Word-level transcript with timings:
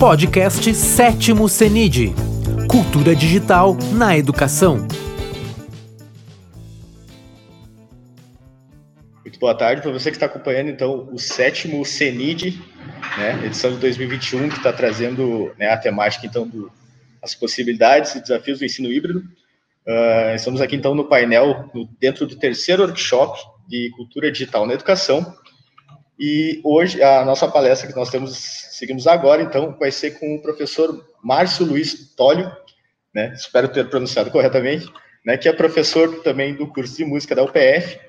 Podcast 0.00 0.74
Sétimo 0.74 1.46
CENID 1.46 2.14
Cultura 2.70 3.14
Digital 3.14 3.76
na 3.92 4.16
Educação. 4.16 4.78
Muito 9.22 9.38
boa 9.38 9.54
tarde 9.54 9.82
para 9.82 9.92
você 9.92 10.10
que 10.10 10.16
está 10.16 10.24
acompanhando, 10.24 10.70
então, 10.70 11.06
o 11.12 11.18
sétimo 11.18 11.84
CENID, 11.84 12.58
né, 13.18 13.44
edição 13.44 13.72
de 13.72 13.76
2021, 13.76 14.48
que 14.48 14.56
está 14.56 14.72
trazendo 14.72 15.52
né, 15.58 15.68
a 15.68 15.76
temática, 15.76 16.26
então, 16.26 16.48
do, 16.48 16.72
as 17.22 17.34
possibilidades 17.34 18.14
e 18.14 18.22
desafios 18.22 18.58
do 18.58 18.64
ensino 18.64 18.90
híbrido. 18.90 19.18
Uh, 19.86 20.34
estamos 20.34 20.62
aqui, 20.62 20.76
então, 20.76 20.94
no 20.94 21.10
painel, 21.10 21.68
no, 21.74 21.86
dentro 22.00 22.26
do 22.26 22.36
terceiro 22.36 22.84
workshop 22.84 23.38
de 23.68 23.90
Cultura 23.98 24.32
Digital 24.32 24.66
na 24.66 24.72
Educação, 24.72 25.36
e 26.18 26.58
hoje 26.64 27.02
a 27.02 27.22
nossa 27.22 27.46
palestra 27.46 27.86
que 27.86 27.94
nós 27.94 28.08
temos, 28.08 28.30
seguimos 28.80 29.06
agora, 29.06 29.42
então, 29.42 29.76
vai 29.78 29.90
ser 29.90 30.12
com 30.12 30.34
o 30.34 30.40
professor 30.40 31.06
Márcio 31.22 31.66
Luiz 31.66 32.14
Tólio, 32.16 32.50
né? 33.14 33.30
Espero 33.34 33.68
ter 33.68 33.90
pronunciado 33.90 34.30
corretamente, 34.30 34.90
né? 35.24 35.36
Que 35.36 35.50
é 35.50 35.52
professor 35.52 36.22
também 36.22 36.54
do 36.54 36.66
curso 36.66 36.96
de 36.96 37.04
música 37.04 37.34
da 37.34 37.42
UPF, 37.42 38.00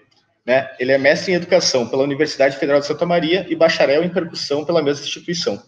né? 0.47 0.71
Ele 0.79 0.93
é 0.93 0.97
mestre 0.97 1.33
em 1.33 1.35
educação 1.35 1.89
pela 1.89 2.03
Universidade 2.03 2.55
Federal 2.55 2.79
de 2.79 2.87
Santa 2.87 3.05
Maria 3.05 3.45
e 3.49 3.55
bacharel 3.55 4.01
em 4.01 4.07
percussão 4.07 4.63
pela 4.63 4.81
mesma 4.81 5.03
instituição, 5.03 5.61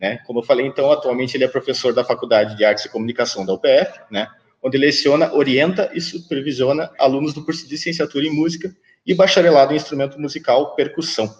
né? 0.00 0.18
Como 0.26 0.40
eu 0.40 0.42
falei, 0.42 0.66
então, 0.66 0.90
atualmente 0.90 1.36
ele 1.36 1.44
é 1.44 1.48
professor 1.48 1.94
da 1.94 2.02
Faculdade 2.02 2.56
de 2.56 2.64
Artes 2.64 2.84
e 2.84 2.88
Comunicação 2.88 3.46
da 3.46 3.54
UPF, 3.54 4.00
né? 4.10 4.26
Onde 4.60 4.76
leciona, 4.76 5.32
orienta 5.32 5.88
e 5.94 6.00
supervisiona 6.00 6.90
alunos 6.98 7.32
do 7.32 7.44
curso 7.44 7.64
de 7.64 7.70
licenciatura 7.70 8.26
em 8.26 8.34
música 8.34 8.74
e 9.06 9.14
bacharelado 9.14 9.72
em 9.72 9.76
instrumento 9.76 10.20
musical 10.20 10.74
percussão 10.74 11.32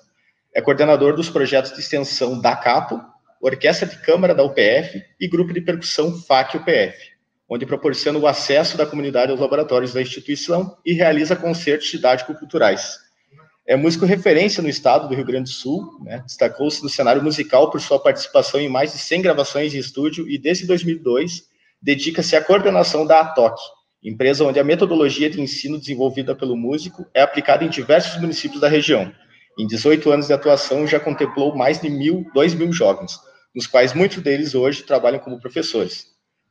é 0.55 0.61
coordenador 0.61 1.15
dos 1.15 1.29
projetos 1.29 1.73
de 1.73 1.81
extensão 1.81 2.41
da 2.41 2.57
CAPO, 2.57 3.01
Orquestra 3.41 3.87
de 3.87 3.99
Câmara 3.99 4.35
da 4.35 4.43
UPF 4.43 5.03
e 5.21 5.29
Grupo 5.29 5.53
de 5.53 5.61
Percussão 5.61 6.21
FAC-UPF, 6.21 6.97
onde 7.49 7.65
proporciona 7.65 8.19
o 8.19 8.27
acesso 8.27 8.77
da 8.77 8.85
comunidade 8.85 9.31
aos 9.31 9.41
laboratórios 9.41 9.95
da 9.95 10.03
instituição 10.03 10.77
e 10.85 10.93
realiza 10.93 11.37
concertos 11.37 11.89
didático-culturais. 11.89 12.99
É 13.67 13.77
músico 13.77 14.07
referência 14.07 14.63
no 14.63 14.69
estado 14.69 15.09
do 15.09 15.15
Rio 15.15 15.27
Grande 15.27 15.51
do 15.51 15.55
Sul, 15.55 16.01
né? 16.03 16.23
destacou-se 16.25 16.83
no 16.83 16.89
cenário 16.89 17.23
musical 17.23 17.71
por 17.71 17.81
sua 17.81 18.01
participação 18.01 18.59
em 18.59 18.69
mais 18.69 18.93
de 18.93 18.99
100 18.99 19.23
gravações 19.23 19.75
em 19.75 19.79
estúdio 19.79 20.29
e, 20.29 20.39
desde 20.39 20.67
2002, 20.67 21.43
dedica-se 21.81 22.35
à 22.35 22.43
coordenação 22.43 23.07
da 23.07 23.21
ATOC, 23.21 23.61
empresa 24.03 24.45
onde 24.45 24.59
a 24.59 24.65
metodologia 24.65 25.29
de 25.29 25.41
ensino 25.41 25.79
desenvolvida 25.79 26.35
pelo 26.35 26.57
músico 26.57 27.07
é 27.13 27.21
aplicada 27.21 27.63
em 27.63 27.69
diversos 27.69 28.19
municípios 28.21 28.61
da 28.61 28.69
região, 28.69 29.13
em 29.59 29.67
18 29.67 30.11
anos 30.13 30.27
de 30.29 30.33
atuação, 30.33 30.87
já 30.87 31.01
contemplou 31.01 31.57
mais 31.57 31.81
de 31.81 31.91
mil, 31.91 32.25
dois 32.33 32.55
mil 32.55 32.73
jovens, 32.73 33.19
nos 33.55 33.67
quais 33.67 33.93
muitos 33.93 34.23
deles 34.23 34.55
hoje 34.55 34.85
trabalham 34.85 35.19
como 35.19 35.41
professores. 35.41 36.07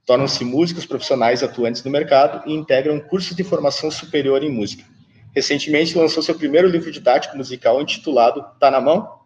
Tornam-se 0.06 0.44
músicos 0.44 0.86
profissionais 0.86 1.42
atuantes 1.42 1.84
no 1.84 1.92
mercado 1.92 2.48
e 2.50 2.54
integram 2.54 3.00
cursos 3.00 3.36
de 3.36 3.44
formação 3.44 3.90
superior 3.90 4.44
em 4.44 4.52
música. 4.52 4.84
Recentemente 5.34 5.98
lançou 5.98 6.22
seu 6.22 6.36
primeiro 6.36 6.68
livro 6.68 6.92
didático 6.92 7.38
musical 7.38 7.82
intitulado 7.82 8.44
Tá 8.60 8.70
na 8.70 8.82
Mão, 8.82 9.18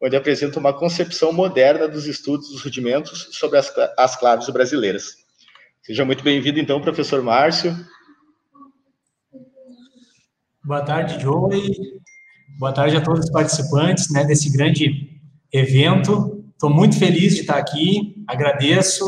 onde 0.00 0.16
apresenta 0.16 0.58
uma 0.60 0.72
concepção 0.72 1.32
moderna 1.32 1.88
dos 1.88 2.06
estudos 2.06 2.50
dos 2.50 2.62
rudimentos 2.62 3.30
sobre 3.32 3.58
as, 3.58 3.72
as 3.96 4.16
claves 4.16 4.48
brasileiras. 4.50 5.24
Seja 5.82 6.04
muito 6.04 6.22
bem-vindo, 6.22 6.58
então, 6.58 6.80
professor 6.80 7.22
Márcio. 7.22 7.74
Boa 10.62 10.82
tarde, 10.82 11.20
Joey. 11.20 12.00
Boa 12.56 12.72
tarde 12.72 12.96
a 12.96 13.00
todos 13.00 13.24
os 13.24 13.30
participantes 13.30 14.10
né, 14.12 14.24
desse 14.24 14.48
grande 14.48 15.20
evento. 15.52 16.44
Estou 16.52 16.70
muito 16.70 16.96
feliz 16.96 17.34
de 17.34 17.40
estar 17.40 17.56
aqui. 17.56 18.24
Agradeço 18.28 19.04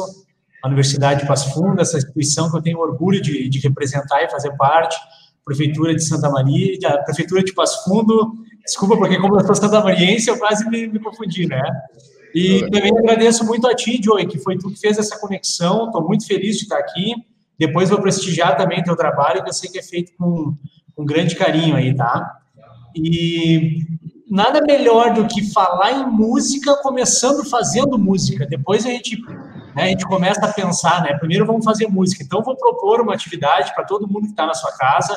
a 0.61 0.66
Universidade 0.66 1.20
de 1.20 1.28
Passo 1.28 1.55
Fundo, 1.55 1.80
essa 1.80 1.97
instituição 1.97 2.50
que 2.50 2.56
eu 2.56 2.62
tenho 2.62 2.80
orgulho 2.80 3.22
de, 3.22 3.48
de 3.48 3.61
representar 3.61 4.24
e 4.24 4.30
fazer 4.30 4.50
parte. 4.56 4.96
Prefeitura 5.45 5.95
de 5.95 6.02
Santa 6.02 6.29
Maria, 6.29 6.77
a 6.89 6.98
Prefeitura 7.05 7.45
de 7.45 7.55
Passo 7.55 7.85
Fundo. 7.85 8.33
Desculpa, 8.64 8.96
porque 8.96 9.17
como 9.20 9.39
eu 9.39 9.46
sou 9.46 9.55
Santa 9.55 9.80
Mariense, 9.80 10.29
eu 10.29 10.39
quase 10.40 10.68
me, 10.68 10.89
me 10.89 10.98
confundi, 10.98 11.46
né? 11.46 11.62
E 12.35 12.68
também 12.68 12.90
agradeço 12.98 13.46
muito 13.46 13.68
a 13.68 13.77
ti, 13.77 14.01
Joey, 14.02 14.27
que 14.27 14.40
foi 14.40 14.58
tu 14.58 14.70
que 14.70 14.80
fez 14.80 14.98
essa 14.98 15.20
conexão. 15.20 15.86
Estou 15.86 16.05
muito 16.05 16.27
feliz 16.27 16.56
de 16.56 16.64
estar 16.64 16.79
aqui. 16.79 17.14
Depois 17.56 17.90
vou 17.90 18.01
prestigiar 18.01 18.56
também 18.56 18.83
teu 18.83 18.96
trabalho, 18.96 19.45
que 19.45 19.48
eu 19.48 19.55
sei 19.55 19.70
que 19.70 19.79
é 19.79 19.83
feito 19.83 20.12
com, 20.18 20.56
com 20.96 21.05
grande 21.05 21.36
carinho 21.36 21.77
aí, 21.77 21.95
tá? 21.95 22.42
E 22.96 23.84
nada 24.29 24.61
melhor 24.62 25.12
do 25.12 25.27
que 25.27 25.52
falar 25.52 25.92
em 25.92 26.07
música 26.07 26.77
começando 26.83 27.48
fazendo 27.48 27.98
música. 27.98 28.46
Depois 28.46 28.84
a 28.86 28.90
gente, 28.90 29.20
né, 29.74 29.84
a 29.84 29.86
gente 29.86 30.05
começa 30.05 30.45
a 30.45 30.52
pensar, 30.52 31.02
né? 31.02 31.17
Primeiro 31.18 31.46
vamos 31.46 31.64
fazer 31.64 31.86
música. 31.89 32.24
Então 32.24 32.42
vou 32.42 32.56
propor 32.56 33.01
uma 33.01 33.14
atividade 33.14 33.74
para 33.74 33.85
todo 33.85 34.08
mundo 34.08 34.24
que 34.24 34.30
está 34.30 34.46
na 34.46 34.55
sua 34.55 34.73
casa. 34.73 35.14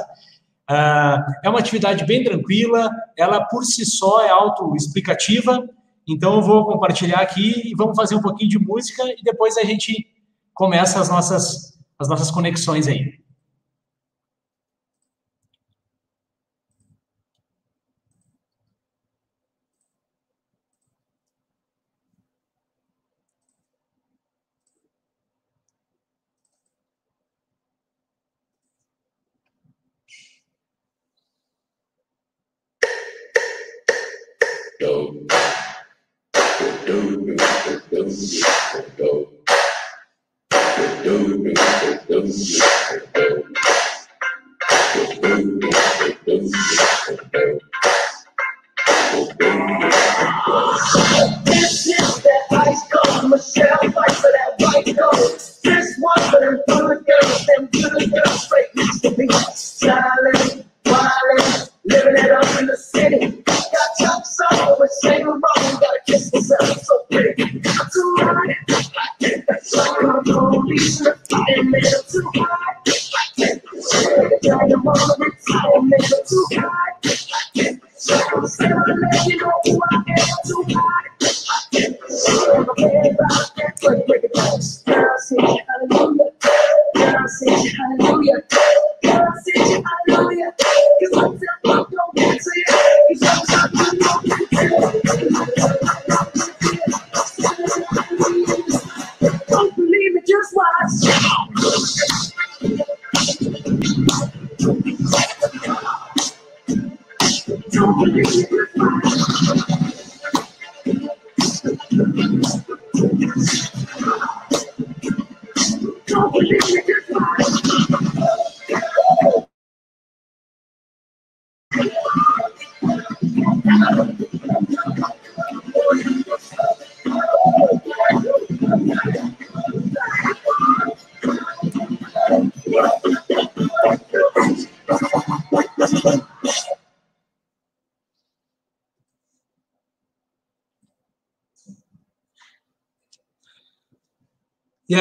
Uh, 0.69 1.33
é 1.43 1.49
uma 1.49 1.59
atividade 1.59 2.05
bem 2.05 2.23
tranquila, 2.23 2.91
ela 3.17 3.43
por 3.45 3.65
si 3.65 3.85
só 3.85 4.21
é 4.21 4.29
autoexplicativa. 4.29 5.67
Então 6.07 6.35
eu 6.35 6.41
vou 6.41 6.65
compartilhar 6.65 7.19
aqui 7.19 7.69
e 7.71 7.75
vamos 7.75 7.95
fazer 7.95 8.15
um 8.15 8.21
pouquinho 8.21 8.49
de 8.49 8.59
música 8.59 9.03
e 9.17 9.23
depois 9.23 9.57
a 9.57 9.63
gente 9.63 10.05
começa 10.53 10.99
as 10.99 11.09
nossas 11.09 11.69
as 11.97 12.07
nossas 12.07 12.31
conexões 12.31 12.87
aí. 12.87 13.19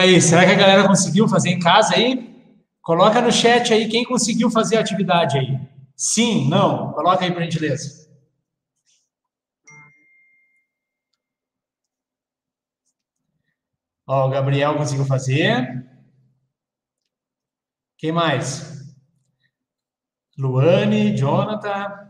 Aí, 0.09 0.21
será 0.21 0.45
que 0.45 0.53
a 0.53 0.57
galera 0.57 0.87
conseguiu 0.87 1.29
fazer 1.29 1.51
em 1.51 1.59
casa 1.59 1.95
aí? 1.95 2.29
Coloca 2.83 3.21
no 3.21 3.31
chat 3.31 3.73
aí 3.73 3.89
quem 3.89 4.05
conseguiu 4.05 4.51
fazer 4.51 4.77
a 4.77 4.81
atividade 4.81 5.39
aí. 5.39 5.61
Sim, 5.97 6.49
não? 6.49 6.93
Coloca 6.93 7.25
aí, 7.25 7.33
por 7.33 7.43
gentileza. 7.43 8.09
Ó, 14.07 14.27
o 14.27 14.31
Gabriel 14.31 14.77
conseguiu 14.77 15.05
fazer. 15.05 15.87
Quem 17.99 18.11
mais? 18.11 18.79
Luane, 20.39 21.17
Jonathan. 21.17 22.09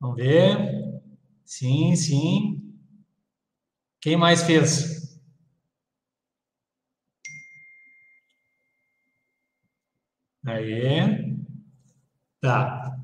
Vamos 0.00 0.16
ver. 0.16 1.00
Sim, 1.44 1.96
sim. 1.96 2.69
Quem 4.00 4.16
mais 4.16 4.42
fez? 4.42 5.18
Aí. 10.46 11.36
Tá. 12.40 12.96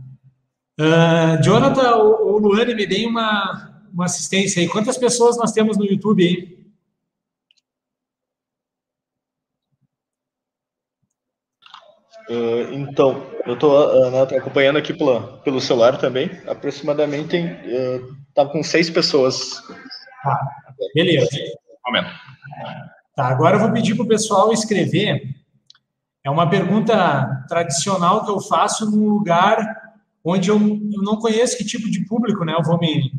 Uh, 0.80 1.42
Jonathan 1.42 1.96
ou 1.96 2.38
Luane, 2.38 2.74
me 2.74 2.86
deem 2.86 3.06
uma, 3.06 3.84
uma 3.92 4.06
assistência 4.06 4.60
aí. 4.60 4.68
Quantas 4.68 4.96
pessoas 4.96 5.36
nós 5.36 5.52
temos 5.52 5.76
no 5.76 5.84
YouTube 5.84 6.22
aí? 6.24 6.56
Uh, 12.28 12.74
então, 12.74 13.30
eu 13.46 13.54
estou 13.54 13.72
uh, 13.72 14.10
né, 14.10 14.36
acompanhando 14.36 14.78
aqui 14.78 14.92
pela, 14.92 15.38
pelo 15.42 15.60
celular 15.60 15.96
também. 15.98 16.30
Aproximadamente 16.46 17.28
tem, 17.28 17.46
uh, 17.46 18.16
tá 18.34 18.44
com 18.44 18.62
seis 18.62 18.90
pessoas. 18.90 19.62
Tá, 20.26 20.74
beleza. 20.94 21.28
Momento. 21.86 22.08
Tá, 23.14 23.28
agora 23.28 23.56
eu 23.56 23.60
vou 23.60 23.72
pedir 23.72 23.94
para 23.94 24.04
o 24.04 24.08
pessoal 24.08 24.52
escrever. 24.52 25.34
É 26.24 26.30
uma 26.30 26.50
pergunta 26.50 27.44
tradicional 27.48 28.24
que 28.24 28.30
eu 28.30 28.40
faço 28.40 28.90
num 28.90 29.08
lugar 29.08 29.86
onde 30.24 30.50
eu, 30.50 30.58
eu 30.58 31.02
não 31.02 31.16
conheço 31.16 31.56
que 31.56 31.64
tipo 31.64 31.88
de 31.88 32.04
público, 32.04 32.44
né? 32.44 32.54
Eu 32.58 32.62
vou 32.64 32.78
me 32.78 33.12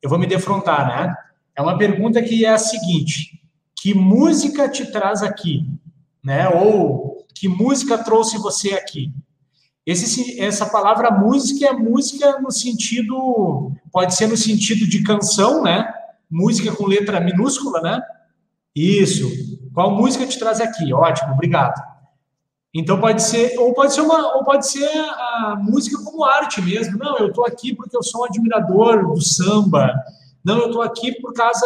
eu 0.00 0.08
vou 0.08 0.18
me 0.18 0.26
defrontar, 0.26 0.86
né? 0.86 1.14
É 1.56 1.62
uma 1.62 1.76
pergunta 1.76 2.22
que 2.22 2.44
é 2.44 2.50
a 2.50 2.58
seguinte: 2.58 3.40
que 3.74 3.92
música 3.94 4.68
te 4.68 4.86
traz 4.92 5.22
aqui, 5.22 5.66
né? 6.22 6.48
Ou 6.48 7.26
que 7.34 7.48
música 7.48 7.98
trouxe 7.98 8.38
você 8.38 8.74
aqui? 8.74 9.12
Esse, 9.84 10.40
essa 10.40 10.64
palavra 10.64 11.10
música 11.10 11.66
é 11.66 11.72
música 11.72 12.40
no 12.40 12.50
sentido, 12.50 13.72
pode 13.92 14.14
ser 14.14 14.28
no 14.28 14.36
sentido 14.36 14.86
de 14.86 15.02
canção, 15.02 15.62
né? 15.62 15.92
Música 16.30 16.74
com 16.74 16.86
letra 16.86 17.20
minúscula, 17.20 17.80
né? 17.80 18.02
Isso. 18.74 19.28
Qual 19.72 19.90
música 19.90 20.26
te 20.26 20.38
traz 20.38 20.60
aqui? 20.60 20.92
Ótimo, 20.92 21.32
obrigado. 21.32 21.80
Então 22.74 23.00
pode 23.00 23.22
ser, 23.22 23.56
ou 23.58 23.72
pode 23.72 23.94
ser 23.94 24.00
uma, 24.00 24.34
ou 24.34 24.42
pode 24.42 24.66
ser 24.66 24.88
a 24.88 25.56
música 25.60 26.02
como 26.02 26.24
arte 26.24 26.60
mesmo. 26.60 26.98
Não, 26.98 27.16
eu 27.18 27.28
estou 27.28 27.46
aqui 27.46 27.72
porque 27.74 27.96
eu 27.96 28.02
sou 28.02 28.22
um 28.22 28.24
admirador 28.24 29.14
do 29.14 29.22
samba. 29.22 29.94
Não, 30.44 30.58
eu 30.58 30.66
estou 30.66 30.82
aqui 30.82 31.12
por 31.20 31.32
causa 31.32 31.64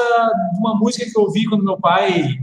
de 0.53 0.59
uma 0.59 0.75
música 0.75 1.07
que 1.11 1.19
eu 1.19 1.23
ouvi 1.23 1.47
quando 1.47 1.65
meu 1.65 1.79
pai 1.79 2.39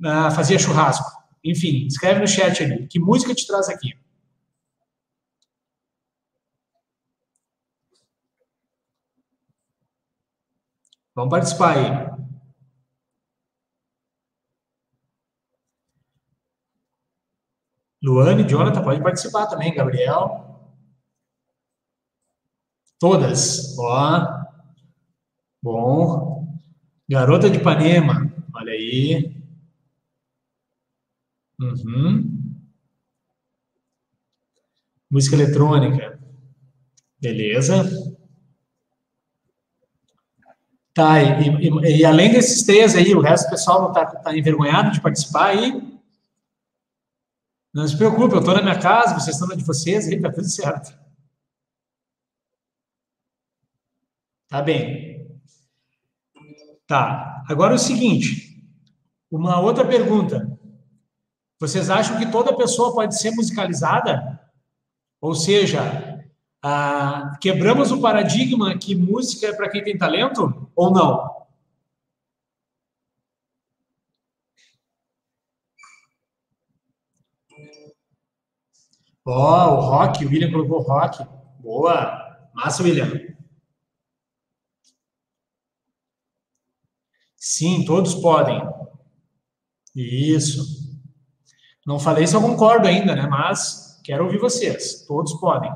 uh, 0.00 0.30
fazia 0.30 0.58
churrasco. 0.58 1.10
Enfim, 1.44 1.86
escreve 1.86 2.20
no 2.20 2.28
chat 2.28 2.62
ali. 2.62 2.86
Que 2.86 3.00
música 3.00 3.34
te 3.34 3.46
traz 3.46 3.68
aqui? 3.68 3.94
Vamos 11.16 11.30
participar 11.30 11.78
aí. 11.78 12.16
Luane, 18.02 18.46
Jonathan, 18.46 18.82
pode 18.84 19.02
participar 19.02 19.46
também, 19.46 19.74
Gabriel. 19.74 20.44
Todas, 23.00 23.78
ó. 23.78 24.46
Bom. 25.62 26.46
Garota 27.08 27.48
de 27.48 27.56
Ipanema, 27.58 28.30
olha 28.54 28.72
aí. 28.72 29.34
Uhum. 31.58 32.60
Música 35.10 35.34
eletrônica. 35.34 36.20
Beleza. 37.18 37.84
Tá, 40.96 41.22
e, 41.22 41.50
e, 41.50 41.98
e, 41.98 42.04
além 42.06 42.32
desses 42.32 42.62
três 42.62 42.96
aí, 42.96 43.14
o 43.14 43.20
resto 43.20 43.44
do 43.44 43.50
pessoal 43.50 43.82
não 43.82 43.88
está 43.88 44.06
tá 44.06 44.34
envergonhado 44.34 44.92
de 44.92 45.00
participar 45.02 45.48
aí? 45.48 46.00
Não 47.70 47.86
se 47.86 47.94
preocupe, 47.98 48.34
eu 48.34 48.38
estou 48.38 48.54
na 48.54 48.62
minha 48.62 48.78
casa, 48.78 49.12
vocês 49.12 49.36
estão 49.36 49.46
na 49.46 49.54
de 49.54 49.62
vocês, 49.62 50.08
aí 50.08 50.14
está 50.14 50.32
tudo 50.32 50.48
certo. 50.48 50.98
Tá 54.48 54.62
bem. 54.62 55.38
Tá. 56.86 57.44
Agora 57.46 57.74
é 57.74 57.76
o 57.76 57.78
seguinte, 57.78 58.66
uma 59.30 59.60
outra 59.60 59.86
pergunta. 59.86 60.58
Vocês 61.60 61.90
acham 61.90 62.16
que 62.18 62.32
toda 62.32 62.56
pessoa 62.56 62.94
pode 62.94 63.18
ser 63.18 63.32
musicalizada? 63.32 64.40
Ou 65.20 65.34
seja, 65.34 66.15
ah, 66.62 67.36
quebramos 67.40 67.92
o 67.92 68.00
paradigma 68.00 68.76
que 68.76 68.94
música 68.94 69.46
é 69.48 69.52
para 69.52 69.68
quem 69.68 69.82
tem 69.84 69.96
talento 69.96 70.70
ou 70.74 70.90
não? 70.90 71.36
Ó, 79.28 79.70
oh, 79.70 79.74
o 79.74 79.80
rock, 79.80 80.24
o 80.24 80.28
William 80.28 80.52
colocou 80.52 80.82
rock. 80.82 81.18
Boa. 81.60 82.48
Massa, 82.54 82.82
William. 82.84 83.10
Sim, 87.36 87.84
todos 87.84 88.14
podem. 88.14 88.60
Isso. 89.94 90.64
Não 91.84 91.98
falei 91.98 92.26
se 92.26 92.36
eu 92.36 92.40
concordo 92.40 92.86
ainda, 92.86 93.16
né? 93.16 93.26
Mas 93.26 94.00
quero 94.04 94.24
ouvir 94.24 94.38
vocês. 94.38 95.04
Todos 95.06 95.34
podem. 95.40 95.72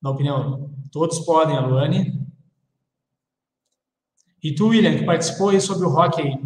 Na 0.00 0.10
opinião, 0.10 0.70
todos 0.92 1.18
podem, 1.20 1.56
a 1.56 1.60
Luane. 1.60 2.26
E 4.42 4.54
tu, 4.54 4.68
William, 4.68 4.96
que 4.96 5.04
participou 5.04 5.50
aí 5.50 5.60
sobre 5.60 5.86
o 5.86 5.90
rock 5.90 6.20
aí. 6.20 6.36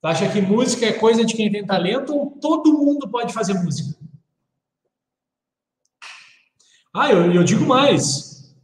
Tu 0.00 0.08
acha 0.08 0.32
que 0.32 0.40
música 0.40 0.86
é 0.86 0.92
coisa 0.92 1.24
de 1.24 1.34
quem 1.34 1.50
tem 1.50 1.64
talento 1.64 2.14
ou 2.14 2.30
todo 2.30 2.72
mundo 2.72 3.08
pode 3.08 3.32
fazer 3.32 3.54
música? 3.54 3.96
Ah, 6.94 7.10
eu, 7.10 7.32
eu 7.32 7.44
digo 7.44 7.64
mais. 7.64 8.54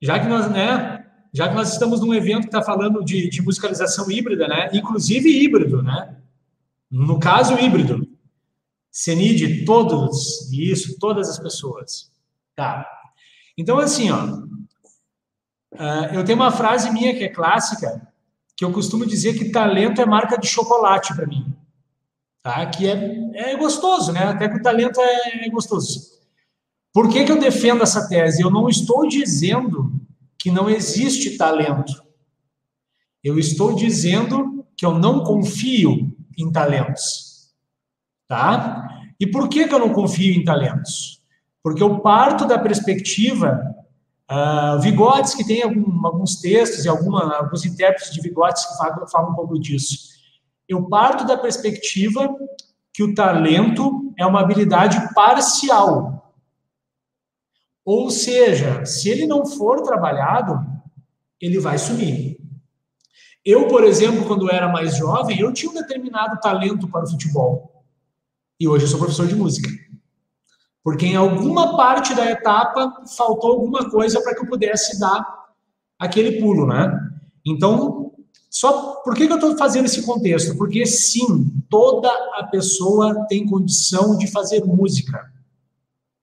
Já 0.00 0.20
que 0.20 0.26
nós, 0.26 0.50
né, 0.50 1.06
já 1.32 1.48
que 1.48 1.54
nós 1.54 1.72
estamos 1.72 2.00
num 2.00 2.14
evento 2.14 2.42
que 2.42 2.48
está 2.48 2.62
falando 2.62 3.04
de, 3.04 3.28
de 3.28 3.42
musicalização 3.42 4.10
híbrida, 4.10 4.46
né, 4.46 4.70
inclusive 4.72 5.28
híbrido, 5.28 5.82
né, 5.82 6.16
no 6.90 7.18
caso 7.18 7.58
híbrido, 7.58 8.08
CENID, 8.90 9.64
todos, 9.64 10.50
isso, 10.52 10.98
todas 10.98 11.28
as 11.28 11.38
pessoas. 11.38 12.10
Tá. 12.54 12.86
Então, 13.58 13.80
assim, 13.80 14.08
ó, 14.08 14.24
uh, 15.74 16.14
eu 16.14 16.24
tenho 16.24 16.38
uma 16.38 16.52
frase 16.52 16.92
minha 16.92 17.12
que 17.12 17.24
é 17.24 17.28
clássica, 17.28 18.08
que 18.56 18.64
eu 18.64 18.72
costumo 18.72 19.04
dizer 19.04 19.36
que 19.36 19.50
talento 19.50 20.00
é 20.00 20.06
marca 20.06 20.38
de 20.38 20.46
chocolate 20.46 21.12
para 21.12 21.26
mim. 21.26 21.52
Tá? 22.40 22.64
Que 22.66 22.86
é, 22.86 23.50
é 23.50 23.56
gostoso, 23.56 24.12
né? 24.12 24.22
Até 24.22 24.48
que 24.48 24.58
o 24.58 24.62
talento 24.62 25.00
é, 25.00 25.46
é 25.46 25.50
gostoso. 25.50 26.18
Por 26.94 27.08
que, 27.08 27.24
que 27.24 27.32
eu 27.32 27.40
defendo 27.40 27.82
essa 27.82 28.08
tese? 28.08 28.42
Eu 28.42 28.50
não 28.50 28.68
estou 28.68 29.08
dizendo 29.08 29.92
que 30.38 30.52
não 30.52 30.70
existe 30.70 31.36
talento. 31.36 32.00
Eu 33.24 33.40
estou 33.40 33.74
dizendo 33.74 34.64
que 34.76 34.86
eu 34.86 34.96
não 34.96 35.24
confio 35.24 36.16
em 36.38 36.50
talentos. 36.52 37.52
Tá? 38.28 38.88
E 39.18 39.26
por 39.26 39.48
que, 39.48 39.66
que 39.66 39.74
eu 39.74 39.80
não 39.80 39.92
confio 39.92 40.32
em 40.32 40.44
talentos? 40.44 41.17
Porque 41.62 41.82
eu 41.82 42.00
parto 42.00 42.46
da 42.46 42.58
perspectiva. 42.58 43.74
Uh, 44.30 44.78
Vigotes, 44.80 45.34
que 45.34 45.46
tem 45.46 45.62
algum, 45.62 46.06
alguns 46.06 46.36
textos 46.36 46.84
e 46.84 46.88
alguma, 46.88 47.34
alguns 47.34 47.64
intérpretes 47.64 48.12
de 48.12 48.20
Vigotes 48.20 48.64
que 48.66 48.76
falam, 48.76 49.08
falam 49.08 49.32
um 49.32 49.34
pouco 49.34 49.58
disso. 49.58 50.18
Eu 50.68 50.86
parto 50.86 51.26
da 51.26 51.38
perspectiva 51.38 52.28
que 52.92 53.02
o 53.02 53.14
talento 53.14 54.12
é 54.18 54.26
uma 54.26 54.40
habilidade 54.40 55.14
parcial 55.14 56.18
ou 57.90 58.10
seja, 58.10 58.84
se 58.84 59.08
ele 59.08 59.26
não 59.26 59.46
for 59.46 59.80
trabalhado, 59.80 60.60
ele 61.40 61.58
vai 61.58 61.78
sumir. 61.78 62.38
Eu, 63.42 63.66
por 63.66 63.82
exemplo, 63.82 64.26
quando 64.26 64.52
era 64.52 64.68
mais 64.68 64.94
jovem, 64.94 65.40
eu 65.40 65.50
tinha 65.54 65.72
um 65.72 65.74
determinado 65.74 66.38
talento 66.38 66.86
para 66.86 67.04
o 67.04 67.10
futebol. 67.10 67.82
E 68.60 68.68
hoje 68.68 68.84
eu 68.84 68.88
sou 68.88 68.98
professor 68.98 69.26
de 69.26 69.34
música. 69.34 69.70
Porque 70.88 71.04
em 71.04 71.16
alguma 71.16 71.76
parte 71.76 72.14
da 72.14 72.30
etapa 72.30 73.02
faltou 73.14 73.50
alguma 73.50 73.90
coisa 73.90 74.22
para 74.22 74.34
que 74.34 74.40
eu 74.40 74.48
pudesse 74.48 74.98
dar 74.98 75.22
aquele 75.98 76.40
pulo, 76.40 76.66
né? 76.66 76.98
Então, 77.44 78.10
Só 78.48 78.94
por 79.04 79.14
que, 79.14 79.26
que 79.26 79.32
eu 79.34 79.36
estou 79.36 79.54
fazendo 79.58 79.84
esse 79.84 80.00
contexto? 80.00 80.56
Porque 80.56 80.86
sim, 80.86 81.52
toda 81.68 82.08
a 82.36 82.44
pessoa 82.44 83.26
tem 83.28 83.44
condição 83.44 84.16
de 84.16 84.28
fazer 84.28 84.64
música. 84.64 85.30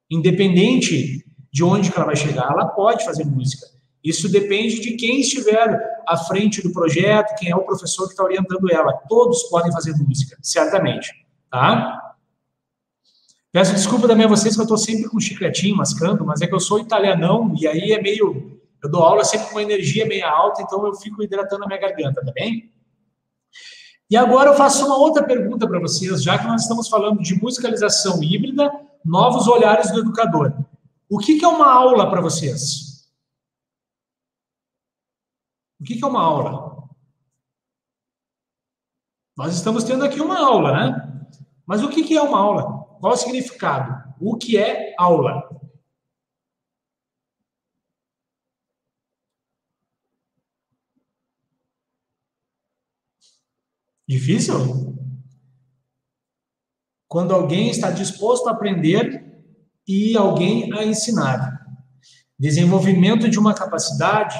Independente 0.10 1.24
de 1.53 1.63
onde 1.63 1.93
ela 1.95 2.07
vai 2.07 2.15
chegar, 2.15 2.51
ela 2.51 2.65
pode 2.65 3.05
fazer 3.05 3.24
música. 3.24 3.67
Isso 4.03 4.27
depende 4.31 4.79
de 4.79 4.95
quem 4.95 5.19
estiver 5.22 5.79
à 6.07 6.17
frente 6.17 6.63
do 6.63 6.74
projeto, 6.74 7.36
quem 7.38 7.51
é 7.51 7.55
o 7.55 7.65
professor 7.65 8.05
que 8.07 8.13
está 8.13 8.24
orientando 8.24 8.67
ela. 8.72 8.93
Todos 9.07 9.43
podem 9.43 9.72
fazer 9.72 9.93
música, 9.93 10.36
certamente. 10.41 11.07
Tá? 11.51 12.04
Peço 13.55 13.74
desculpa 13.74 14.05
também 14.05 14.25
a 14.25 14.27
vocês 14.27 14.53
que 14.53 14.59
eu 14.59 14.65
estou 14.65 14.77
sempre 14.77 15.07
com 15.07 15.17
chicletinho 15.17 15.77
mascando, 15.77 16.25
mas 16.25 16.41
é 16.41 16.47
que 16.47 16.53
eu 16.53 16.59
sou 16.59 16.77
italianão 16.77 17.55
e 17.57 17.65
aí 17.65 17.93
é 17.93 18.01
meio 18.01 18.59
eu 18.83 18.91
dou 18.91 19.01
aula 19.01 19.24
sempre 19.24 19.47
com 19.47 19.53
uma 19.53 19.63
energia 19.63 20.05
meio 20.05 20.27
alta, 20.27 20.62
então 20.62 20.85
eu 20.85 20.93
fico 20.93 21.24
hidratando 21.24 21.63
a 21.63 21.67
minha 21.67 21.79
garganta, 21.79 22.21
tá 22.21 22.33
bem? 22.33 22.69
E 24.09 24.17
agora 24.17 24.50
eu 24.50 24.55
faço 24.55 24.85
uma 24.85 24.97
outra 24.97 25.24
pergunta 25.24 25.65
para 25.65 25.79
vocês, 25.79 26.21
já 26.21 26.38
que 26.38 26.45
nós 26.45 26.63
estamos 26.63 26.89
falando 26.89 27.21
de 27.21 27.41
musicalização 27.41 28.21
híbrida, 28.21 28.69
novos 29.05 29.47
olhares 29.47 29.89
do 29.89 30.01
educador. 30.01 30.53
O 31.09 31.17
que, 31.17 31.39
que 31.39 31.45
é 31.45 31.47
uma 31.47 31.71
aula 31.71 32.09
para 32.09 32.19
vocês? 32.19 33.09
O 35.79 35.85
que, 35.85 35.95
que 35.95 36.03
é 36.03 36.07
uma 36.07 36.21
aula? 36.21 36.89
Nós 39.38 39.55
estamos 39.55 39.85
tendo 39.85 40.03
aqui 40.03 40.19
uma 40.19 40.45
aula, 40.45 40.74
né? 40.74 41.27
Mas 41.65 41.81
o 41.81 41.88
que, 41.88 42.03
que 42.03 42.17
é 42.17 42.21
uma 42.21 42.38
aula? 42.38 42.85
Qual 43.00 43.14
o 43.14 43.18
significado? 43.18 44.14
O 44.20 44.38
que 44.38 44.58
é 44.58 44.94
aula? 44.98 45.50
Difícil? 54.08 54.96
Quando 57.08 57.34
alguém 57.34 57.70
está 57.70 57.92
disposto 57.92 58.48
a 58.48 58.52
aprender 58.52 59.25
e 59.88 60.18
alguém 60.18 60.74
a 60.74 60.84
ensinar. 60.84 61.66
Desenvolvimento 62.38 63.30
de 63.30 63.40
uma 63.40 63.54
capacidade, 63.54 64.36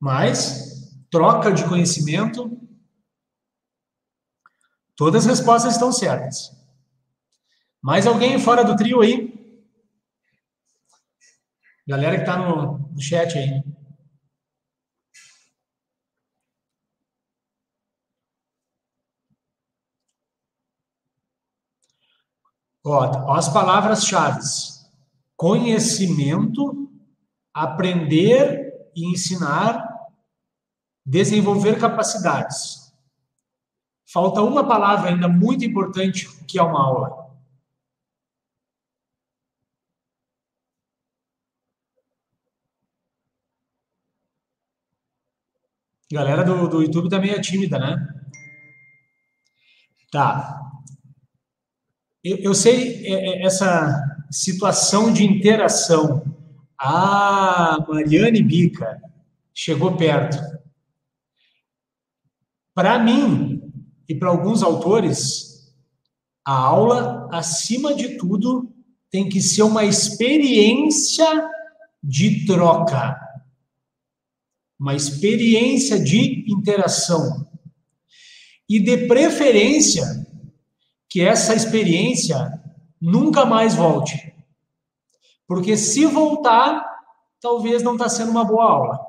mais 0.00 0.90
troca 1.10 1.52
de 1.52 1.68
conhecimento. 1.68 2.58
Todas 5.02 5.26
as 5.26 5.38
respostas 5.40 5.72
estão 5.72 5.90
certas. 5.90 6.56
Mais 7.82 8.06
alguém 8.06 8.38
fora 8.38 8.64
do 8.64 8.76
trio 8.76 9.00
aí? 9.00 9.34
Galera 11.84 12.14
que 12.14 12.22
está 12.22 12.36
no, 12.36 12.78
no 12.78 13.00
chat 13.00 13.36
aí. 13.36 13.64
Ó, 22.84 23.32
as 23.36 23.52
palavras-chave: 23.52 24.38
conhecimento, 25.36 26.88
aprender 27.52 28.72
e 28.94 29.10
ensinar, 29.10 29.84
desenvolver 31.04 31.80
capacidades. 31.80 32.81
Falta 34.12 34.42
uma 34.42 34.66
palavra 34.66 35.08
ainda 35.08 35.26
muito 35.26 35.64
importante, 35.64 36.28
que 36.46 36.58
é 36.58 36.62
uma 36.62 36.84
aula. 36.84 37.32
Galera 46.12 46.44
do, 46.44 46.68
do 46.68 46.82
YouTube 46.82 47.08
também 47.08 47.30
é 47.30 47.40
tímida, 47.40 47.78
né? 47.78 48.06
Tá. 50.10 50.60
Eu, 52.22 52.36
eu 52.36 52.54
sei 52.54 53.06
é, 53.06 53.12
é, 53.12 53.46
essa 53.46 53.98
situação 54.30 55.10
de 55.10 55.24
interação. 55.24 56.22
A 56.78 57.78
Mariane 57.88 58.42
Bica 58.42 59.00
chegou 59.54 59.96
perto. 59.96 60.36
Para 62.74 62.98
mim 62.98 63.51
e 64.12 64.14
para 64.14 64.28
alguns 64.28 64.62
autores, 64.62 65.72
a 66.44 66.52
aula, 66.52 67.30
acima 67.32 67.94
de 67.94 68.18
tudo, 68.18 68.70
tem 69.10 69.26
que 69.26 69.40
ser 69.40 69.62
uma 69.62 69.86
experiência 69.86 71.48
de 72.02 72.44
troca, 72.44 73.18
uma 74.78 74.94
experiência 74.94 75.98
de 75.98 76.44
interação. 76.46 77.48
E 78.68 78.78
de 78.78 79.06
preferência, 79.06 80.04
que 81.08 81.22
essa 81.22 81.54
experiência 81.54 82.62
nunca 83.00 83.46
mais 83.46 83.74
volte. 83.74 84.34
Porque 85.46 85.74
se 85.74 86.04
voltar, 86.04 86.84
talvez 87.40 87.82
não 87.82 87.94
está 87.94 88.10
sendo 88.10 88.30
uma 88.30 88.44
boa 88.44 88.64
aula. 88.64 89.00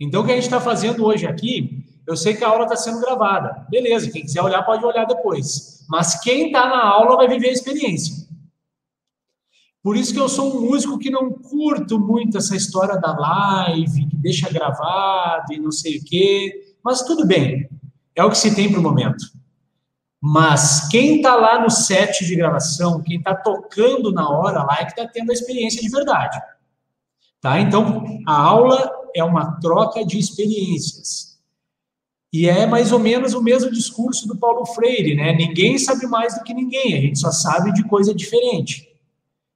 Então, 0.00 0.22
o 0.22 0.26
que 0.26 0.32
a 0.32 0.34
gente 0.34 0.44
está 0.44 0.60
fazendo 0.60 1.04
hoje 1.04 1.24
aqui, 1.24 1.79
eu 2.10 2.16
sei 2.16 2.34
que 2.34 2.42
a 2.42 2.48
aula 2.48 2.64
está 2.64 2.74
sendo 2.74 3.00
gravada. 3.00 3.64
Beleza, 3.70 4.10
quem 4.10 4.22
quiser 4.22 4.42
olhar, 4.42 4.64
pode 4.64 4.84
olhar 4.84 5.04
depois. 5.04 5.84
Mas 5.88 6.20
quem 6.20 6.46
está 6.46 6.68
na 6.68 6.84
aula 6.84 7.16
vai 7.16 7.28
viver 7.28 7.50
a 7.50 7.52
experiência. 7.52 8.26
Por 9.80 9.96
isso 9.96 10.12
que 10.12 10.18
eu 10.18 10.28
sou 10.28 10.56
um 10.56 10.68
músico 10.68 10.98
que 10.98 11.08
não 11.08 11.30
curto 11.30 12.00
muito 12.00 12.36
essa 12.36 12.56
história 12.56 12.98
da 12.98 13.16
live, 13.16 14.08
que 14.08 14.16
deixa 14.16 14.52
gravado 14.52 15.52
e 15.52 15.60
não 15.60 15.70
sei 15.70 15.98
o 15.98 16.04
quê. 16.04 16.74
Mas 16.84 17.02
tudo 17.02 17.24
bem, 17.24 17.68
é 18.16 18.24
o 18.24 18.30
que 18.30 18.38
se 18.38 18.56
tem 18.56 18.68
para 18.68 18.80
o 18.80 18.82
momento. 18.82 19.24
Mas 20.20 20.88
quem 20.88 21.18
está 21.18 21.36
lá 21.36 21.62
no 21.62 21.70
set 21.70 22.26
de 22.26 22.34
gravação, 22.34 23.00
quem 23.02 23.18
está 23.18 23.36
tocando 23.36 24.10
na 24.12 24.28
hora 24.28 24.64
lá, 24.64 24.78
é 24.80 24.84
que 24.84 24.90
está 24.90 25.06
tendo 25.06 25.30
a 25.30 25.32
experiência 25.32 25.80
de 25.80 25.88
verdade. 25.88 26.38
Tá? 27.40 27.60
Então, 27.60 28.04
a 28.26 28.36
aula 28.36 28.90
é 29.14 29.22
uma 29.22 29.60
troca 29.60 30.04
de 30.04 30.18
experiências. 30.18 31.29
E 32.32 32.48
é 32.48 32.64
mais 32.64 32.92
ou 32.92 32.98
menos 33.00 33.34
o 33.34 33.42
mesmo 33.42 33.70
discurso 33.72 34.26
do 34.28 34.36
Paulo 34.36 34.64
Freire, 34.66 35.16
né? 35.16 35.32
Ninguém 35.32 35.78
sabe 35.78 36.06
mais 36.06 36.38
do 36.38 36.44
que 36.44 36.54
ninguém, 36.54 36.96
a 36.96 37.00
gente 37.00 37.18
só 37.18 37.32
sabe 37.32 37.72
de 37.72 37.82
coisa 37.84 38.14
diferente. 38.14 38.88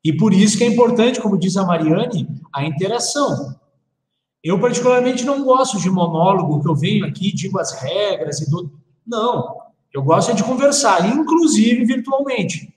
E 0.04 0.12
por 0.12 0.34
isso 0.34 0.58
que 0.58 0.64
é 0.64 0.66
importante, 0.66 1.20
como 1.20 1.38
diz 1.38 1.56
a 1.56 1.64
Mariane, 1.64 2.28
a 2.52 2.64
interação. 2.64 3.56
Eu, 4.42 4.60
particularmente, 4.60 5.24
não 5.24 5.42
gosto 5.42 5.80
de 5.80 5.88
monólogo, 5.88 6.60
que 6.60 6.68
eu 6.68 6.74
venho 6.74 7.06
aqui, 7.06 7.32
digo 7.32 7.58
as 7.58 7.72
regras 7.80 8.42
e 8.42 8.50
do. 8.50 8.70
Não. 9.06 9.56
Eu 9.92 10.02
gosto 10.02 10.34
de 10.34 10.44
conversar, 10.44 11.08
inclusive 11.16 11.84
virtualmente. 11.86 12.74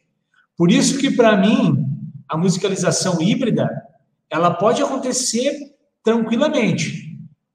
Por 0.55 0.71
isso 0.71 0.97
que, 0.97 1.11
para 1.11 1.35
mim, 1.35 1.85
a 2.29 2.37
musicalização 2.37 3.21
híbrida, 3.21 3.69
ela 4.29 4.51
pode 4.51 4.81
acontecer 4.81 5.75
tranquilamente. 6.01 7.06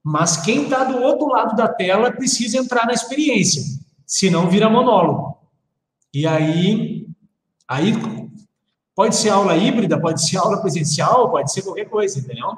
Mas 0.02 0.36
quem 0.38 0.64
está 0.64 0.84
do 0.84 1.00
outro 1.00 1.28
lado 1.28 1.54
da 1.54 1.68
tela 1.68 2.10
precisa 2.10 2.58
entrar 2.58 2.86
na 2.86 2.92
experiência, 2.92 3.62
senão 4.06 4.50
vira 4.50 4.68
monólogo. 4.68 5.38
E 6.12 6.26
aí, 6.26 7.06
aí 7.68 7.92
pode 8.94 9.16
ser 9.16 9.30
aula 9.30 9.56
híbrida, 9.56 10.00
pode 10.00 10.26
ser 10.26 10.38
aula 10.38 10.60
presencial, 10.60 11.30
pode 11.30 11.52
ser 11.52 11.62
qualquer 11.62 11.86
coisa, 11.86 12.18
entendeu? 12.18 12.48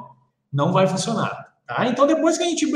Não 0.52 0.72
vai 0.72 0.86
funcionar. 0.86 1.54
Tá? 1.66 1.86
Então, 1.86 2.06
depois 2.06 2.38
que 2.38 2.44
a 2.44 2.46
gente, 2.46 2.66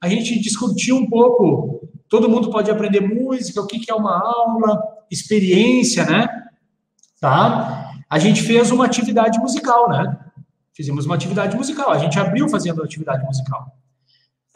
a 0.00 0.08
gente 0.08 0.38
discutiu 0.38 0.96
um 0.96 1.08
pouco 1.08 1.84
Todo 2.14 2.28
mundo 2.28 2.48
pode 2.48 2.70
aprender 2.70 3.00
música, 3.00 3.60
o 3.60 3.66
que 3.66 3.90
é 3.90 3.94
uma 3.94 4.16
aula, 4.16 4.80
experiência, 5.10 6.04
né? 6.04 6.28
Tá? 7.20 7.90
A 8.08 8.20
gente 8.20 8.40
fez 8.42 8.70
uma 8.70 8.84
atividade 8.84 9.36
musical, 9.40 9.88
né? 9.88 10.16
Fizemos 10.72 11.06
uma 11.06 11.16
atividade 11.16 11.56
musical. 11.56 11.90
A 11.90 11.98
gente 11.98 12.16
abriu 12.16 12.48
fazendo 12.48 12.84
atividade 12.84 13.24
musical. 13.24 13.76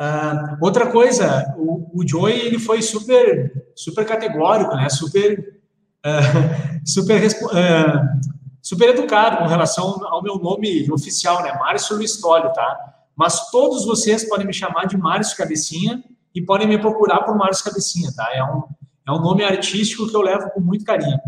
Uh, 0.00 0.56
outra 0.60 0.86
coisa, 0.92 1.54
o, 1.58 1.90
o 2.00 2.06
Joey 2.06 2.38
ele 2.38 2.58
foi 2.58 2.80
super, 2.80 3.70
super 3.74 4.06
categórico, 4.06 4.76
né? 4.76 4.88
Super, 4.88 5.60
uh, 6.06 6.80
super, 6.86 7.26
uh, 7.26 8.30
super 8.62 8.90
educado 8.90 9.38
com 9.38 9.46
relação 9.46 10.04
ao 10.06 10.22
meu 10.22 10.36
nome 10.36 10.90
oficial, 10.92 11.42
né? 11.42 11.52
Márcio 11.54 11.96
Listólio, 11.96 12.52
tá? 12.52 12.94
Mas 13.16 13.50
todos 13.50 13.84
vocês 13.84 14.28
podem 14.28 14.46
me 14.46 14.52
chamar 14.52 14.86
de 14.86 14.96
Márcio 14.96 15.36
Cabecinha 15.36 16.04
e 16.32 16.40
podem 16.40 16.68
me 16.68 16.78
procurar 16.78 17.24
por 17.24 17.36
Márcio 17.36 17.64
Cabecinha, 17.64 18.12
tá? 18.14 18.28
É 18.32 18.44
um, 18.44 18.62
é 19.04 19.10
um 19.10 19.20
nome 19.20 19.42
artístico 19.42 20.06
que 20.06 20.14
eu 20.14 20.22
levo 20.22 20.50
com 20.50 20.60
muito 20.60 20.84
carinho. 20.84 21.18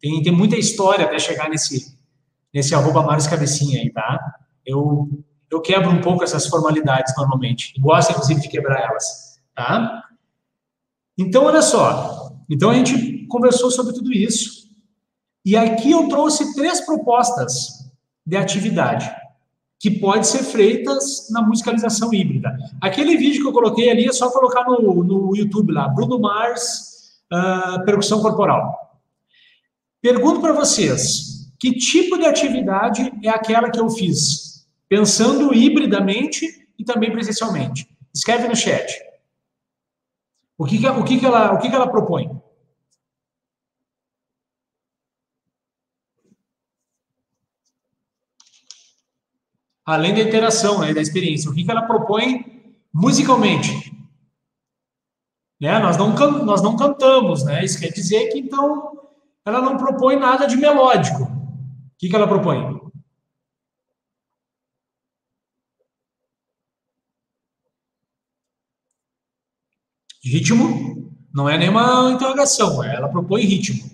Tem, 0.00 0.22
tem 0.22 0.32
muita 0.32 0.56
história 0.56 1.04
até 1.04 1.18
chegar 1.18 1.50
nesse, 1.50 1.98
nesse 2.54 2.72
arroba 2.72 3.02
Márcio 3.02 3.30
Cabecinha 3.30 3.80
aí, 3.80 3.90
tá? 3.90 4.36
Eu, 4.64 5.08
eu 5.52 5.60
quebro 5.60 5.90
um 5.90 6.00
pouco 6.00 6.24
essas 6.24 6.46
formalidades 6.46 7.14
normalmente. 7.16 7.74
E 7.76 7.80
gosto, 7.80 8.10
inclusive, 8.10 8.40
de 8.40 8.48
quebrar 8.48 8.80
elas, 8.80 9.38
tá? 9.54 10.02
Então, 11.16 11.44
olha 11.44 11.60
só. 11.60 12.32
Então, 12.48 12.70
a 12.70 12.74
gente 12.74 13.26
conversou 13.28 13.70
sobre 13.70 13.92
tudo 13.92 14.12
isso. 14.12 14.62
E 15.44 15.56
aqui 15.56 15.90
eu 15.90 16.08
trouxe 16.08 16.54
três 16.54 16.80
propostas 16.80 17.90
de 18.26 18.36
atividade. 18.36 19.10
que 19.82 19.90
pode 19.90 20.28
ser 20.28 20.44
feitas 20.44 21.28
na 21.28 21.42
musicalização 21.42 22.14
híbrida. 22.14 22.56
Aquele 22.80 23.16
vídeo 23.16 23.42
que 23.42 23.48
eu 23.48 23.52
coloquei 23.52 23.90
ali 23.90 24.06
é 24.06 24.12
só 24.12 24.30
colocar 24.30 24.64
no, 24.64 25.02
no 25.02 25.34
YouTube 25.34 25.72
lá, 25.72 25.88
Bruno 25.88 26.20
Mars, 26.20 27.18
uh, 27.32 27.84
percussão 27.84 28.22
corporal. 28.22 29.00
Pergunto 30.00 30.40
para 30.40 30.52
vocês, 30.52 31.50
que 31.58 31.72
tipo 31.72 32.16
de 32.16 32.26
atividade 32.26 33.12
é 33.24 33.28
aquela 33.28 33.70
que 33.70 33.80
eu 33.80 33.90
fiz? 33.90 34.51
Pensando 34.92 35.54
hibridamente 35.54 36.68
e 36.78 36.84
também 36.84 37.10
presencialmente. 37.10 37.88
Escreve 38.14 38.46
no 38.46 38.54
chat. 38.54 38.92
O 40.58 40.66
que, 40.66 40.76
que, 40.76 40.86
o 40.86 41.02
que, 41.02 41.18
que, 41.18 41.24
ela, 41.24 41.54
o 41.54 41.58
que, 41.58 41.70
que 41.70 41.74
ela 41.74 41.90
propõe? 41.90 42.30
além 49.82 50.12
da 50.12 50.20
interação, 50.20 50.80
né, 50.80 50.92
da 50.92 51.00
experiência. 51.00 51.50
O 51.50 51.54
que, 51.54 51.64
que 51.64 51.70
ela 51.70 51.86
propõe 51.86 52.76
musicalmente? 52.92 53.90
Né? 55.58 55.78
Nós, 55.78 55.96
não, 55.96 56.14
nós 56.44 56.60
não 56.60 56.76
cantamos, 56.76 57.42
né? 57.44 57.64
Isso 57.64 57.80
quer 57.80 57.90
dizer 57.90 58.28
que, 58.28 58.38
então, 58.38 59.10
ela 59.42 59.62
não 59.62 59.78
propõe 59.78 60.16
nada 60.16 60.46
de 60.46 60.58
melódico. 60.58 61.22
O 61.22 61.98
que, 61.98 62.10
que 62.10 62.14
ela 62.14 62.28
propõe? 62.28 62.81
Ritmo 70.32 71.12
não 71.30 71.46
é 71.46 71.58
nenhuma 71.58 72.10
interrogação, 72.10 72.82
ela 72.82 73.06
propõe 73.06 73.42
ritmo. 73.42 73.84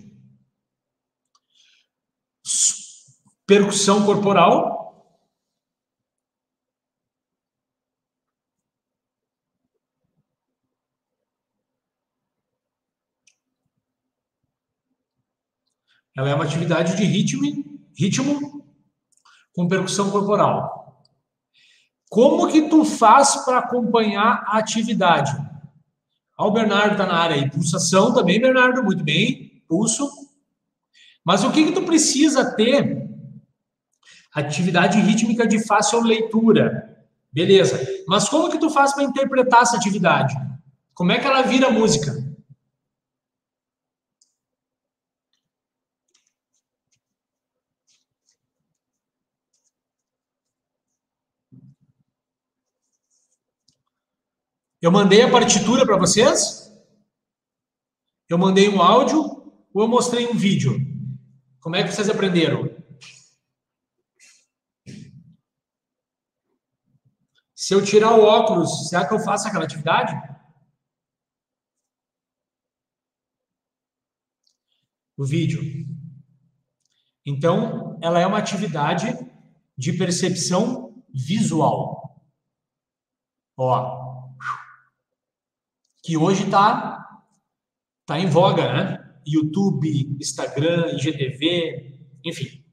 Percussão 3.45 4.05
corporal 4.05 4.79
Ela 16.15 16.29
é 16.29 16.35
uma 16.35 16.43
atividade 16.45 16.95
de 16.95 17.03
ritmo, 17.03 17.43
ritmo 17.97 18.65
com 19.53 19.67
percussão 19.67 20.09
corporal. 20.09 21.03
Como 22.09 22.49
que 22.49 22.69
tu 22.69 22.85
faz 22.85 23.43
para 23.45 23.59
acompanhar 23.59 24.43
a 24.47 24.57
atividade? 24.57 25.48
Ah, 26.39 26.45
o 26.45 26.51
Bernardo 26.51 26.93
está 26.93 27.05
na 27.05 27.15
área 27.15 27.35
aí. 27.35 27.51
Pulsação 27.51 28.13
também, 28.13 28.39
Bernardo, 28.39 28.81
muito 28.81 29.03
bem. 29.03 29.61
Pulso. 29.67 30.09
Mas 31.21 31.43
o 31.43 31.51
que 31.51 31.65
que 31.65 31.73
tu 31.73 31.81
precisa 31.81 32.55
ter? 32.55 33.05
Atividade 34.33 35.01
rítmica 35.01 35.45
de 35.45 35.59
fácil 35.59 36.01
leitura. 36.01 36.97
Beleza. 37.29 37.85
Mas 38.07 38.29
como 38.29 38.49
que 38.49 38.57
tu 38.57 38.69
faz 38.69 38.93
para 38.93 39.03
interpretar 39.03 39.63
essa 39.63 39.75
atividade? 39.75 40.33
Como 40.93 41.11
é 41.11 41.19
que 41.19 41.27
ela 41.27 41.41
vira 41.41 41.69
música? 41.69 42.13
Eu 54.81 54.91
mandei 54.91 55.21
a 55.21 55.31
partitura 55.31 55.85
para 55.85 55.97
vocês? 55.97 56.71
Eu 58.29 58.37
mandei 58.37 58.69
um 58.69 58.81
áudio 58.81 59.19
ou 59.73 59.83
eu 59.83 59.87
mostrei 59.87 60.25
um 60.25 60.33
vídeo? 60.33 60.77
Como 61.59 61.75
é 61.75 61.83
que 61.83 61.91
vocês 61.91 62.09
aprenderam? 62.09 62.79
Se 67.53 67.73
eu 67.73 67.83
tirar 67.83 68.15
o 68.15 68.23
óculos, 68.23 68.87
será 68.87 69.05
que 69.05 69.13
eu 69.13 69.19
faço 69.19 69.47
aquela 69.47 69.65
atividade? 69.65 70.13
O 75.17 75.25
vídeo. 75.25 75.61
Então, 77.25 77.99
ela 78.01 78.19
é 78.19 78.25
uma 78.25 78.37
atividade 78.37 79.07
de 79.77 79.91
percepção 79.91 81.03
visual. 81.13 82.25
Ó, 83.57 83.98
que 86.09 86.17
hoje 86.17 86.45
está 86.45 87.07
tá 88.07 88.19
em 88.19 88.25
voga, 88.25 88.73
né? 88.73 89.05
YouTube, 89.27 90.17
Instagram, 90.19 90.91
IGTV, 90.93 91.99
enfim. 92.25 92.63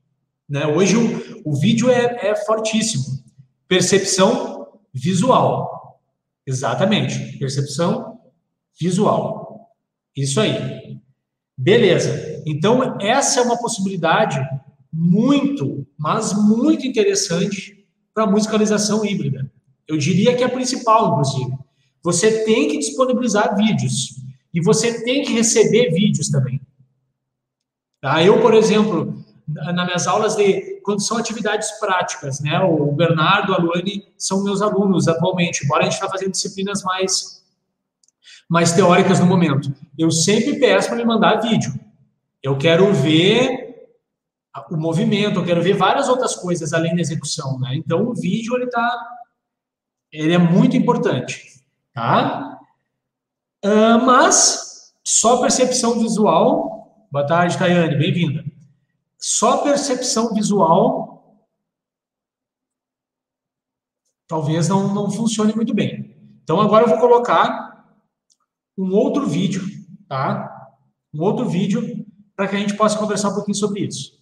Né? 0.49 0.67
Hoje 0.67 0.97
o, 0.97 1.43
o 1.45 1.55
vídeo 1.55 1.91
é, 1.91 2.29
é 2.29 2.35
fortíssimo. 2.35 3.05
Percepção 3.69 4.81
visual. 4.91 6.01
Exatamente. 6.47 7.37
Percepção 7.37 8.19
visual. 8.81 9.71
Isso 10.17 10.41
aí. 10.41 10.99
Beleza. 11.59 12.43
Então, 12.47 12.99
essa 12.99 13.41
é 13.41 13.43
uma 13.43 13.59
possibilidade 13.59 14.41
muito, 14.91 15.87
mas 15.99 16.33
muito 16.33 16.87
interessante 16.87 17.87
para 18.15 18.27
musicalização 18.27 19.05
híbrida. 19.05 19.53
Eu 19.87 19.99
diria 19.99 20.35
que 20.35 20.43
é 20.43 20.47
a 20.47 20.51
principal, 20.51 21.11
inclusive. 21.11 21.66
Você 22.07 22.45
tem 22.45 22.69
que 22.69 22.79
disponibilizar 22.79 23.57
vídeos. 23.57 24.15
E 24.55 24.61
você 24.61 25.03
tem 25.03 25.25
que 25.25 25.33
receber 25.33 25.91
vídeos 25.91 26.29
também. 26.29 26.61
Tá? 28.01 28.23
Eu, 28.23 28.41
por 28.41 28.55
exemplo, 28.55 29.25
nas 29.49 29.85
minhas 29.85 30.07
aulas 30.07 30.37
de 30.37 30.81
quando 30.85 31.03
são 31.03 31.17
atividades 31.17 31.69
práticas, 31.81 32.39
né? 32.39 32.61
O 32.61 32.93
Bernardo, 32.93 33.53
a 33.53 33.59
Luane 33.59 34.05
são 34.17 34.45
meus 34.45 34.63
alunos 34.63 35.09
atualmente, 35.09 35.65
embora 35.65 35.81
a 35.81 35.85
gente 35.87 35.95
está 35.95 36.09
fazendo 36.09 36.31
disciplinas 36.31 36.85
mais 36.85 37.45
mais 38.49 38.71
teóricas 38.71 39.19
no 39.19 39.27
momento. 39.27 39.75
Eu 39.99 40.13
sempre 40.13 40.61
peço 40.61 40.87
para 40.87 40.99
me 40.99 41.05
mandar 41.05 41.41
vídeo. 41.41 41.75
Eu 42.41 42.57
quero 42.57 42.95
ver 42.95 43.91
o 44.71 44.77
movimento, 44.77 45.41
eu 45.41 45.45
quero 45.45 45.61
ver 45.61 45.75
várias 45.75 46.09
outras 46.09 46.37
coisas 46.37 46.73
além 46.73 46.95
da 46.95 47.01
execução, 47.01 47.59
né? 47.59 47.75
Então 47.75 48.07
o 48.07 48.15
vídeo 48.15 48.55
ele 48.55 48.69
tá 48.69 49.17
ele 50.13 50.33
é 50.33 50.39
muito 50.39 50.77
importante 50.77 51.56
tá? 51.97 52.61
Uh, 53.65 54.05
mas 54.05 54.93
só 55.03 55.41
percepção 55.41 55.99
visual. 55.99 57.09
Boa 57.11 57.27
tarde, 57.27 57.57
Tayane, 57.57 57.97
bem-vinda. 57.97 58.45
Só 59.19 59.63
percepção 59.63 60.35
visual 60.35 61.07
talvez 64.29 64.69
não, 64.69 64.93
não 64.93 65.11
funcione 65.11 65.55
muito 65.55 65.73
bem. 65.73 66.15
Então 66.43 66.61
agora 66.61 66.85
eu 66.85 66.91
vou 66.91 66.99
colocar 66.99 67.97
um 68.77 68.93
outro 68.93 69.27
vídeo, 69.27 69.63
tá? 70.07 70.75
Um 71.15 71.23
outro 71.23 71.49
vídeo 71.49 72.05
para 72.37 72.47
que 72.47 72.57
a 72.57 72.59
gente 72.59 72.77
possa 72.77 72.99
conversar 72.99 73.31
um 73.31 73.35
pouquinho 73.35 73.57
sobre 73.57 73.87
isso. 73.87 74.16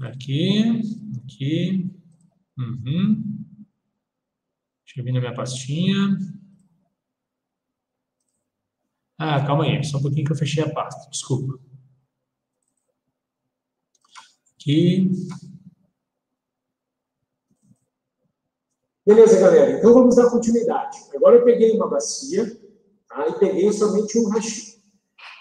Aqui, 0.00 0.80
aqui. 1.22 1.90
Uhum. 2.58 3.22
Deixa 4.84 5.00
eu 5.00 5.04
vir 5.04 5.12
na 5.12 5.20
minha 5.20 5.34
pastinha. 5.34 6.18
Ah, 9.16 9.44
calma 9.46 9.64
aí, 9.64 9.82
só 9.84 9.98
um 9.98 10.02
pouquinho 10.02 10.26
que 10.26 10.32
eu 10.32 10.36
fechei 10.36 10.64
a 10.64 10.72
pasta, 10.72 11.08
desculpa. 11.10 11.58
Aqui. 14.54 15.10
Beleza, 19.06 19.38
galera. 19.38 19.78
Então 19.78 19.94
vamos 19.94 20.16
dar 20.16 20.30
continuidade. 20.30 20.98
Agora 21.14 21.36
eu 21.36 21.44
peguei 21.44 21.70
uma 21.76 21.88
bacia 21.88 22.44
tá? 23.08 23.28
e 23.28 23.38
peguei 23.38 23.72
somente 23.72 24.18
um 24.18 24.28
rachinho. 24.28 24.74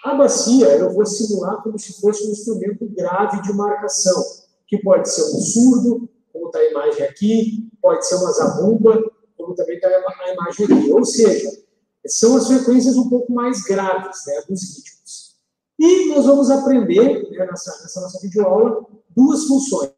A 0.03 0.13
bacia 0.13 0.67
eu 0.77 0.93
vou 0.93 1.05
simular 1.05 1.63
como 1.63 1.79
se 1.79 1.99
fosse 1.99 2.27
um 2.27 2.31
instrumento 2.31 2.87
grave 2.89 3.41
de 3.41 3.53
marcação 3.53 4.42
que 4.73 4.83
pode 4.83 5.07
ser 5.07 5.21
um 5.21 5.39
surdo, 5.39 6.09
como 6.31 6.47
está 6.47 6.59
a 6.59 6.69
imagem 6.71 7.03
aqui, 7.05 7.69
pode 7.79 8.07
ser 8.07 8.15
uma 8.15 8.31
zabumba, 8.31 8.99
como 9.37 9.53
também 9.53 9.75
está 9.75 9.87
a 9.87 10.33
imagem 10.33 10.65
aqui. 10.65 10.91
Ou 10.91 11.05
seja, 11.05 11.63
são 12.07 12.35
as 12.35 12.47
frequências 12.47 12.95
um 12.95 13.07
pouco 13.07 13.31
mais 13.31 13.61
graves 13.61 14.17
né, 14.25 14.41
dos 14.49 14.61
ritmos. 14.61 15.35
E 15.79 16.07
nós 16.09 16.25
vamos 16.25 16.49
aprender, 16.49 17.29
né, 17.29 17.45
nessa, 17.45 17.83
nessa 17.83 18.01
nossa 18.01 18.19
videoaula, 18.19 18.85
duas 19.15 19.45
funções. 19.45 19.91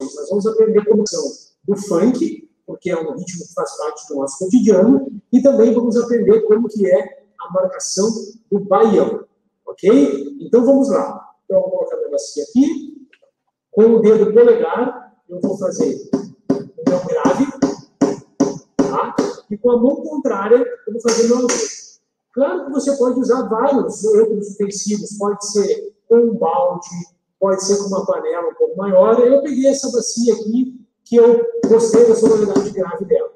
Nós 0.00 0.28
vamos 0.28 0.46
aprender 0.46 0.84
como 0.84 1.06
são 1.06 1.22
do 1.64 1.76
funk, 1.76 2.50
porque 2.66 2.90
é 2.90 2.96
um 2.96 3.16
ritmo 3.16 3.46
que 3.46 3.54
faz 3.54 3.76
parte 3.76 4.08
do 4.08 4.16
nosso 4.16 4.38
cotidiano, 4.38 5.20
e 5.32 5.40
também 5.40 5.72
vamos 5.72 5.96
aprender 5.96 6.42
como 6.42 6.68
que 6.68 6.90
é 6.90 7.24
a 7.40 7.52
marcação 7.52 8.10
do 8.50 8.60
baião, 8.60 9.24
ok? 9.66 10.36
Então 10.40 10.64
vamos 10.64 10.88
lá. 10.90 11.24
Então, 11.44 11.58
eu 11.58 11.62
vou 11.62 11.70
colocar 11.70 11.96
a 11.96 12.10
bacia 12.10 12.44
aqui. 12.44 13.03
Com 13.74 13.96
o 13.96 14.00
dedo 14.00 14.32
polegar, 14.32 15.12
eu 15.28 15.40
vou 15.40 15.58
fazer 15.58 16.08
o 16.12 16.90
meu 16.90 17.04
grave, 17.04 17.46
tá? 18.76 19.16
E 19.50 19.58
com 19.58 19.70
a 19.72 19.76
mão 19.76 19.96
contrária, 19.96 20.64
eu 20.86 20.92
vou 20.92 21.02
fazer 21.02 21.26
meu. 21.26 21.44
Claro 22.32 22.66
que 22.66 22.72
você 22.72 22.96
pode 22.96 23.18
usar 23.18 23.48
vários 23.48 24.04
outros 24.04 24.54
utensílios, 24.54 25.18
pode 25.18 25.44
ser 25.50 25.92
com 26.08 26.18
um 26.18 26.34
balde, 26.34 26.88
pode 27.40 27.64
ser 27.64 27.76
com 27.78 27.88
uma 27.88 28.06
panela 28.06 28.48
um 28.48 28.54
pouco 28.54 28.76
maior. 28.76 29.18
Eu 29.18 29.42
peguei 29.42 29.66
essa 29.66 29.90
bacia 29.90 30.34
aqui, 30.34 30.80
que 31.04 31.16
eu 31.16 31.44
gostei 31.66 32.06
da 32.06 32.14
sonoridade 32.14 32.70
grave 32.70 33.04
dela, 33.06 33.32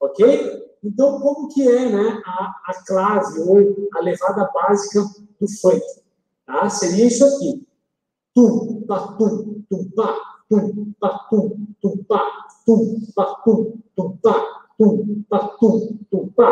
ok? 0.00 0.68
Então, 0.84 1.18
como 1.18 1.48
que 1.48 1.66
é 1.66 1.88
né, 1.90 2.22
a, 2.26 2.54
a 2.66 2.84
clave 2.86 3.40
ou 3.40 3.88
a 3.96 4.00
levada 4.00 4.50
básica 4.52 5.02
do 5.40 5.48
funk? 5.60 5.82
Tá? 6.46 6.68
Seria 6.68 7.06
isso 7.06 7.24
aqui. 7.24 7.66
Tum, 8.34 8.82
pa, 8.86 9.16
tum, 9.70 9.84
pa, 9.94 10.08
tum, 10.48 10.94
pa, 11.00 11.10
tum, 11.30 11.74
tum, 11.82 12.04
pa, 12.08 12.20
tum, 12.64 13.06
pa, 13.14 13.24
tum, 13.44 13.82
tum, 13.96 14.18
pa, 14.22 14.34
tum, 14.78 15.24
pa, 15.28 15.38
tum, 15.60 15.98
tum, 16.10 16.28
pa. 16.36 16.48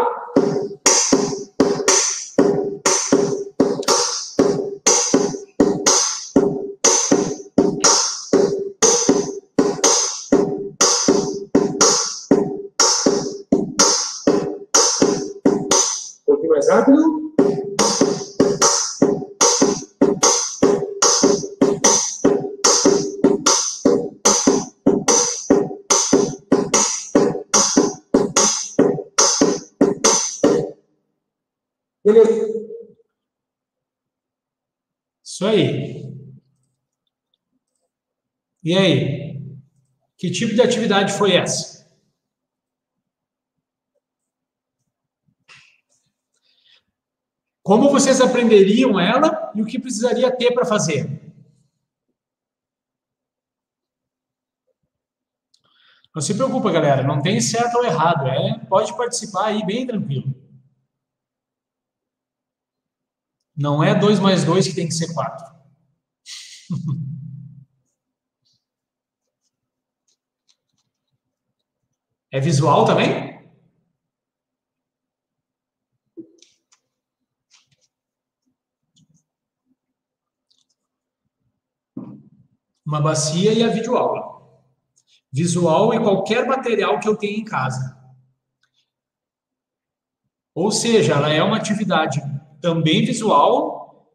mais 16.57 16.69
rápido. 16.69 17.06
Beleza. 32.07 32.31
Isso 35.25 35.45
aí. 35.45 36.05
E 38.63 38.79
aí? 38.79 39.43
Que 40.17 40.31
tipo 40.31 40.55
de 40.55 40.63
atividade 40.63 41.13
foi 41.13 41.33
essa? 41.33 41.85
Como 47.61 47.91
vocês 47.91 48.21
aprenderiam 48.21 49.01
ela 49.01 49.51
e 49.57 49.61
o 49.61 49.67
que 49.67 49.77
precisaria 49.77 50.31
ter 50.31 50.55
para 50.55 50.65
fazer? 50.65 51.35
Não 56.15 56.23
se 56.23 56.35
preocupa, 56.35 56.71
galera, 56.71 57.03
não 57.03 57.21
tem 57.21 57.41
certo 57.41 57.79
ou 57.79 57.85
errado, 57.85 58.29
é, 58.29 58.65
pode 58.69 58.97
participar 58.97 59.47
aí 59.47 59.67
bem 59.67 59.85
tranquilo. 59.85 60.46
Não 63.57 63.83
é 63.83 63.95
2 63.95 64.21
mais 64.21 64.45
2 64.45 64.69
que 64.69 64.75
tem 64.75 64.87
que 64.89 64.95
ser 64.95 65.13
4. 65.15 65.57
é 72.31 72.41
visual 72.41 72.85
também? 72.85 73.37
uma 82.87 83.01
bacia 83.01 83.53
e 83.53 83.65
a 83.65 83.69
videoaula. 83.69 84.37
Visual 85.33 85.93
e 85.93 85.99
qualquer 85.99 86.47
material 86.47 87.01
que 87.01 87.09
eu 87.09 87.17
tenha 87.17 87.37
em 87.37 87.45
casa. 87.45 87.97
Ou 90.55 90.71
seja, 90.71 91.15
ela 91.15 91.29
é 91.29 91.43
uma 91.43 91.57
atividade 91.57 92.21
também 92.67 93.05
visual 93.05 94.11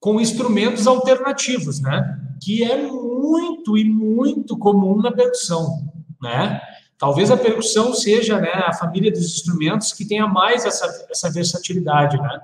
com 0.00 0.20
instrumentos 0.20 0.88
alternativos, 0.88 1.80
né? 1.80 2.18
Que 2.42 2.64
é 2.64 2.76
muito 2.76 3.78
e 3.78 3.84
muito 3.84 4.58
comum 4.58 5.00
na 5.00 5.12
percussão, 5.12 5.88
né? 6.20 6.60
Talvez 6.98 7.30
a 7.30 7.36
percussão 7.36 7.94
seja 7.94 8.40
né, 8.40 8.50
a 8.50 8.72
família 8.72 9.12
dos 9.12 9.24
instrumentos 9.24 9.92
que 9.92 10.04
tenha 10.04 10.26
mais 10.26 10.64
essa, 10.64 11.06
essa 11.08 11.30
versatilidade, 11.30 12.16
né? 12.16 12.40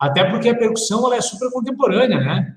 Até 0.00 0.24
porque 0.24 0.48
a 0.48 0.56
percussão 0.56 1.04
ela 1.04 1.16
é 1.16 1.20
super 1.20 1.50
contemporânea, 1.50 2.18
né? 2.18 2.56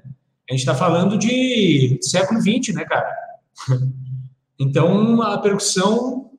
A 0.49 0.53
gente 0.53 0.61
está 0.61 0.73
falando 0.73 1.17
de 1.17 1.99
século 2.01 2.39
XX, 2.39 2.73
né, 2.73 2.85
cara? 2.85 3.13
Então, 4.57 5.21
a 5.21 5.37
percussão, 5.37 6.31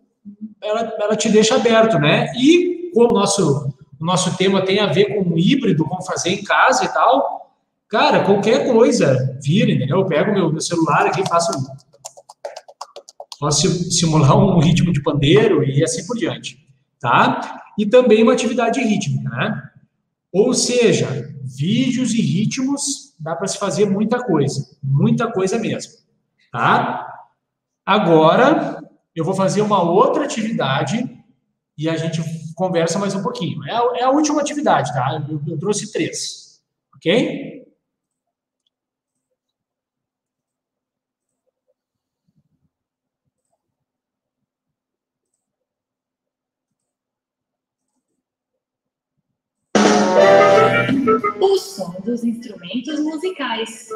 ela, 0.63 0.91
ela 1.03 1.17
te 1.17 1.29
deixa 1.29 1.57
aberto, 1.57 1.99
né? 1.99 2.33
E 2.35 2.91
como 2.95 3.13
nosso, 3.13 3.76
o 4.01 4.05
nosso 4.05 4.37
tema 4.37 4.65
tem 4.65 4.81
a 4.81 4.87
ver 4.87 5.15
com 5.15 5.39
híbrido, 5.39 5.85
com 5.85 6.03
fazer 6.03 6.31
em 6.31 6.45
casa 6.45 6.85
e 6.85 6.89
tal, 6.89 7.55
cara, 7.89 8.25
qualquer 8.25 8.71
coisa 8.71 9.39
vira, 9.43 9.71
entendeu? 9.71 9.99
Eu 9.99 10.07
pego 10.07 10.33
meu, 10.33 10.51
meu 10.51 10.61
celular 10.61 11.07
aqui, 11.07 11.27
faço 11.29 11.51
posso 13.39 13.69
simular 13.93 14.37
um 14.37 14.59
ritmo 14.59 14.93
de 14.93 15.03
pandeiro 15.03 15.63
e 15.63 15.85
assim 15.85 16.07
por 16.07 16.17
diante, 16.17 16.67
tá? 16.99 17.63
E 17.79 17.85
também 17.85 18.23
uma 18.23 18.33
atividade 18.33 18.81
rítmica, 18.81 19.29
né? 19.29 19.63
Ou 20.33 20.55
seja, 20.55 21.35
vídeos 21.45 22.15
e 22.15 22.21
ritmos 22.21 23.15
dá 23.19 23.37
para 23.37 23.47
se 23.47 23.59
fazer 23.59 23.89
muita 23.89 24.23
coisa, 24.23 24.67
muita 24.83 25.31
coisa 25.31 25.59
mesmo, 25.59 25.93
tá? 26.51 27.07
Agora, 27.85 28.83
eu 29.15 29.25
vou 29.25 29.35
fazer 29.35 29.63
uma 29.63 29.83
outra 29.83 30.25
atividade 30.25 31.09
e 31.79 31.89
a 31.89 31.97
gente 31.97 32.21
conversa 32.57 32.99
mais 32.99 33.15
um 33.15 33.23
pouquinho. 33.23 33.65
É 33.69 33.71
a, 33.71 33.83
é 33.99 34.03
a 34.03 34.11
última 34.11 34.41
atividade, 34.41 34.93
tá? 34.93 35.23
Eu, 35.29 35.41
eu 35.47 35.59
trouxe 35.59 35.93
três, 35.93 36.61
ok? 36.97 37.55
o 51.41 51.59
som 51.59 52.01
dos 52.01 52.25
instrumentos 52.25 52.99
musicais. 53.01 53.89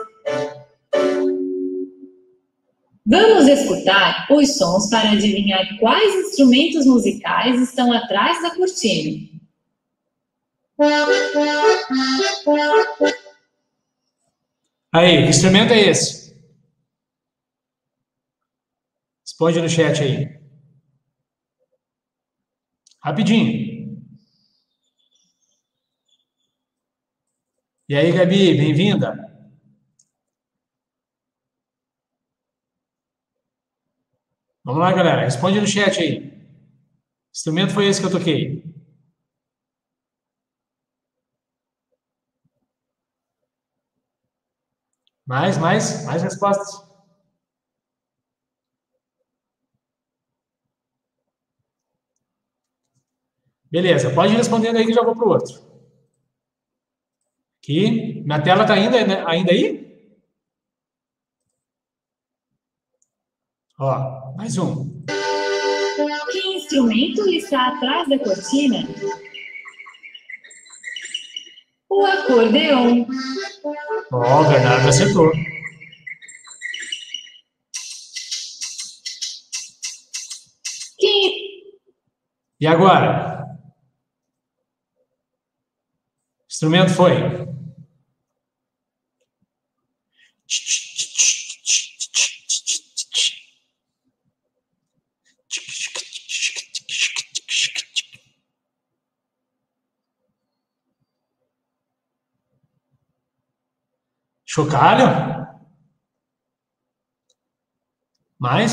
Vamos 3.11 3.49
escutar 3.49 4.29
os 4.31 4.57
sons 4.57 4.89
para 4.89 5.11
adivinhar 5.11 5.77
quais 5.81 6.15
instrumentos 6.15 6.87
musicais 6.87 7.61
estão 7.61 7.93
atrás 7.93 8.41
da 8.41 8.55
cortina. 8.55 9.29
Aí, 14.93 15.25
que 15.25 15.31
instrumento 15.31 15.73
é 15.73 15.89
esse? 15.89 16.41
Responde 19.27 19.61
no 19.61 19.69
chat 19.69 20.01
aí. 20.05 20.41
Rapidinho. 23.03 24.09
E 27.89 27.97
aí, 27.97 28.13
Gabi, 28.13 28.55
bem-vinda. 28.55 29.30
Vamos 34.71 34.85
lá, 34.85 34.93
galera. 34.93 35.23
Responde 35.23 35.61
no 35.61 35.67
chat 35.67 36.01
aí. 36.01 36.33
Instrumento 37.35 37.75
foi 37.75 37.89
esse 37.89 38.01
que 38.01 38.07
eu 38.07 38.11
toquei? 38.13 38.63
Mais, 45.27 45.59
mais, 45.59 46.05
mais 46.07 46.23
respostas. 46.23 46.69
Beleza, 53.69 54.15
pode 54.15 54.35
ir 54.35 54.37
respondendo 54.37 54.77
aí 54.77 54.87
que 54.87 54.93
já 54.93 55.03
vou 55.03 55.17
para 55.17 55.25
o 55.27 55.31
outro. 55.31 55.53
Aqui. 57.59 58.23
Minha 58.23 58.41
tela 58.41 58.63
está 58.63 58.75
ainda, 58.75 59.05
né? 59.05 59.25
ainda 59.27 59.51
aí? 59.51 59.91
Ó, 63.81 64.20
mais 64.37 64.57
um. 64.59 64.89
Que 66.31 66.39
instrumento 66.57 67.29
está 67.29 67.69
atrás 67.69 68.09
da 68.09 68.19
cortina? 68.19 68.87
O 71.89 72.07
acordeon. 72.07 73.07
Ó, 74.13 74.41
oh, 74.41 74.49
Bernardo 74.49 74.89
acertou. 74.89 75.31
Que... 80.99 81.51
E 82.61 82.67
agora? 82.67 83.45
O 86.43 86.47
instrumento 86.49 86.91
foi? 86.91 87.50
Chocalho? 104.53 105.07
Mais? 108.37 108.73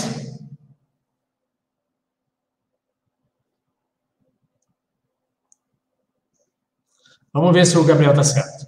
Vamos 7.32 7.54
ver 7.54 7.68
se 7.68 7.78
o 7.78 7.86
Gabriel 7.86 8.10
está 8.10 8.24
certo. 8.24 8.66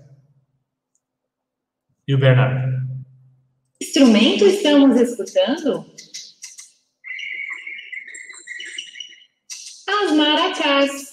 E 2.08 2.14
o 2.14 2.20
Bernardo? 2.20 2.78
Instrumento 3.82 4.46
estamos 4.46 4.96
escutando? 5.02 5.92
As 9.88 10.12
maracás. 10.12 11.09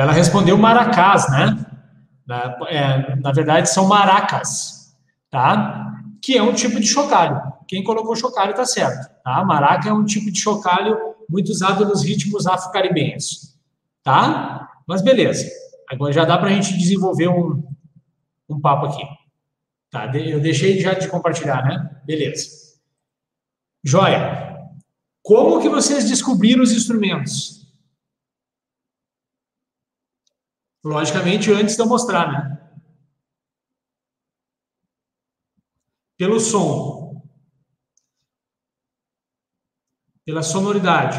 Ela 0.00 0.12
respondeu 0.12 0.56
maracás, 0.56 1.30
né? 1.30 1.58
Na, 2.26 2.56
é, 2.68 3.16
na 3.16 3.32
verdade, 3.32 3.68
são 3.68 3.86
maracas, 3.86 4.96
tá? 5.28 5.92
Que 6.22 6.38
é 6.38 6.42
um 6.42 6.54
tipo 6.54 6.80
de 6.80 6.86
chocalho. 6.86 7.38
Quem 7.68 7.84
colocou 7.84 8.16
chocalho 8.16 8.52
está 8.52 8.64
certo, 8.64 9.10
tá? 9.22 9.44
Maraca 9.44 9.90
é 9.90 9.92
um 9.92 10.06
tipo 10.06 10.32
de 10.32 10.40
chocalho 10.40 10.96
muito 11.28 11.50
usado 11.50 11.84
nos 11.84 12.02
ritmos 12.02 12.46
afro-caribenhos, 12.46 13.58
tá? 14.02 14.70
Mas 14.86 15.02
beleza. 15.02 15.46
Agora 15.90 16.14
já 16.14 16.24
dá 16.24 16.38
para 16.38 16.48
a 16.48 16.52
gente 16.52 16.78
desenvolver 16.78 17.28
um, 17.28 17.62
um 18.48 18.58
papo 18.58 18.86
aqui. 18.86 19.04
Tá, 19.90 20.06
eu 20.16 20.40
deixei 20.40 20.80
já 20.80 20.94
de 20.94 21.08
compartilhar, 21.08 21.62
né? 21.62 21.90
Beleza. 22.06 22.48
Joia. 23.84 24.48
Como 25.22 25.60
que 25.60 25.68
vocês 25.68 26.08
descobriram 26.08 26.62
os 26.62 26.72
instrumentos? 26.72 27.59
Logicamente, 30.84 31.52
antes 31.52 31.76
de 31.76 31.82
eu 31.82 31.86
mostrar, 31.86 32.32
né? 32.32 32.58
Pelo 36.16 36.40
som. 36.40 37.22
Pela 40.24 40.42
sonoridade. 40.42 41.18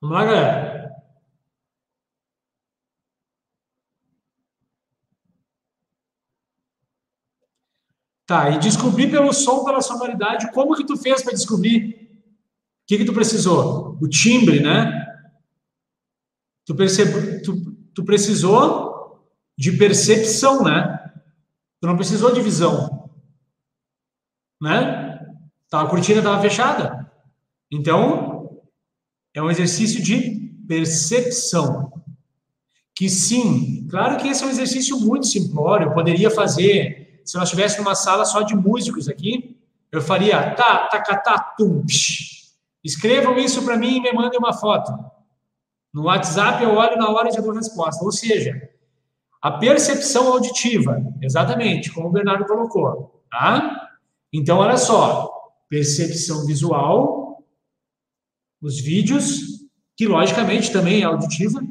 Vamos 0.00 0.16
lá, 0.18 0.24
galera. 0.24 0.63
Tá, 8.26 8.50
e 8.50 8.58
descobrir 8.58 9.10
pelo 9.10 9.32
som, 9.32 9.64
pela 9.64 9.82
sonoridade, 9.82 10.50
como 10.52 10.74
que 10.74 10.86
tu 10.86 10.96
fez 10.96 11.22
para 11.22 11.34
descobrir? 11.34 12.08
O 12.84 12.86
que 12.86 12.98
que 12.98 13.04
tu 13.04 13.12
precisou? 13.12 13.98
O 14.00 14.08
timbre, 14.08 14.60
né? 14.60 15.04
Tu, 16.64 16.74
percebe, 16.74 17.42
tu, 17.42 17.72
tu 17.94 18.04
precisou 18.04 19.22
de 19.58 19.72
percepção, 19.72 20.64
né? 20.64 21.12
Tu 21.80 21.86
não 21.86 21.96
precisou 21.96 22.32
de 22.32 22.40
visão, 22.40 23.10
né? 24.60 25.20
Tá, 25.68 25.82
a 25.82 25.86
cortina 25.86 26.18
estava 26.18 26.40
fechada. 26.40 27.12
Então, 27.70 28.62
é 29.34 29.42
um 29.42 29.50
exercício 29.50 30.02
de 30.02 30.50
percepção. 30.66 31.92
Que 32.94 33.10
sim, 33.10 33.86
claro 33.88 34.16
que 34.16 34.28
esse 34.28 34.42
é 34.42 34.46
um 34.46 34.50
exercício 34.50 34.98
muito 34.98 35.26
simplório, 35.26 35.92
poderia 35.92 36.30
fazer 36.30 37.03
se 37.24 37.36
nós 37.36 37.44
estivéssemos 37.44 37.84
numa 37.84 37.94
sala 37.94 38.24
só 38.24 38.42
de 38.42 38.54
músicos 38.54 39.08
aqui, 39.08 39.56
eu 39.90 40.00
faria 40.02 40.54
tá, 40.54 40.86
tacatá, 40.88 41.38
tum, 41.56 41.84
psh. 41.84 42.52
Escrevam 42.82 43.38
isso 43.38 43.64
para 43.64 43.78
mim 43.78 43.96
e 43.96 44.00
me 44.00 44.12
mandem 44.12 44.38
uma 44.38 44.52
foto. 44.52 44.92
No 45.92 46.04
WhatsApp 46.04 46.62
eu 46.62 46.74
olho 46.74 46.96
na 46.96 47.08
hora 47.08 47.30
de 47.30 47.40
dar 47.40 47.52
resposta. 47.52 48.04
Ou 48.04 48.12
seja, 48.12 48.68
a 49.40 49.52
percepção 49.52 50.32
auditiva, 50.32 51.00
exatamente, 51.22 51.92
como 51.92 52.08
o 52.08 52.12
Bernardo 52.12 52.46
colocou, 52.46 53.22
tá? 53.30 53.90
Então, 54.32 54.58
olha 54.58 54.76
só, 54.76 55.30
percepção 55.68 56.44
visual, 56.44 57.44
os 58.60 58.80
vídeos, 58.80 59.64
que 59.96 60.06
logicamente 60.06 60.72
também 60.72 61.02
é 61.02 61.04
auditiva, 61.04 61.62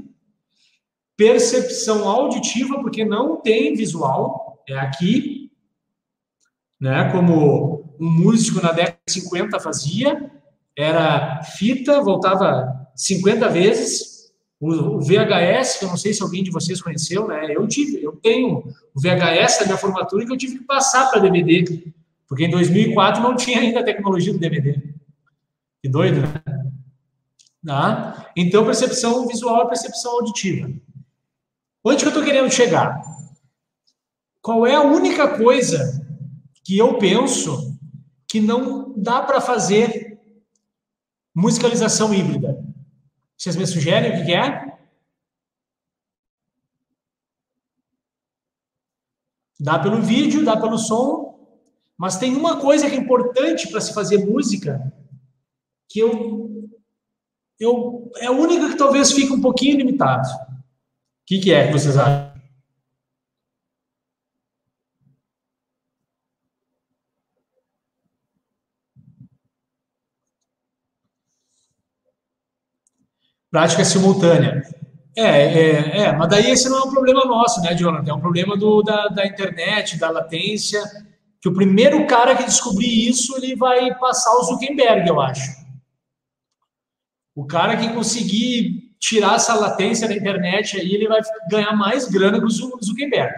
percepção 1.18 2.08
auditiva, 2.08 2.80
porque 2.80 3.04
não 3.04 3.42
tem 3.42 3.76
visual, 3.76 4.64
é 4.68 4.78
aqui, 4.78 5.43
né? 6.84 7.10
Como 7.14 7.96
um 7.98 8.12
músico 8.12 8.62
na 8.62 8.74
década 8.74 9.00
de 9.08 9.14
50 9.14 9.58
fazia, 9.62 10.30
era 10.78 11.42
fita, 11.42 12.02
voltava 12.02 12.90
50 12.94 13.48
vezes. 13.48 14.34
O, 14.60 15.00
VHS, 15.00 15.78
que 15.78 15.86
eu 15.86 15.90
não 15.90 15.96
sei 15.96 16.14
se 16.14 16.22
alguém 16.22 16.44
de 16.44 16.52
vocês 16.52 16.82
conheceu, 16.82 17.26
né? 17.26 17.54
Eu 17.56 17.66
tive, 17.68 18.04
eu 18.04 18.12
tenho 18.18 18.66
o 18.94 19.00
VHS 19.00 19.60
da 19.60 19.66
minha 19.66 19.78
formatura 19.78 20.26
que 20.26 20.32
eu 20.34 20.38
tive 20.38 20.60
que 20.60 20.66
passar 20.66 21.10
para 21.10 21.22
DVD, 21.22 21.86
porque 22.28 22.46
em 22.46 22.52
2004 22.52 23.22
não 23.22 23.36
tinha 23.36 23.60
ainda 23.60 23.80
a 23.80 23.84
tecnologia 23.84 24.34
do 24.34 24.40
DVD. 24.40 24.82
Que 25.82 25.88
doido, 25.88 26.20
né? 26.20 26.34
Tá? 27.66 28.30
Então, 28.36 28.66
percepção 28.66 29.26
visual 29.26 29.64
e 29.64 29.68
percepção 29.70 30.12
auditiva. 30.14 30.70
Onde 31.82 32.00
que 32.00 32.06
eu 32.06 32.10
estou 32.10 32.24
querendo 32.24 32.52
chegar? 32.52 33.02
Qual 34.42 34.68
é 34.68 34.76
a 34.76 34.82
única 34.82 35.38
coisa 35.38 36.03
que 36.64 36.78
eu 36.78 36.98
penso 36.98 37.78
que 38.28 38.40
não 38.40 38.94
dá 38.98 39.22
para 39.22 39.42
fazer 39.42 40.20
musicalização 41.36 42.14
híbrida. 42.14 42.64
Vocês 43.38 43.56
me 43.56 43.68
sugerem 43.68 44.22
o 44.22 44.26
que 44.26 44.34
é? 44.34 44.74
Dá 49.60 49.80
pelo 49.80 50.02
vídeo, 50.02 50.44
dá 50.44 50.58
pelo 50.58 50.78
som, 50.78 51.34
mas 51.98 52.18
tem 52.18 52.36
uma 52.36 52.60
coisa 52.60 52.90
que 52.90 52.96
é 52.96 53.00
importante 53.00 53.70
para 53.70 53.82
se 53.82 53.94
fazer 53.94 54.26
música 54.26 54.94
que 55.90 56.00
eu 56.00 56.70
eu 57.60 58.12
é 58.18 58.26
a 58.26 58.32
única 58.32 58.70
que 58.70 58.78
talvez 58.78 59.12
fique 59.12 59.32
um 59.32 59.42
pouquinho 59.42 59.78
limitado. 59.78 60.28
O 60.28 61.26
que, 61.26 61.40
que 61.40 61.54
é 61.54 61.68
que 61.68 61.74
vocês 61.74 61.98
acham? 61.98 62.33
Prática 73.54 73.86
simultânea. 73.86 74.64
É, 75.16 75.22
é, 75.22 75.98
é, 76.00 76.12
mas 76.12 76.28
daí 76.28 76.50
esse 76.50 76.68
não 76.68 76.80
é 76.80 76.84
um 76.86 76.92
problema 76.92 77.24
nosso, 77.24 77.62
né, 77.62 77.76
Jonathan? 77.76 78.10
É 78.10 78.14
um 78.16 78.20
problema 78.20 78.58
do, 78.58 78.82
da, 78.82 79.10
da 79.10 79.28
internet, 79.28 80.00
da 80.00 80.10
latência, 80.10 80.82
que 81.40 81.48
o 81.48 81.54
primeiro 81.54 82.08
cara 82.08 82.36
que 82.36 82.46
descobrir 82.46 83.08
isso, 83.08 83.38
ele 83.38 83.56
vai 83.56 83.94
passar 84.00 84.34
o 84.34 84.44
Zuckerberg, 84.44 85.08
eu 85.08 85.22
acho. 85.22 85.52
O 87.36 87.46
cara 87.46 87.78
que 87.78 87.94
conseguir 87.94 88.96
tirar 89.00 89.36
essa 89.36 89.54
latência 89.54 90.08
da 90.08 90.16
internet 90.16 90.80
aí, 90.80 90.92
ele 90.92 91.08
vai 91.08 91.22
ganhar 91.48 91.74
mais 91.74 92.08
grana 92.08 92.40
que 92.40 92.46
o 92.46 92.50
Zuckerberg. 92.50 93.36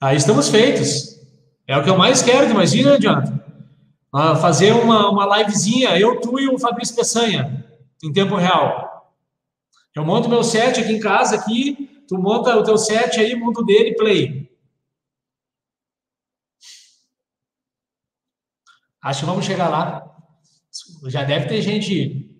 Aí 0.00 0.16
estamos 0.16 0.48
feitos. 0.48 1.18
É 1.66 1.76
o 1.76 1.82
que 1.82 1.90
eu 1.90 1.98
mais 1.98 2.22
quero, 2.22 2.48
imagina, 2.48 3.00
Jonathan 3.00 3.43
uh, 4.14 4.36
fazer 4.36 4.72
uma, 4.72 5.10
uma 5.10 5.38
livezinha, 5.38 5.98
eu, 5.98 6.20
tu 6.20 6.38
e 6.38 6.48
o 6.48 6.58
Fabrício 6.58 6.94
Peçanha, 6.94 7.66
em 8.02 8.12
tempo 8.12 8.36
real. 8.36 9.12
Eu 9.94 10.04
monto 10.04 10.28
meu 10.28 10.44
set 10.44 10.80
aqui 10.80 10.92
em 10.92 11.00
casa, 11.00 11.34
aqui, 11.34 12.04
tu 12.08 12.16
monta 12.16 12.56
o 12.56 12.62
teu 12.62 12.78
set 12.78 13.18
aí, 13.18 13.34
monta 13.34 13.60
o 13.60 13.64
dele, 13.64 13.94
play. 13.96 14.48
Acho 19.02 19.20
que 19.20 19.26
vamos 19.26 19.44
chegar 19.44 19.68
lá. 19.68 20.10
Já 21.06 21.22
deve 21.22 21.46
ter 21.46 21.60
gente 21.60 22.30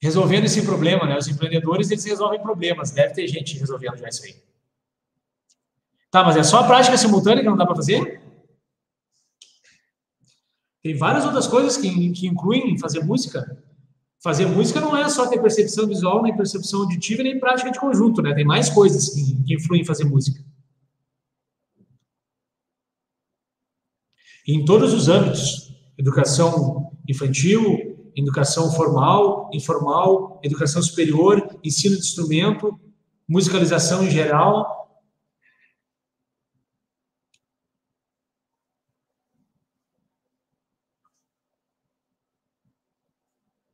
resolvendo 0.00 0.44
esse 0.44 0.62
problema, 0.62 1.06
né? 1.06 1.16
Os 1.16 1.26
empreendedores, 1.26 1.90
eles 1.90 2.04
resolvem 2.04 2.40
problemas. 2.40 2.90
Deve 2.90 3.14
ter 3.14 3.26
gente 3.26 3.58
resolvendo 3.58 3.96
já 3.96 4.08
isso 4.08 4.24
aí. 4.24 4.36
Tá, 6.10 6.22
mas 6.22 6.36
é 6.36 6.42
só 6.42 6.60
a 6.60 6.66
prática 6.66 6.98
simultânea 6.98 7.42
que 7.42 7.48
não 7.48 7.56
dá 7.56 7.64
para 7.64 7.76
fazer? 7.76 8.25
Tem 10.86 10.94
várias 10.94 11.24
outras 11.24 11.48
coisas 11.48 11.76
que, 11.76 12.12
que 12.12 12.28
incluem 12.28 12.78
fazer 12.78 13.02
música. 13.02 13.60
Fazer 14.22 14.46
música 14.46 14.80
não 14.80 14.96
é 14.96 15.08
só 15.08 15.26
ter 15.26 15.42
percepção 15.42 15.84
visual, 15.84 16.22
nem 16.22 16.36
percepção 16.36 16.82
auditiva, 16.82 17.24
nem 17.24 17.40
prática 17.40 17.72
de 17.72 17.80
conjunto, 17.80 18.22
né? 18.22 18.32
Tem 18.32 18.44
mais 18.44 18.70
coisas 18.70 19.08
que, 19.08 19.42
que 19.42 19.54
influem 19.54 19.82
em 19.82 19.84
fazer 19.84 20.04
música. 20.04 20.40
Em 24.46 24.64
todos 24.64 24.94
os 24.94 25.08
âmbitos, 25.08 25.74
educação 25.98 26.92
infantil, 27.08 28.12
educação 28.14 28.70
formal, 28.70 29.50
informal, 29.52 30.40
educação 30.44 30.80
superior, 30.80 31.58
ensino 31.64 31.96
de 31.96 32.02
instrumento, 32.02 32.78
musicalização 33.28 34.04
em 34.04 34.10
geral, 34.10 34.75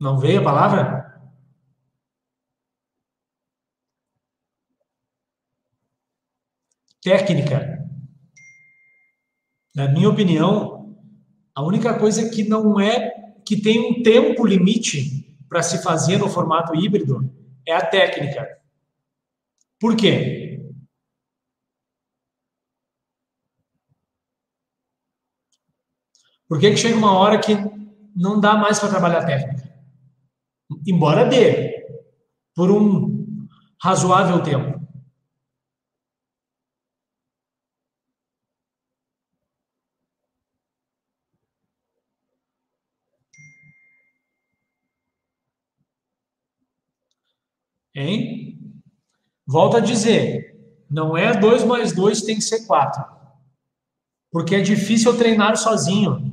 Não 0.03 0.19
veio 0.19 0.41
a 0.41 0.43
palavra? 0.43 1.23
Técnica. 7.01 7.79
Na 9.73 9.87
minha 9.87 10.09
opinião, 10.11 10.99
a 11.55 11.63
única 11.63 11.97
coisa 12.01 12.29
que 12.29 12.43
não 12.43 12.81
é 12.81 13.13
que 13.47 13.63
tem 13.63 13.79
um 13.79 14.03
tempo 14.03 14.45
limite 14.45 15.39
para 15.49 15.63
se 15.63 15.81
fazer 15.85 16.19
no 16.19 16.29
formato 16.29 16.75
híbrido 16.75 17.33
é 17.65 17.73
a 17.73 17.87
técnica. 17.87 18.59
Por 19.79 19.95
quê? 19.95 20.69
Por 26.49 26.59
que, 26.59 26.73
que 26.73 26.77
chega 26.77 26.97
uma 26.97 27.17
hora 27.17 27.39
que 27.39 27.55
não 28.17 28.41
dá 28.41 28.57
mais 28.57 28.81
para 28.81 28.91
trabalhar 28.91 29.25
técnica? 29.25 29.72
Embora 30.87 31.25
dê, 31.25 31.87
por 32.55 32.71
um 32.71 33.47
razoável 33.83 34.43
tempo. 34.43 34.81
Hein? 47.95 48.59
Volto 49.47 49.77
a 49.77 49.81
dizer, 49.81 50.57
não 50.91 51.17
é 51.17 51.37
2 51.39 51.65
mais 51.65 51.93
2 51.93 52.23
tem 52.23 52.37
que 52.37 52.43
ser 52.43 52.67
4. 52.67 53.05
Porque 54.31 54.55
é 54.55 54.61
difícil 54.61 55.17
treinar 55.17 55.57
sozinho. 55.57 56.32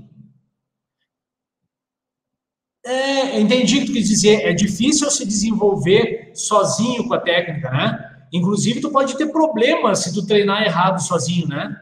É, 2.90 3.40
entendi 3.40 3.78
o 3.78 3.82
que 3.82 3.86
tu 3.86 3.94
quis 3.94 4.08
dizer. 4.08 4.42
É 4.42 4.52
difícil 4.52 5.12
se 5.12 5.24
desenvolver 5.24 6.32
sozinho 6.34 7.08
com 7.08 7.14
a 7.14 7.20
técnica, 7.20 7.70
né? 7.70 8.26
Inclusive, 8.34 8.82
tu 8.82 8.90
pode 8.90 9.16
ter 9.16 9.28
problemas 9.28 10.00
se 10.00 10.12
tu 10.12 10.26
treinar 10.26 10.64
errado 10.64 11.00
sozinho, 11.00 11.48
né? 11.48 11.80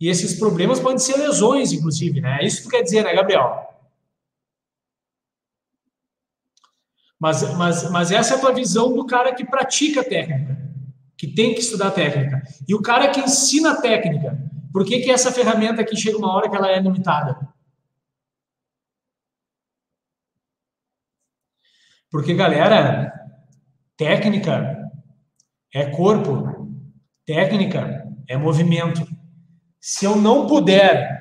E 0.00 0.08
esses 0.08 0.36
problemas 0.40 0.80
podem 0.80 0.98
ser 0.98 1.16
lesões, 1.18 1.72
inclusive, 1.72 2.20
né? 2.20 2.38
É 2.40 2.46
isso 2.46 2.56
que 2.56 2.62
tu 2.64 2.70
quer 2.70 2.82
dizer, 2.82 3.04
né, 3.04 3.14
Gabriel? 3.14 3.64
Mas, 7.16 7.42
mas, 7.56 7.90
mas 7.92 8.10
essa 8.10 8.34
é 8.34 8.36
a 8.38 8.40
tua 8.40 8.52
visão 8.52 8.92
do 8.92 9.06
cara 9.06 9.32
que 9.32 9.44
pratica 9.44 10.02
técnica, 10.02 10.56
que 11.16 11.28
tem 11.28 11.54
que 11.54 11.60
estudar 11.60 11.92
técnica. 11.92 12.42
E 12.66 12.74
o 12.74 12.82
cara 12.82 13.08
que 13.08 13.20
ensina 13.20 13.80
técnica, 13.80 14.36
por 14.72 14.84
que, 14.84 14.98
que 14.98 15.12
essa 15.12 15.30
ferramenta 15.30 15.82
aqui 15.82 15.94
chega 15.96 16.18
uma 16.18 16.34
hora 16.34 16.50
que 16.50 16.56
ela 16.56 16.72
é 16.72 16.80
limitada? 16.80 17.49
Porque, 22.10 22.34
galera, 22.34 23.12
técnica 23.96 24.90
é 25.72 25.86
corpo, 25.86 26.68
técnica 27.24 28.06
é 28.28 28.36
movimento. 28.36 29.06
Se 29.80 30.04
eu 30.04 30.16
não 30.16 30.46
puder 30.46 31.20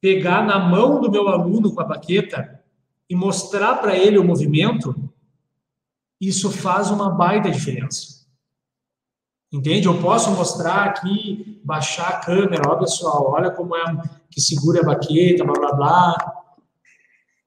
pegar 0.00 0.44
na 0.44 0.58
mão 0.58 1.00
do 1.00 1.10
meu 1.10 1.28
aluno 1.28 1.74
com 1.74 1.80
a 1.80 1.84
baqueta 1.84 2.60
e 3.08 3.14
mostrar 3.14 3.76
para 3.76 3.96
ele 3.96 4.18
o 4.18 4.24
movimento, 4.24 4.94
isso 6.20 6.50
faz 6.50 6.90
uma 6.90 7.10
baita 7.10 7.50
diferença. 7.50 8.20
Entende? 9.52 9.88
Eu 9.88 10.00
posso 10.00 10.30
mostrar 10.30 10.84
aqui, 10.84 11.60
baixar 11.64 12.08
a 12.08 12.20
câmera, 12.20 12.70
ó 12.70 12.76
pessoal, 12.76 13.32
olha 13.32 13.50
como 13.50 13.74
é 13.74 13.82
que 14.30 14.40
segura 14.40 14.80
a 14.80 14.84
baqueta, 14.84 15.44
blá 15.44 15.54
blá 15.54 15.72
blá. 15.72 16.16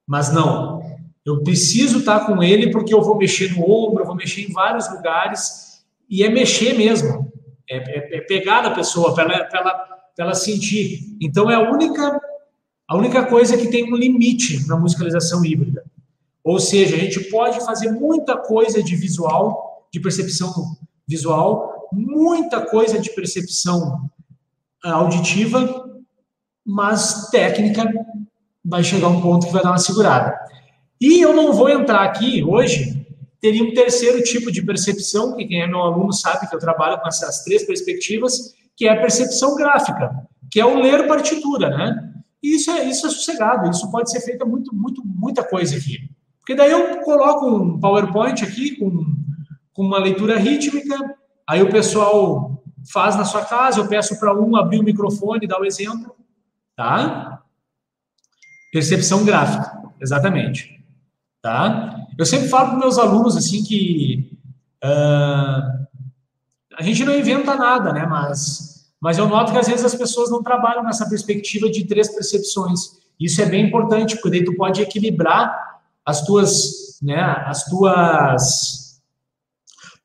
Mas 0.06 0.34
não, 0.34 0.83
eu 1.26 1.42
preciso 1.44 2.00
estar 2.00 2.22
com 2.22 2.44
ele 2.44 2.72
porque 2.72 2.94
eu 2.94 3.02
vou 3.02 3.18
mexer 3.18 3.54
no 3.56 3.64
ombro, 3.64 4.04
eu 4.04 4.08
vou 4.08 4.16
mexer 4.16 4.42
em 4.42 4.52
vários 4.52 4.92
lugares 4.92 5.84
e 6.10 6.24
é 6.24 6.30
mexer 6.30 6.74
mesmo, 6.74 7.32
é, 7.70 7.78
é, 7.78 8.18
é 8.18 8.22
pegar 8.22 8.62
na 8.62 8.72
pessoa 8.72 9.14
para 9.14 9.24
ela, 9.24 9.50
ela, 9.54 9.88
ela 10.18 10.34
sentir. 10.34 11.18
Então 11.22 11.50
é 11.50 11.56
a 11.56 11.72
única 11.72 12.22
a 12.88 12.98
única 12.98 13.26
coisa 13.26 13.58
que 13.58 13.70
tem 13.70 13.92
um 13.92 13.96
limite 13.96 14.68
na 14.68 14.78
musicalização 14.78 15.44
híbrida. 15.44 15.84
Ou 16.44 16.60
seja, 16.60 16.96
a 16.96 17.00
gente 17.00 17.22
pode 17.30 17.64
fazer 17.66 17.92
muita 17.92 18.38
coisa 18.38 18.84
de 18.84 18.96
visual, 18.96 19.88
de 19.92 20.00
percepção 20.00 20.78
visual, 21.08 21.90
muita 21.92 22.62
coisa 22.62 23.00
de 23.00 23.10
percepção 23.12 24.10
ah, 24.84 24.94
auditiva, 24.96 25.90
mas 26.66 27.30
técnica 27.30 27.92
vai 28.64 28.84
chegar 28.84 29.08
um 29.08 29.22
ponto 29.22 29.48
que 29.48 29.54
vai 29.54 29.64
dar 29.64 29.72
uma 29.72 29.78
segurada. 29.78 30.38
E 31.04 31.20
eu 31.20 31.34
não 31.36 31.52
vou 31.52 31.68
entrar 31.68 32.04
aqui 32.04 32.42
hoje, 32.42 33.06
teria 33.42 33.62
um 33.62 33.74
terceiro 33.74 34.24
tipo 34.24 34.50
de 34.50 34.62
percepção, 34.62 35.36
que 35.36 35.44
quem 35.44 35.62
é 35.62 35.68
meu 35.68 35.82
aluno 35.82 36.14
sabe 36.14 36.48
que 36.48 36.56
eu 36.56 36.60
trabalho 36.60 36.98
com 37.02 37.10
essas 37.10 37.44
três 37.44 37.66
perspectivas, 37.66 38.56
que 38.74 38.88
é 38.88 38.94
a 38.94 39.02
percepção 39.02 39.54
gráfica, 39.54 40.16
que 40.50 40.62
é 40.62 40.66
o 40.66 40.80
ler 40.80 41.06
partitura, 41.06 41.70
né? 41.70 42.10
E 42.42 42.56
isso 42.56 42.72
é, 42.72 42.86
isso 42.86 43.06
é 43.06 43.10
sossegado, 43.10 43.70
isso 43.70 43.92
pode 43.92 44.10
ser 44.12 44.22
feito 44.22 44.48
muito, 44.48 44.74
muito, 44.74 45.04
muita 45.06 45.44
coisa 45.44 45.76
aqui. 45.76 46.10
Porque 46.40 46.56
daí 46.56 46.72
eu 46.72 47.02
coloco 47.02 47.50
um 47.50 47.78
PowerPoint 47.82 48.42
aqui 48.42 48.78
com, 48.78 49.06
com 49.74 49.84
uma 49.84 50.00
leitura 50.00 50.40
rítmica, 50.40 51.18
aí 51.46 51.62
o 51.62 51.70
pessoal 51.70 52.64
faz 52.94 53.18
na 53.18 53.26
sua 53.26 53.44
casa, 53.44 53.82
eu 53.82 53.90
peço 53.90 54.18
para 54.22 54.34
um 54.34 54.56
abrir 54.56 54.80
o 54.80 54.84
microfone, 54.84 55.48
dar 55.48 55.60
o 55.60 55.66
exemplo, 55.66 56.16
tá? 56.78 57.44
Percepção 58.72 59.26
gráfica, 59.26 59.84
exatamente, 60.00 60.82
tá? 61.44 62.08
Eu 62.18 62.26
sempre 62.26 62.48
falo 62.48 62.70
para 62.70 62.80
meus 62.80 62.98
alunos 62.98 63.36
assim 63.36 63.64
que 63.64 64.32
uh, 64.84 65.86
a 66.76 66.82
gente 66.82 67.04
não 67.04 67.14
inventa 67.14 67.54
nada, 67.56 67.92
né? 67.92 68.06
Mas, 68.06 68.88
mas 69.00 69.18
eu 69.18 69.28
noto 69.28 69.52
que 69.52 69.58
às 69.58 69.68
vezes 69.68 69.84
as 69.84 69.94
pessoas 69.94 70.32
não 70.32 70.42
trabalham 70.42 70.84
nessa 70.84 71.08
perspectiva 71.08 71.70
de 71.70 71.86
três 71.86 72.08
percepções. 72.08 73.04
Isso 73.20 73.42
é 73.42 73.46
bem 73.46 73.68
importante, 73.68 74.16
porque 74.16 74.30
daí 74.30 74.46
tu 74.46 74.56
pode 74.56 74.82
equilibrar 74.82 75.82
as 76.06 76.26
tuas, 76.26 77.00
né, 77.02 77.22
as 77.46 77.66
tuas 77.66 79.02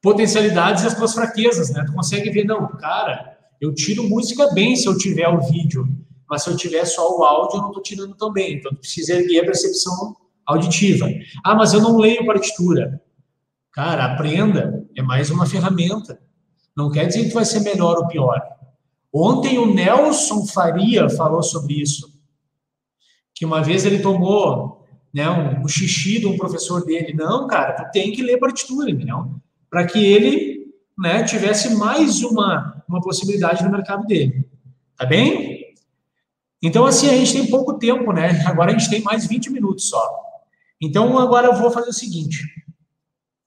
potencialidades 0.03 0.83
e 0.83 0.87
as 0.89 0.95
tuas 0.95 1.15
fraquezas, 1.15 1.71
né? 1.71 1.85
Tu 1.87 1.93
consegue 1.93 2.31
ver, 2.31 2.45
não, 2.45 2.67
cara, 2.69 3.39
eu 3.61 3.73
tiro 3.73 4.03
música 4.03 4.53
bem 4.53 4.75
se 4.75 4.87
eu 4.87 4.99
tiver 4.99 5.29
o 5.29 5.41
vídeo, 5.41 5.89
mas 6.29 6.43
se 6.43 6.51
eu 6.51 6.57
tiver 6.57 6.85
só 6.85 7.17
o 7.17 7.25
áudio, 7.25 7.59
eu 7.59 7.63
não 7.63 7.69
estou 7.69 7.83
tirando 7.83 8.15
tão 8.15 8.33
bem. 8.33 8.57
Então, 8.57 8.73
tu 8.73 8.79
precisa 8.79 9.15
erguer 9.15 9.41
a 9.41 9.47
percepção 9.47 10.17
auditiva. 10.49 11.07
Ah, 11.45 11.55
mas 11.55 11.75
eu 11.75 11.81
não 11.81 11.99
leio 11.99 12.27
partitura. 12.27 13.01
Cara, 13.73 14.07
aprenda, 14.07 14.85
é 14.97 15.03
mais 15.03 15.31
uma 15.31 15.47
ferramenta. 15.47 16.19
Não 16.75 16.91
quer 16.91 17.07
dizer 17.07 17.29
que 17.29 17.35
vai 17.35 17.45
ser 17.45 17.61
melhor 17.61 17.99
ou 17.99 18.09
pior. 18.09 18.41
Ontem 19.13 19.59
o 19.59 19.73
Nelson 19.73 20.47
Faria 20.47 21.09
falou 21.11 21.43
sobre 21.43 21.75
isso. 21.75 22.13
Que 23.35 23.45
uma 23.45 23.63
vez 23.63 23.85
ele 23.85 24.01
tomou 24.01 24.87
né, 25.13 25.29
um, 25.31 25.63
um 25.63 25.69
xixi 25.69 26.19
de 26.19 26.27
um 26.27 26.37
professor 26.37 26.85
dele. 26.85 27.13
Não, 27.13 27.47
cara, 27.47 27.73
tu 27.73 27.93
tem 27.93 28.11
que 28.11 28.23
ler 28.23 28.39
partitura, 28.39 28.91
entendeu? 28.91 29.31
Para 29.71 29.87
que 29.87 30.03
ele 30.03 30.67
né, 30.97 31.23
tivesse 31.25 31.77
mais 31.77 32.23
uma, 32.23 32.83
uma 32.89 33.01
possibilidade 33.01 33.63
no 33.63 33.71
mercado 33.71 34.07
dele. 34.07 34.49
Tá 34.97 35.07
bem? 35.07 35.75
Então, 36.61 36.85
assim, 36.85 37.09
a 37.09 37.13
gente 37.13 37.33
tem 37.33 37.47
pouco 37.47 37.75
tempo, 37.75 38.13
né? 38.13 38.43
Agora 38.47 38.73
a 38.73 38.77
gente 38.77 38.91
tem 38.91 39.03
mais 39.03 39.27
20 39.27 39.51
minutos 39.51 39.89
só. 39.89 40.28
Então, 40.81 41.19
agora 41.19 41.49
eu 41.49 41.55
vou 41.55 41.71
fazer 41.71 41.91
o 41.91 41.93
seguinte. 41.93 42.45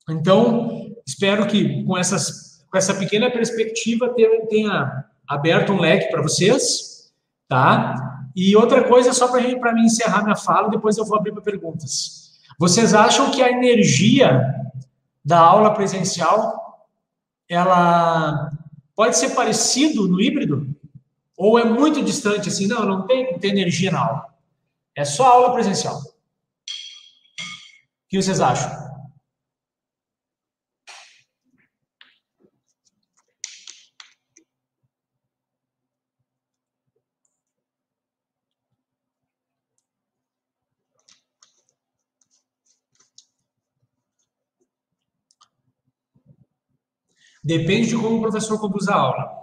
Então, 0.09 0.93
espero 1.05 1.47
que 1.47 1.83
com, 1.83 1.97
essas, 1.97 2.65
com 2.69 2.77
essa 2.77 2.93
pequena 2.93 3.29
perspectiva 3.31 4.13
tenha, 4.49 5.05
aberto 5.27 5.71
um 5.71 5.79
leque 5.79 6.11
para 6.11 6.21
vocês, 6.21 7.11
tá? 7.47 8.27
E 8.35 8.55
outra 8.55 8.83
coisa, 8.83 9.13
só 9.13 9.27
para 9.27 9.73
mim 9.73 9.85
encerrar 9.85 10.23
minha 10.23 10.35
fala, 10.35 10.69
depois 10.69 10.97
eu 10.97 11.05
vou 11.05 11.17
abrir 11.17 11.31
para 11.31 11.41
perguntas. 11.41 12.31
Vocês 12.59 12.93
acham 12.93 13.31
que 13.31 13.41
a 13.41 13.49
energia 13.49 14.53
da 15.23 15.39
aula 15.39 15.73
presencial 15.73 16.87
ela 17.49 18.51
pode 18.95 19.17
ser 19.17 19.31
parecido 19.31 20.07
no 20.07 20.21
híbrido? 20.21 20.67
Ou 21.37 21.57
é 21.57 21.65
muito 21.65 22.03
distante 22.03 22.49
assim? 22.49 22.67
Não, 22.67 22.85
não 22.85 23.07
tem, 23.07 23.31
não 23.31 23.39
tem 23.39 23.51
energia 23.51 23.91
na 23.91 23.99
aula. 23.99 24.25
É 24.95 25.03
só 25.03 25.25
aula 25.25 25.53
presencial. 25.53 26.01
Que 28.11 28.21
vocês 28.21 28.41
acham? 28.41 28.69
Depende 47.41 47.87
de 47.87 47.95
como 47.95 48.17
o 48.17 48.21
professor 48.21 48.59
conduz 48.59 48.89
a 48.89 48.95
aula. 48.95 49.41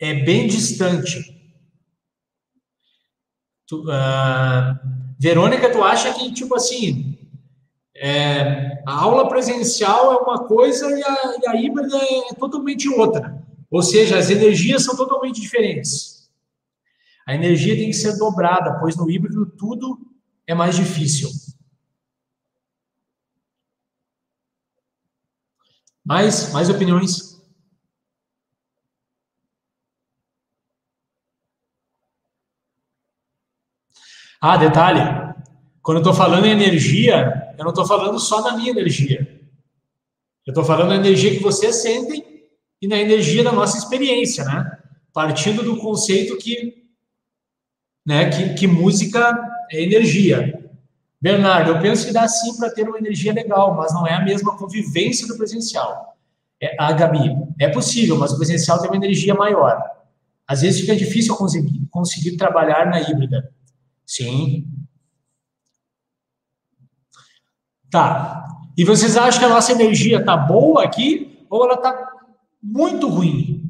É 0.00 0.14
bem 0.24 0.48
distante. 0.48 1.43
Tu, 3.66 3.80
uh, 3.80 4.78
Verônica, 5.18 5.70
tu 5.70 5.82
acha 5.82 6.12
que, 6.12 6.32
tipo 6.32 6.54
assim, 6.54 7.18
é, 7.96 8.82
a 8.86 8.92
aula 8.92 9.28
presencial 9.28 10.12
é 10.12 10.16
uma 10.16 10.46
coisa 10.46 10.86
e 10.90 11.02
a, 11.02 11.38
e 11.40 11.48
a 11.48 11.56
híbrida 11.56 11.96
é 11.96 12.34
totalmente 12.34 12.88
outra. 12.88 13.42
Ou 13.70 13.82
seja, 13.82 14.18
as 14.18 14.30
energias 14.30 14.84
são 14.84 14.96
totalmente 14.96 15.40
diferentes. 15.40 16.28
A 17.26 17.34
energia 17.34 17.74
tem 17.74 17.86
que 17.86 17.94
ser 17.96 18.18
dobrada, 18.18 18.78
pois 18.80 18.96
no 18.96 19.10
híbrido 19.10 19.46
tudo 19.46 19.98
é 20.46 20.54
mais 20.54 20.76
difícil. 20.76 21.30
Mais, 26.04 26.52
mais 26.52 26.68
opiniões? 26.68 27.33
Ah, 34.46 34.58
detalhe. 34.58 35.00
Quando 35.80 35.96
eu 35.96 36.00
estou 36.02 36.12
falando 36.12 36.44
em 36.44 36.50
energia, 36.50 37.54
eu 37.56 37.64
não 37.64 37.70
estou 37.70 37.86
falando 37.86 38.20
só 38.20 38.42
na 38.42 38.54
minha 38.54 38.72
energia. 38.72 39.40
Eu 40.46 40.50
estou 40.50 40.62
falando 40.62 40.90
na 40.90 40.96
energia 40.96 41.34
que 41.34 41.42
vocês 41.42 41.76
sentem 41.76 42.22
e 42.82 42.86
na 42.86 42.98
energia 42.98 43.42
da 43.42 43.50
nossa 43.50 43.78
experiência, 43.78 44.44
né? 44.44 44.70
Partindo 45.14 45.62
do 45.62 45.78
conceito 45.78 46.36
que, 46.36 46.74
né, 48.04 48.28
que, 48.28 48.52
que 48.52 48.66
música 48.66 49.34
é 49.72 49.82
energia. 49.82 50.62
Bernardo, 51.18 51.70
eu 51.70 51.80
penso 51.80 52.06
que 52.06 52.12
dá 52.12 52.28
sim 52.28 52.54
para 52.58 52.68
ter 52.68 52.86
uma 52.86 52.98
energia 52.98 53.32
legal, 53.32 53.74
mas 53.74 53.94
não 53.94 54.06
é 54.06 54.12
a 54.12 54.22
mesma 54.22 54.58
convivência 54.58 55.26
do 55.26 55.38
presencial. 55.38 56.18
É, 56.60 56.76
a 56.78 56.92
Gabi, 56.92 57.34
é 57.58 57.70
possível, 57.70 58.18
mas 58.18 58.30
o 58.30 58.36
presencial 58.36 58.78
tem 58.78 58.90
uma 58.90 58.96
energia 59.02 59.34
maior. 59.34 59.82
Às 60.46 60.60
vezes 60.60 60.82
fica 60.82 60.94
difícil 60.94 61.34
conseguir, 61.34 61.80
conseguir 61.90 62.36
trabalhar 62.36 62.84
na 62.84 63.00
híbrida. 63.00 63.50
Sim. 64.06 64.66
Tá. 67.90 68.44
E 68.76 68.84
vocês 68.84 69.16
acham 69.16 69.38
que 69.38 69.46
a 69.46 69.48
nossa 69.48 69.72
energia 69.72 70.24
tá 70.24 70.36
boa 70.36 70.84
aqui 70.84 71.46
ou 71.48 71.64
ela 71.64 71.76
tá 71.76 72.12
muito 72.62 73.08
ruim? 73.08 73.62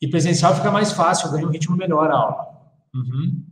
E 0.00 0.08
presencial 0.08 0.54
fica 0.54 0.70
mais 0.70 0.92
fácil, 0.92 1.30
ganha 1.30 1.46
um 1.46 1.50
ritmo 1.50 1.76
melhor 1.76 2.10
a 2.10 2.16
aula. 2.16 2.72
Uhum. 2.94 3.44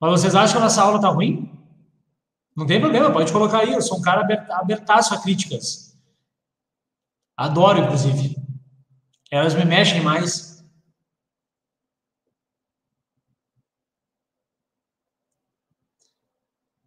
Mas 0.00 0.10
vocês 0.20 0.34
acham 0.34 0.52
que 0.52 0.58
a 0.58 0.64
nossa 0.64 0.82
aula 0.82 1.00
tá 1.00 1.08
ruim? 1.08 1.50
Não 2.56 2.66
tem 2.66 2.80
problema, 2.80 3.12
pode 3.12 3.32
colocar 3.32 3.60
aí. 3.60 3.72
Eu 3.72 3.82
sou 3.82 3.98
um 3.98 4.02
cara 4.02 4.26
abertaço 4.50 5.12
a 5.12 5.20
críticas. 5.20 5.85
Adoro, 7.36 7.80
inclusive. 7.80 8.34
Elas 9.30 9.54
me 9.54 9.64
mexem 9.64 10.02
mais. 10.02 10.64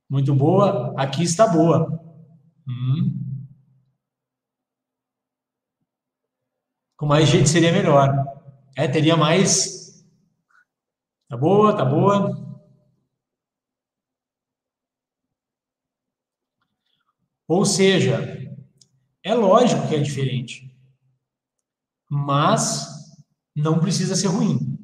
Muito 0.09 0.33
boa. 0.33 0.93
Aqui 0.99 1.23
está 1.23 1.47
boa. 1.47 1.87
Hum. 2.67 3.45
Com 6.97 7.05
mais 7.05 7.29
gente 7.29 7.47
seria 7.47 7.71
melhor. 7.71 8.09
É, 8.75 8.87
teria 8.87 9.15
mais. 9.15 10.03
Tá 11.27 11.37
boa, 11.37 11.77
tá 11.77 11.85
boa. 11.85 12.49
Ou 17.47 17.65
seja, 17.65 18.38
é 19.29 19.33
lógico 19.35 19.87
que 19.87 19.95
é 19.95 19.99
diferente. 19.99 20.75
Mas 22.09 22.87
não 23.55 23.79
precisa 23.79 24.15
ser 24.15 24.27
ruim. 24.27 24.77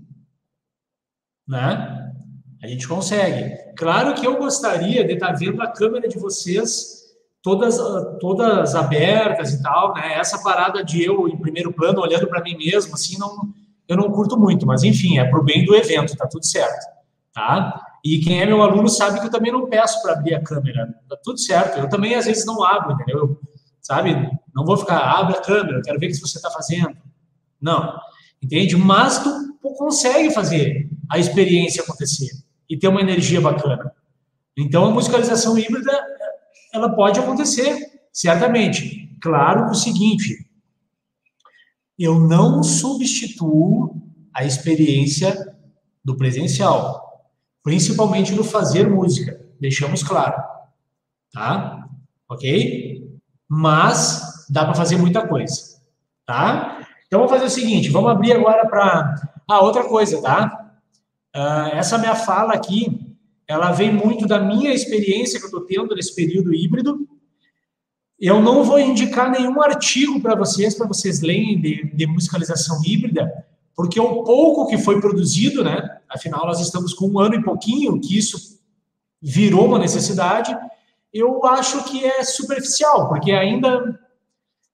Né? 1.48 2.14
A 2.62 2.68
gente 2.68 2.88
consegue. 2.88 3.56
Claro 3.76 4.14
que 4.14 4.26
eu 4.26 4.38
gostaria 4.38 5.04
de 5.04 5.14
estar 5.14 5.32
vendo 5.34 5.62
a 5.62 5.72
câmera 5.72 6.08
de 6.08 6.18
vocês 6.18 7.04
todas 7.41 7.78
todas 8.20 8.74
abertas 8.74 9.54
e 9.54 9.62
tal, 9.62 9.93
né? 9.93 10.18
Essa 10.18 10.41
parada 10.41 10.84
de 10.84 11.04
eu 11.04 11.28
em 11.28 11.38
primeiro 11.38 11.72
plano 11.72 12.02
olhando 12.02 12.28
para 12.28 12.41
mim 12.41 12.58
mesmo, 12.58 12.96
assim, 12.96 13.20
não 13.20 13.54
eu 13.88 13.96
não 13.96 14.12
curto 14.12 14.36
muito, 14.36 14.66
mas 14.66 14.84
enfim, 14.84 15.20
é 15.20 15.26
pro 15.26 15.43
bem 15.43 15.64
do 15.64 15.76
evento, 15.76 16.18
tá 16.18 16.28
tudo 16.28 16.43
certo, 16.43 16.84
tá? 17.32 17.80
E 18.04 18.20
quem 18.20 18.41
é 18.41 18.48
meu 18.48 18.64
aluno 18.64 18.89
sabe 18.89 19.20
que 19.20 19.28
eu 19.28 19.32
também 19.32 19.52
não 19.52 19.68
peço 19.68 20.02
para 20.02 20.14
abrir 20.14 20.34
a 20.34 20.43
câmera, 20.43 20.88
tá 21.08 21.18
tudo 21.24 21.39
certo. 21.39 21.78
Eu 21.78 21.88
também 21.88 22.16
às 22.16 22.26
vezes 22.26 22.46
não 22.48 22.64
abro, 22.64 22.93
entendeu? 22.93 23.20
Eu, 23.20 23.39
sabe? 23.86 24.16
Não 24.54 24.66
vou 24.66 24.76
ficar, 24.78 24.98
abre 24.98 25.38
a 25.38 25.42
câmera, 25.42 25.82
quero 25.84 26.00
ver 26.00 26.08
o 26.08 26.10
que 26.10 26.16
você 26.16 26.38
está 26.38 26.50
fazendo. 26.50 26.98
Não, 27.62 27.96
entende? 28.42 28.76
Mas 28.76 29.20
tu, 29.20 29.46
consegue 29.78 30.32
fazer 30.32 30.90
a 31.10 31.20
experiência 31.20 31.84
acontecer 31.84 32.32
e 32.70 32.78
ter 32.78 32.88
uma 32.88 33.02
energia 33.02 33.42
bacana. 33.42 33.92
Então, 34.58 34.86
a 34.86 34.92
musicalização 34.92 35.58
híbrida, 35.58 35.92
ela 36.74 36.96
pode 36.96 37.20
acontecer, 37.20 37.78
certamente. 38.12 39.18
Claro 39.22 39.66
que 39.66 39.72
o 39.72 39.76
seguinte, 39.76 40.50
eu 42.00 42.20
não 42.20 42.64
substituo 42.64 44.02
a 44.34 44.46
experiência 44.46 45.56
do 46.04 46.16
presencial, 46.16 47.28
principalmente 47.62 48.34
no 48.34 48.44
fazer 48.44 48.88
música, 48.88 49.46
deixamos 49.60 50.02
claro, 50.02 50.42
tá? 51.34 51.88
Ok? 52.30 52.95
Mas 53.48 54.46
dá 54.50 54.66
para 54.66 54.76
fazer 54.76 54.98
muita 54.98 55.28
coisa, 55.28 55.80
tá? 56.26 56.88
Então 57.08 57.20
vamos 57.20 57.32
fazer 57.32 57.46
o 57.46 57.50
seguinte, 57.50 57.89
vamos 57.89 58.12
abrir 58.12 58.34
agora 58.34 58.68
para 58.68 59.16
ah, 59.48 59.62
outra 59.62 59.84
coisa, 59.84 60.22
tá? 60.22 60.72
Uh, 61.36 61.76
essa 61.76 61.98
minha 61.98 62.16
fala 62.16 62.54
aqui, 62.54 63.00
ela 63.48 63.72
vem 63.72 63.93
muito 63.93 64.26
da 64.26 64.39
minha 64.39 64.74
experiência 64.74 65.38
que 65.39 65.46
eu 65.46 65.50
estou 65.50 65.66
tendo 65.66 65.93
nesse 65.96 66.16
período 66.16 66.54
híbrido. 66.54 67.08
Eu 68.20 68.41
não 68.41 68.64
vou 68.64 68.80
indicar 68.80 69.30
nenhum 69.30 69.62
artigo 69.62 70.20
para 70.22 70.36
vocês, 70.36 70.76
para 70.76 70.88
vocês 70.88 71.22
lerem 71.22 71.60
de, 71.62 71.91
de 71.93 72.08
musicalização 72.08 72.82
híbrida, 72.86 73.32
porque 73.76 74.00
o 74.00 74.24
pouco 74.24 74.68
que 74.68 74.78
foi 74.78 75.00
produzido, 75.02 75.64
né? 75.64 76.00
Afinal, 76.10 76.46
nós 76.46 76.62
estamos 76.62 76.93
com 76.93 77.08
um 77.08 77.20
ano 77.20 77.36
e 77.36 77.43
pouquinho 77.43 78.00
que 78.00 78.18
isso 78.18 78.60
virou 79.22 79.68
uma 79.68 79.80
necessidade 79.80 80.58
eu 81.16 81.45
acho 81.45 81.86
que 81.86 82.03
é 82.03 82.26
superficial, 82.26 83.07
porque 83.07 83.32
ainda, 83.32 83.97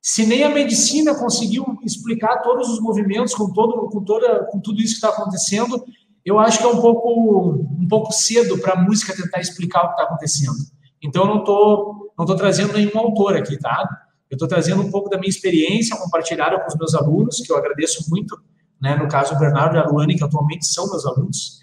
se 0.01 0.25
nem 0.25 0.43
a 0.43 0.49
medicina 0.49 1.13
conseguiu 1.13 1.63
explicar 1.85 2.41
todos 2.41 2.67
os 2.67 2.79
movimentos 2.79 3.35
com, 3.35 3.53
todo, 3.53 3.87
com, 3.89 4.03
toda, 4.03 4.45
com 4.45 4.59
tudo 4.59 4.81
isso 4.81 4.99
que 4.99 5.05
está 5.05 5.09
acontecendo, 5.09 5.85
eu 6.25 6.39
acho 6.39 6.57
que 6.57 6.63
é 6.63 6.67
um 6.67 6.81
pouco, 6.81 7.63
um 7.79 7.87
pouco 7.87 8.11
cedo 8.11 8.57
para 8.57 8.73
a 8.73 8.81
música 8.81 9.15
tentar 9.15 9.39
explicar 9.39 9.83
o 9.83 9.87
que 9.89 9.93
está 9.93 10.03
acontecendo. 10.05 10.57
Então, 10.99 11.25
eu 11.25 11.29
não 11.29 11.39
estou 11.41 12.11
não 12.17 12.25
tô 12.25 12.35
trazendo 12.35 12.73
nenhum 12.73 12.97
autor 12.97 13.35
aqui, 13.35 13.57
tá? 13.57 13.87
Eu 14.29 14.35
estou 14.35 14.47
trazendo 14.47 14.81
um 14.81 14.91
pouco 14.91 15.09
da 15.09 15.17
minha 15.17 15.29
experiência 15.29 15.95
compartilhada 15.97 16.59
com 16.59 16.67
os 16.67 16.75
meus 16.75 16.95
alunos, 16.95 17.37
que 17.37 17.51
eu 17.51 17.57
agradeço 17.57 18.09
muito, 18.09 18.39
né? 18.81 18.95
no 18.95 19.07
caso, 19.07 19.35
o 19.35 19.39
Bernardo 19.39 19.75
e 19.75 19.79
a 19.79 19.85
Luane, 19.85 20.15
que 20.15 20.23
atualmente 20.23 20.65
são 20.65 20.89
meus 20.89 21.05
alunos, 21.05 21.59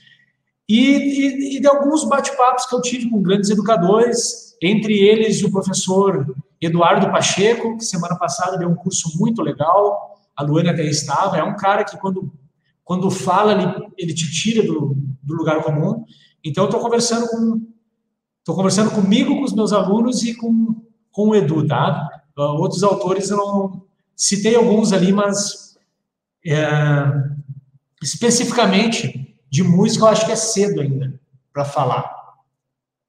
e, 0.68 0.81
e, 0.81 1.57
e 1.57 1.61
de 1.61 1.66
alguns 1.66 2.05
bate-papos 2.05 2.66
que 2.66 2.74
eu 2.74 2.81
tive 2.81 3.09
com 3.09 3.22
grandes 3.22 3.51
educadores, 3.51 4.48
entre 4.63 4.95
eles 4.95 5.43
o 5.43 5.51
professor 5.51 6.35
Eduardo 6.61 7.11
Pacheco, 7.11 7.77
que 7.77 7.85
semana 7.85 8.17
passada 8.17 8.57
deu 8.59 8.69
um 8.69 8.75
curso 8.75 9.19
muito 9.19 9.43
legal, 9.43 10.19
a 10.37 10.43
Luana 10.43 10.71
até 10.71 10.85
estava, 10.85 11.37
é 11.37 11.43
um 11.43 11.57
cara 11.57 11.85
que 11.85 11.97
quando, 11.99 12.33
quando 12.85 13.11
fala, 13.11 13.53
ele, 13.53 13.93
ele 13.97 14.15
te 14.15 14.31
tira 14.31 14.63
do, 14.67 14.97
do 15.23 15.35
lugar 15.35 15.63
comum. 15.63 16.05
Então, 16.45 16.65
estou 16.65 16.81
conversando 16.81 17.29
com 17.29 17.67
estou 18.41 18.57
conversando 18.57 18.91
comigo, 18.93 19.37
com 19.37 19.43
os 19.43 19.53
meus 19.53 19.75
alunos 19.75 20.23
e 20.23 20.35
com, 20.35 20.75
com 21.13 21.29
o 21.29 21.35
Edu, 21.35 21.67
tá? 21.67 22.09
Uh, 22.35 22.43
outros 22.43 22.83
autores 22.83 23.29
eu 23.29 23.37
não 23.37 23.83
citei 24.17 24.57
alguns 24.57 24.91
ali, 24.91 25.13
mas 25.13 25.77
é, 26.47 26.67
especificamente 28.03 29.37
de 29.51 29.63
música 29.63 30.05
eu 30.05 30.09
acho 30.09 30.25
que 30.25 30.33
é 30.33 30.37
cedo 30.37 30.81
ainda 30.81 31.21
para 31.53 31.65
falar 31.65 32.11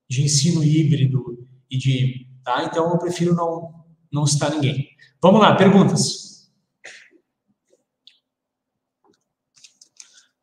de 0.09 0.23
ensino 0.23 0.61
híbrido, 0.61 1.28
e 1.69 1.77
de. 1.77 2.27
Tá? 2.43 2.63
Então 2.63 2.89
eu 2.91 2.97
prefiro 2.97 3.35
não, 3.35 3.73
não 4.11 4.25
citar 4.25 4.51
ninguém. 4.51 4.87
Vamos 5.21 5.41
lá, 5.41 5.55
perguntas. 5.55 6.49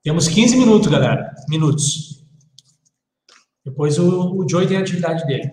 Temos 0.03 0.29
15 0.29 0.57
minutos, 0.57 0.89
galera. 0.89 1.35
Minutos. 1.49 2.25
Depois 3.65 3.99
o, 3.99 4.37
o 4.37 4.49
Joey 4.49 4.69
tem 4.69 4.77
a 4.77 4.81
atividade 4.81 5.27
dele. 5.27 5.51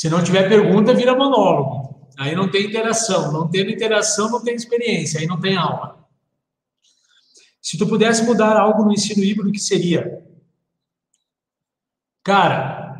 Se 0.00 0.08
não 0.08 0.24
tiver 0.24 0.48
pergunta, 0.48 0.94
vira 0.94 1.14
monólogo. 1.14 2.08
Aí 2.18 2.34
não 2.34 2.50
tem 2.50 2.64
interação. 2.64 3.30
Não 3.30 3.50
tendo 3.50 3.70
interação, 3.70 4.30
não 4.30 4.42
tem 4.42 4.54
experiência. 4.54 5.20
Aí 5.20 5.26
não 5.26 5.38
tem 5.38 5.58
aula. 5.58 6.08
Se 7.60 7.76
tu 7.76 7.86
pudesse 7.86 8.22
mudar 8.22 8.56
algo 8.58 8.82
no 8.82 8.94
ensino 8.94 9.22
híbrido, 9.22 9.50
o 9.50 9.52
que 9.52 9.58
seria? 9.58 10.24
Cara, 12.24 12.98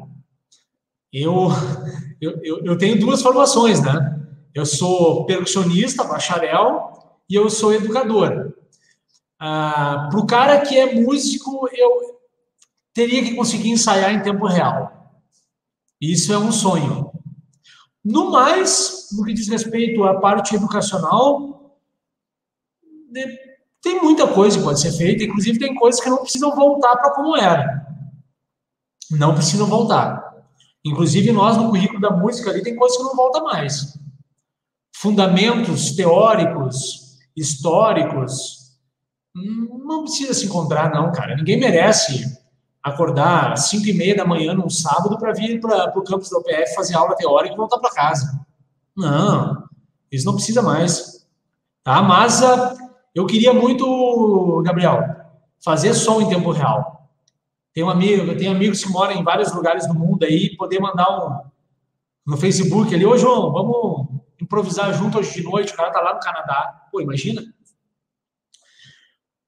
eu, 1.10 1.48
eu, 2.20 2.38
eu, 2.42 2.64
eu 2.66 2.76
tenho 2.76 3.00
duas 3.00 3.22
formações, 3.22 3.80
né? 3.80 4.20
Eu 4.52 4.66
sou 4.66 5.24
percussionista, 5.24 6.04
bacharel, 6.04 7.16
e 7.26 7.34
eu 7.34 7.48
sou 7.48 7.72
educador. 7.72 8.52
Ah, 9.38 10.06
Para 10.10 10.20
o 10.20 10.26
cara 10.26 10.60
que 10.60 10.78
é 10.78 11.00
músico, 11.00 11.66
eu 11.72 12.20
teria 12.92 13.24
que 13.24 13.34
conseguir 13.34 13.70
ensaiar 13.70 14.12
em 14.12 14.22
tempo 14.22 14.44
real. 14.44 14.99
Isso 16.00 16.32
é 16.32 16.38
um 16.38 16.50
sonho. 16.50 17.10
No 18.02 18.30
mais, 18.30 19.08
no 19.12 19.24
que 19.24 19.34
diz 19.34 19.48
respeito 19.48 20.02
à 20.04 20.18
parte 20.18 20.54
educacional, 20.54 21.78
né, 23.10 23.22
tem 23.82 24.00
muita 24.00 24.26
coisa 24.26 24.58
que 24.58 24.64
pode 24.64 24.80
ser 24.80 24.92
feita, 24.92 25.24
inclusive 25.24 25.58
tem 25.58 25.74
coisas 25.74 26.00
que 26.00 26.08
não 26.08 26.18
precisam 26.18 26.54
voltar 26.54 26.96
para 26.96 27.14
como 27.14 27.36
era. 27.36 27.86
Não 29.10 29.34
precisam 29.34 29.66
voltar. 29.66 30.30
Inclusive, 30.84 31.32
nós 31.32 31.56
no 31.56 31.68
currículo 31.68 32.00
da 32.00 32.10
música 32.10 32.50
ali 32.50 32.62
tem 32.62 32.76
coisas 32.76 32.96
que 32.96 33.04
não 33.04 33.14
volta 33.14 33.40
mais. 33.42 33.98
Fundamentos 34.94 35.92
teóricos, 35.92 37.18
históricos, 37.36 38.78
hum, 39.36 39.82
não 39.84 40.04
precisa 40.04 40.32
se 40.32 40.46
encontrar, 40.46 40.90
não, 40.90 41.12
cara. 41.12 41.36
Ninguém 41.36 41.58
merece 41.58 42.39
acordar 42.82 43.52
às 43.52 43.68
5 43.68 43.86
e 43.88 43.92
meia 43.92 44.16
da 44.16 44.24
manhã 44.24 44.54
num 44.54 44.70
sábado 44.70 45.18
para 45.18 45.32
vir 45.32 45.60
para 45.60 45.98
o 45.98 46.02
campus 46.02 46.30
da 46.30 46.38
UPF 46.38 46.74
fazer 46.74 46.94
aula 46.96 47.14
teórica 47.14 47.54
e 47.54 47.56
voltar 47.56 47.78
para 47.78 47.90
casa. 47.90 48.40
Não, 48.96 49.64
isso 50.10 50.26
não 50.26 50.34
precisa 50.34 50.62
mais. 50.62 51.26
Tá? 51.82 52.02
Mas 52.02 52.40
uh, 52.42 52.76
eu 53.14 53.26
queria 53.26 53.52
muito, 53.52 54.62
Gabriel, 54.64 55.16
fazer 55.62 55.94
som 55.94 56.20
em 56.20 56.28
tempo 56.28 56.50
real. 56.50 57.08
Tem 57.72 57.84
um 57.84 57.90
amigo, 57.90 58.30
amigos 58.48 58.82
que 58.82 58.90
moram 58.90 59.12
em 59.12 59.22
vários 59.22 59.52
lugares 59.52 59.86
do 59.86 59.94
mundo 59.94 60.24
aí, 60.24 60.56
poder 60.56 60.80
mandar 60.80 61.08
um 61.08 61.50
no 62.26 62.36
Facebook 62.36 62.94
ali, 62.94 63.04
ô 63.04 63.16
João, 63.16 63.50
vamos 63.50 64.08
improvisar 64.40 64.92
junto 64.94 65.18
hoje 65.18 65.34
de 65.34 65.42
noite, 65.42 65.72
o 65.72 65.76
cara 65.76 65.90
tá 65.90 66.00
lá 66.00 66.14
no 66.14 66.20
Canadá. 66.20 66.86
Pô, 66.92 67.00
imagina. 67.00 67.42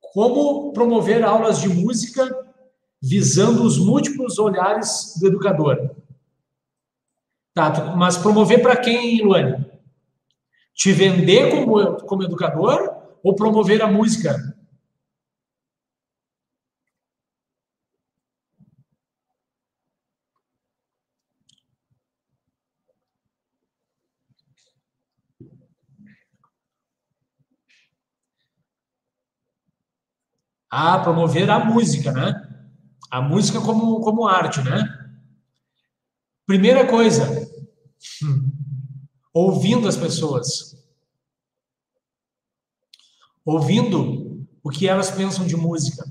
Como 0.01 0.73
promover 0.73 1.25
aulas 1.25 1.61
de 1.61 1.69
música 1.69 2.29
visando 3.03 3.65
os 3.65 3.79
múltiplos 3.79 4.39
olhares 4.39 5.19
do 5.19 5.27
educador. 5.27 5.91
Tá, 7.53 7.97
mas 7.97 8.17
promover 8.17 8.63
para 8.63 8.77
quem, 8.77 9.21
Luane? 9.23 9.67
Te 10.75 10.93
vender 10.93 11.51
como, 11.51 11.97
como 12.05 12.23
educador 12.23 12.97
ou 13.23 13.35
promover 13.35 13.83
a 13.83 13.89
música? 13.89 14.39
Ah, 30.71 30.99
promover 31.01 31.51
a 31.51 31.63
música, 31.63 32.13
né? 32.13 32.52
A 33.13 33.21
música 33.21 33.61
como, 33.61 34.01
como 34.01 34.27
arte, 34.27 34.63
né? 34.63 34.89
Primeira 36.47 36.87
coisa, 36.87 37.29
hum, 38.25 38.51
ouvindo 39.35 39.87
as 39.87 39.99
pessoas. 39.99 40.75
Ouvindo 43.45 44.49
o 44.65 44.71
que 44.71 44.89
elas 44.89 45.11
pensam 45.11 45.47
de 45.47 45.55
música. 45.55 46.11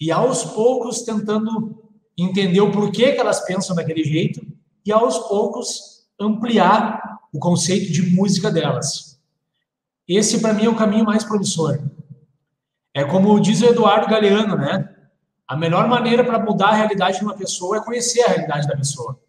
E 0.00 0.12
aos 0.12 0.44
poucos 0.44 1.02
tentando 1.02 1.82
entender 2.16 2.60
o 2.60 2.70
porquê 2.70 3.10
que 3.10 3.20
elas 3.20 3.44
pensam 3.44 3.74
daquele 3.74 4.04
jeito 4.04 4.40
e 4.84 4.92
aos 4.92 5.18
poucos 5.26 6.06
ampliar 6.16 7.18
o 7.32 7.40
conceito 7.40 7.92
de 7.92 8.02
música 8.02 8.52
delas. 8.52 9.20
Esse, 10.06 10.40
para 10.40 10.54
mim, 10.54 10.66
é 10.66 10.68
o 10.68 10.76
caminho 10.76 11.04
mais 11.04 11.24
promissor. 11.24 11.80
É 12.94 13.02
como 13.02 13.40
diz 13.40 13.62
o 13.62 13.66
Eduardo 13.66 14.06
Galeano, 14.06 14.56
né? 14.56 14.95
A 15.48 15.56
melhor 15.56 15.88
maneira 15.88 16.24
para 16.24 16.38
mudar 16.38 16.68
a 16.68 16.74
realidade 16.74 17.18
de 17.18 17.24
uma 17.24 17.36
pessoa 17.36 17.76
é 17.76 17.84
conhecer 17.84 18.22
a 18.22 18.28
realidade 18.28 18.66
da 18.66 18.76
pessoa. 18.76 19.20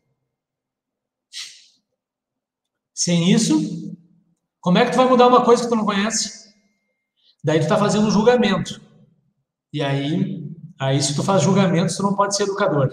Sem 2.93 3.31
isso, 3.31 3.95
como 4.59 4.79
é 4.79 4.85
que 4.85 4.91
tu 4.91 4.97
vai 4.97 5.07
mudar 5.07 5.27
uma 5.27 5.45
coisa 5.45 5.63
que 5.63 5.69
tu 5.69 5.75
não 5.75 5.85
conhece? 5.85 6.51
Daí 7.43 7.59
tu 7.59 7.63
está 7.63 7.77
fazendo 7.77 8.07
um 8.07 8.11
julgamento. 8.11 8.81
E 9.71 9.83
aí, 9.83 10.51
aí 10.79 11.01
se 11.01 11.15
tu 11.15 11.23
faz 11.23 11.43
julgamento, 11.43 11.95
tu 11.95 12.01
não 12.01 12.15
pode 12.15 12.35
ser 12.35 12.43
educador. 12.43 12.89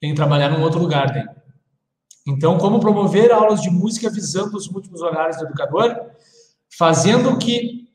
Tem 0.00 0.10
que 0.10 0.16
trabalhar 0.16 0.50
num 0.50 0.62
outro 0.62 0.78
lugar 0.78 1.12
daí. 1.12 1.26
Então, 2.26 2.56
como 2.58 2.78
promover 2.78 3.32
aulas 3.32 3.60
de 3.60 3.70
música 3.70 4.08
visando 4.08 4.56
os 4.56 4.68
múltiplos 4.68 5.02
horários 5.02 5.38
do 5.38 5.46
educador? 5.46 6.12
Fazendo 6.78 7.36
que 7.38 7.88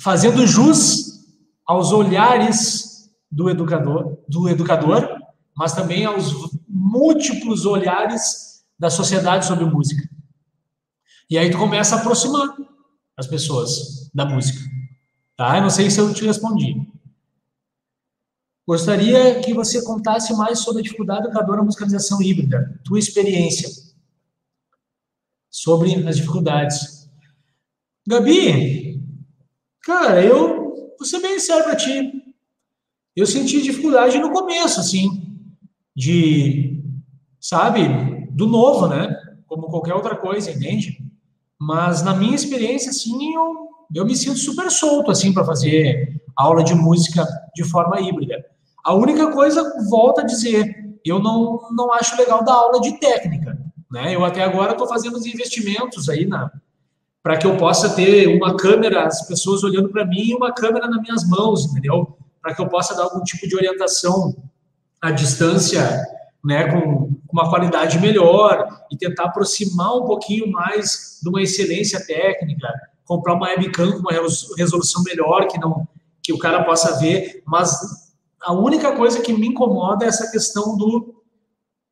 fazendo 0.00 0.46
jus 0.46 1.22
aos 1.64 1.92
olhares 1.92 2.91
do 3.32 3.48
educador, 3.48 4.18
do 4.28 4.48
educador, 4.48 5.08
mas 5.56 5.72
também 5.72 6.04
aos 6.04 6.32
múltiplos 6.68 7.64
olhares 7.64 8.64
da 8.78 8.90
sociedade 8.90 9.46
sobre 9.46 9.64
música. 9.64 10.08
E 11.30 11.38
aí 11.38 11.50
tu 11.50 11.58
começa 11.58 11.96
a 11.96 11.98
aproximar 11.98 12.54
as 13.16 13.26
pessoas 13.26 14.10
da 14.14 14.26
música. 14.26 14.60
Tá? 15.36 15.56
Eu 15.56 15.62
não 15.62 15.70
sei 15.70 15.90
se 15.90 15.98
eu 15.98 16.12
te 16.12 16.24
respondi. 16.24 16.76
Gostaria 18.66 19.40
que 19.40 19.54
você 19.54 19.82
contasse 19.82 20.32
mais 20.34 20.60
sobre 20.60 20.80
a 20.80 20.82
dificuldade 20.84 21.26
educadora 21.26 21.58
na 21.58 21.64
musicalização 21.64 22.20
híbrida, 22.22 22.80
tua 22.84 22.98
experiência 22.98 23.68
sobre 25.50 26.06
as 26.06 26.16
dificuldades. 26.16 27.10
Gabi, 28.06 28.92
Cara, 29.82 30.24
eu 30.24 30.94
vou 30.96 31.04
ser 31.04 31.20
bem 31.20 31.38
sério 31.40 31.64
pra 31.64 31.74
ti. 31.74 32.21
Eu 33.14 33.26
senti 33.26 33.60
dificuldade 33.60 34.18
no 34.18 34.32
começo, 34.32 34.80
assim, 34.80 35.38
de, 35.94 36.82
sabe, 37.40 37.86
do 38.30 38.46
novo, 38.46 38.86
né? 38.86 39.14
Como 39.46 39.68
qualquer 39.68 39.94
outra 39.94 40.16
coisa, 40.16 40.50
entende? 40.50 40.98
Mas 41.60 42.02
na 42.02 42.14
minha 42.14 42.34
experiência, 42.34 42.90
assim, 42.90 43.34
eu, 43.34 43.68
eu 43.94 44.04
me 44.06 44.16
sinto 44.16 44.38
super 44.38 44.70
solto, 44.70 45.10
assim, 45.10 45.32
para 45.32 45.44
fazer 45.44 46.22
aula 46.34 46.64
de 46.64 46.74
música 46.74 47.26
de 47.54 47.64
forma 47.64 48.00
híbrida. 48.00 48.42
A 48.82 48.94
única 48.94 49.30
coisa, 49.30 49.62
volto 49.88 50.22
a 50.22 50.24
dizer, 50.24 50.74
eu 51.04 51.18
não, 51.18 51.60
não 51.72 51.92
acho 51.92 52.16
legal 52.16 52.42
dar 52.42 52.54
aula 52.54 52.80
de 52.80 52.98
técnica, 52.98 53.58
né? 53.90 54.14
Eu 54.14 54.24
até 54.24 54.42
agora 54.42 54.72
estou 54.72 54.88
fazendo 54.88 55.16
os 55.16 55.26
investimentos 55.26 56.08
aí 56.08 56.24
na, 56.24 56.50
para 57.22 57.36
que 57.36 57.46
eu 57.46 57.56
possa 57.56 57.94
ter 57.94 58.26
uma 58.26 58.56
câmera, 58.56 59.06
as 59.06 59.26
pessoas 59.28 59.62
olhando 59.62 59.90
para 59.90 60.04
mim 60.04 60.30
e 60.30 60.34
uma 60.34 60.52
câmera 60.52 60.88
nas 60.88 61.00
minhas 61.00 61.28
mãos, 61.28 61.66
entendeu? 61.66 62.16
Para 62.42 62.54
que 62.54 62.60
eu 62.60 62.68
possa 62.68 62.94
dar 62.94 63.04
algum 63.04 63.22
tipo 63.22 63.46
de 63.46 63.54
orientação 63.54 64.34
à 65.00 65.10
distância, 65.10 66.04
né, 66.44 66.70
com 66.72 67.10
uma 67.32 67.48
qualidade 67.48 67.98
melhor 67.98 68.66
e 68.90 68.96
tentar 68.96 69.24
aproximar 69.24 69.96
um 69.96 70.04
pouquinho 70.04 70.50
mais 70.50 71.18
de 71.22 71.28
uma 71.28 71.40
excelência 71.40 72.04
técnica, 72.04 72.68
comprar 73.04 73.34
uma 73.34 73.48
webcam 73.48 73.92
com 73.92 73.98
uma 73.98 74.12
resolução 74.56 75.02
melhor 75.02 75.46
que 75.46 75.58
não 75.58 75.86
que 76.22 76.32
o 76.32 76.38
cara 76.38 76.62
possa 76.62 77.00
ver, 77.00 77.42
mas 77.44 77.76
a 78.40 78.52
única 78.52 78.94
coisa 78.94 79.20
que 79.20 79.32
me 79.32 79.48
incomoda 79.48 80.04
é 80.04 80.08
essa 80.08 80.30
questão 80.30 80.76
do 80.76 81.16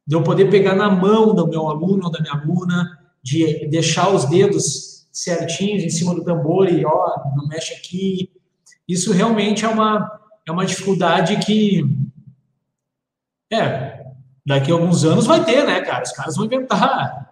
de 0.06 0.16
eu 0.16 0.22
poder 0.22 0.50
pegar 0.50 0.74
na 0.74 0.90
mão 0.90 1.34
do 1.34 1.46
meu 1.46 1.68
aluno 1.68 2.06
ou 2.06 2.10
da 2.10 2.20
minha 2.20 2.34
aluna, 2.34 2.98
de 3.22 3.68
deixar 3.68 4.12
os 4.12 4.24
dedos 4.24 5.06
certinhos 5.12 5.84
em 5.84 5.90
cima 5.90 6.14
do 6.14 6.24
tambor 6.24 6.68
e 6.68 6.84
ó, 6.84 7.14
não 7.36 7.46
mexe 7.46 7.74
aqui. 7.74 8.30
Isso 8.88 9.12
realmente 9.12 9.64
é 9.64 9.68
uma, 9.68 10.19
é 10.50 10.52
uma 10.52 10.66
dificuldade 10.66 11.38
que 11.38 11.84
é, 13.52 14.04
daqui 14.44 14.70
a 14.70 14.74
alguns 14.74 15.04
anos 15.04 15.26
vai 15.26 15.44
ter, 15.44 15.64
né, 15.64 15.80
cara? 15.80 16.02
Os 16.02 16.12
caras 16.12 16.36
vão 16.36 16.44
inventar 16.44 17.28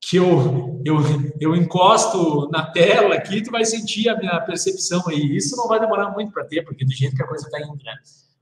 que 0.00 0.16
eu, 0.16 0.80
eu, 0.84 0.96
eu 1.40 1.56
encosto 1.56 2.48
na 2.50 2.70
tela 2.70 3.14
aqui, 3.16 3.42
tu 3.42 3.50
vai 3.50 3.64
sentir 3.64 4.08
a 4.08 4.16
minha 4.16 4.40
percepção 4.40 5.02
aí. 5.08 5.36
Isso 5.36 5.56
não 5.56 5.66
vai 5.66 5.80
demorar 5.80 6.10
muito 6.10 6.32
para 6.32 6.44
ter, 6.44 6.62
porque 6.62 6.84
do 6.84 6.92
jeito 6.92 7.16
que 7.16 7.22
a 7.22 7.26
coisa 7.26 7.46
está 7.46 7.60
indo, 7.60 7.82
né? 7.84 7.96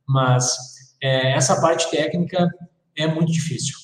Mas 0.06 0.56
é, 1.02 1.32
essa 1.32 1.60
parte 1.60 1.90
técnica 1.90 2.48
é 2.96 3.06
muito 3.06 3.32
difícil. 3.32 3.74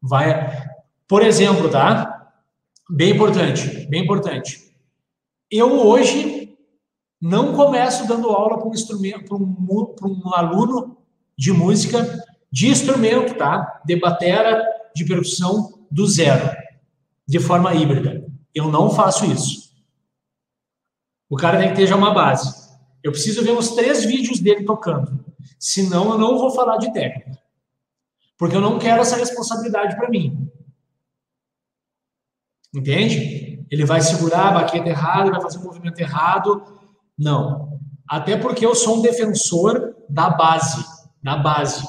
Vai, 0.00 0.70
por 1.08 1.22
exemplo, 1.22 1.68
tá? 1.68 2.32
Bem 2.88 3.10
importante, 3.10 3.86
bem 3.88 4.04
importante. 4.04 4.72
Eu 5.50 5.86
hoje 5.86 6.39
não 7.20 7.54
começo 7.54 8.06
dando 8.06 8.30
aula 8.30 8.58
para 8.58 8.68
um 8.68 8.72
instrumento, 8.72 9.24
para 9.26 9.36
um, 9.36 9.94
um 10.24 10.34
aluno 10.34 10.96
de 11.36 11.52
música 11.52 12.24
de 12.50 12.68
instrumento, 12.68 13.34
tá? 13.34 13.80
De 13.84 13.96
batera 13.96 14.64
de 14.94 15.04
percussão 15.04 15.86
do 15.90 16.06
zero, 16.06 16.50
de 17.26 17.38
forma 17.38 17.74
híbrida. 17.74 18.26
Eu 18.54 18.70
não 18.70 18.90
faço 18.90 19.24
isso. 19.30 19.70
O 21.28 21.36
cara 21.36 21.58
tem 21.58 21.68
que 21.68 21.76
ter 21.76 21.86
já 21.86 21.94
uma 21.94 22.12
base. 22.12 22.70
Eu 23.02 23.12
preciso 23.12 23.42
ver 23.42 23.52
uns 23.52 23.70
três 23.70 24.04
vídeos 24.04 24.40
dele 24.40 24.64
tocando. 24.64 25.24
Senão 25.58 26.10
eu 26.10 26.18
não 26.18 26.38
vou 26.38 26.50
falar 26.50 26.78
de 26.78 26.92
técnica. 26.92 27.38
Porque 28.36 28.56
eu 28.56 28.60
não 28.60 28.78
quero 28.78 29.02
essa 29.02 29.16
responsabilidade 29.16 29.96
para 29.96 30.08
mim. 30.08 30.50
Entende? 32.74 33.64
Ele 33.70 33.84
vai 33.84 34.00
segurar 34.00 34.48
a 34.48 34.52
baqueta 34.52 34.88
errada, 34.88 35.30
vai 35.30 35.40
fazer 35.40 35.58
um 35.58 35.64
movimento 35.64 36.00
errado. 36.00 36.79
Não. 37.20 37.78
Até 38.08 38.36
porque 38.38 38.64
eu 38.64 38.74
sou 38.74 38.98
um 38.98 39.02
defensor 39.02 39.94
da 40.08 40.30
base. 40.30 40.82
Da 41.22 41.36
base. 41.36 41.86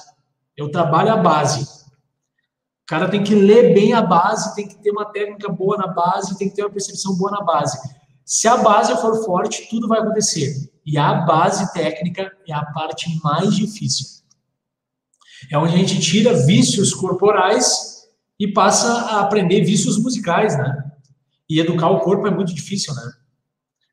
Eu 0.58 0.70
trabalho 0.70 1.14
a 1.14 1.18
base. 1.18 1.64
O 1.64 2.86
cara 2.86 3.10
tem 3.10 3.24
que 3.24 3.34
ler 3.34 3.74
bem 3.74 3.94
a 3.94 4.02
base, 4.02 4.54
tem 4.54 4.68
que 4.68 4.76
ter 4.76 4.92
uma 4.92 5.06
técnica 5.06 5.50
boa 5.50 5.78
na 5.78 5.88
base, 5.88 6.38
tem 6.38 6.50
que 6.50 6.56
ter 6.56 6.64
uma 6.64 6.70
percepção 6.70 7.16
boa 7.16 7.32
na 7.32 7.42
base. 7.42 7.80
Se 8.26 8.48
a 8.50 8.58
base 8.58 8.94
for 9.02 9.24
forte, 9.24 9.70
tudo 9.70 9.88
vai 9.88 10.00
acontecer. 10.00 10.70
E 10.86 10.98
a 10.98 11.14
base 11.14 11.72
técnica 11.74 12.30
é 12.46 12.54
a 12.54 12.66
parte 12.66 13.18
mais 13.24 13.56
difícil. 13.56 14.06
É 15.50 15.58
onde 15.58 15.74
a 15.74 15.78
gente 15.78 16.00
tira 16.02 16.46
vícios 16.46 16.94
corporais 16.94 18.04
e 18.38 18.52
passa 18.52 18.92
a 18.92 19.22
aprender 19.22 19.64
vícios 19.64 19.98
musicais, 19.98 20.58
né? 20.58 20.92
E 21.50 21.60
educar 21.60 21.90
o 21.90 22.02
corpo 22.02 22.28
é 22.28 22.32
muito 22.32 22.54
difícil, 22.54 22.94
né? 22.94 23.12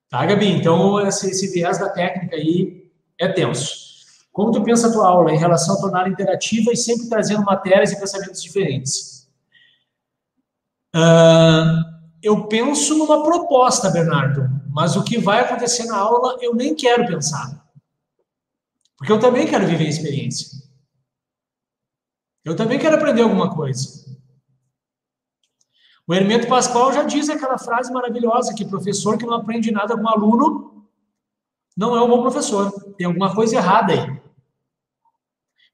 Tá, 0.09 0.25
Gabi? 0.25 0.47
Então, 0.47 1.07
esse, 1.07 1.31
esse 1.31 1.49
viés 1.53 1.79
da 1.79 1.91
técnica 1.91 2.37
aí 2.37 2.91
é 3.19 3.29
tenso. 3.29 3.89
Como 4.33 4.53
tu 4.53 4.63
pensa 4.63 4.89
a 4.89 4.93
tua 4.93 5.09
aula 5.09 5.33
em 5.33 5.39
relação 5.39 5.77
a 5.77 5.81
tornar 5.81 6.09
interativa 6.09 6.73
e 6.73 6.77
sempre 6.77 7.09
trazendo 7.09 7.45
matérias 7.45 7.93
e 7.93 7.99
pensamentos 7.99 8.43
diferentes? 8.43 9.29
Uh, 10.95 11.85
eu 12.23 12.47
penso 12.47 12.97
numa 12.97 13.23
proposta, 13.23 13.91
Bernardo, 13.91 14.49
mas 14.71 14.97
o 14.97 15.05
que 15.05 15.19
vai 15.19 15.41
acontecer 15.41 15.85
na 15.85 15.97
aula 15.97 16.39
eu 16.41 16.55
nem 16.55 16.75
quero 16.75 17.07
pensar. 17.07 17.69
Porque 18.97 19.13
eu 19.13 19.21
também 19.21 19.47
quero 19.47 19.67
viver 19.67 19.87
a 19.87 19.91
experiência. 19.91 20.59
Eu 22.45 22.57
também 22.57 22.79
quero 22.79 22.97
aprender 22.97 23.23
alguma 23.23 23.55
coisa. 23.55 24.18
O 26.09 26.15
Hermeto 26.15 26.49
Pascoal 26.49 26.91
já 26.91 27.03
diz 27.03 27.29
aquela 27.29 27.59
frase 27.59 27.93
maravilhosa 27.93 28.55
que 28.55 28.65
professor 28.65 29.19
que 29.19 29.27
não 29.27 29.35
aprende 29.35 29.71
nada 29.71 29.95
com 29.95 30.09
aluno 30.09 30.89
não 31.77 31.95
é 31.95 32.03
um 32.03 32.09
bom 32.09 32.23
professor. 32.23 32.73
Tem 32.97 33.07
alguma 33.07 33.35
coisa 33.35 33.57
errada 33.57 33.93
aí. 33.93 34.19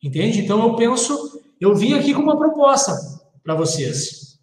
Entende? 0.03 0.41
Então 0.41 0.61
eu 0.67 0.75
penso, 0.75 1.41
eu 1.61 1.73
vim 1.77 1.95
aqui 1.95 2.13
com 2.13 2.21
uma 2.21 2.37
proposta 2.37 2.93
para 3.45 3.55
vocês, 3.55 4.41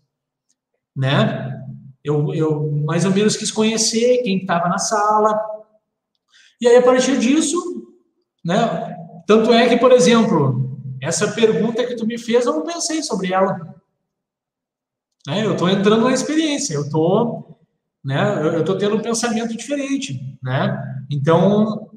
né? 0.96 1.62
Eu, 2.02 2.34
eu 2.34 2.72
mais 2.86 3.04
ou 3.04 3.12
menos 3.12 3.36
quis 3.36 3.52
conhecer 3.52 4.24
quem 4.24 4.38
estava 4.38 4.70
na 4.70 4.78
sala. 4.78 5.39
E 6.62 6.68
aí, 6.68 6.78
a 6.78 6.82
partir 6.82 7.20
disso, 7.20 7.60
né? 8.46 8.96
Tanto 9.28 9.54
é 9.54 9.68
que, 9.68 9.78
por 9.78 9.92
exemplo, 9.92 10.80
essa 11.02 11.32
pergunta 11.34 11.86
que 11.86 11.96
tu 11.96 12.08
me 12.08 12.18
fez, 12.18 12.46
eu 12.46 12.54
não 12.54 12.64
pensei 12.64 13.04
sobre 13.04 13.34
ela. 13.34 13.81
Né? 15.28 15.45
Eu 15.45 15.53
estou 15.53 15.69
entrando 15.69 16.05
na 16.05 16.13
experiência, 16.13 16.74
eu 16.74 16.82
estou 16.82 17.51
né? 18.03 18.43
Eu 18.43 18.61
estou 18.61 18.78
tendo 18.78 18.95
um 18.95 19.01
pensamento 19.01 19.55
diferente, 19.55 20.38
né? 20.41 21.05
Então, 21.09 21.91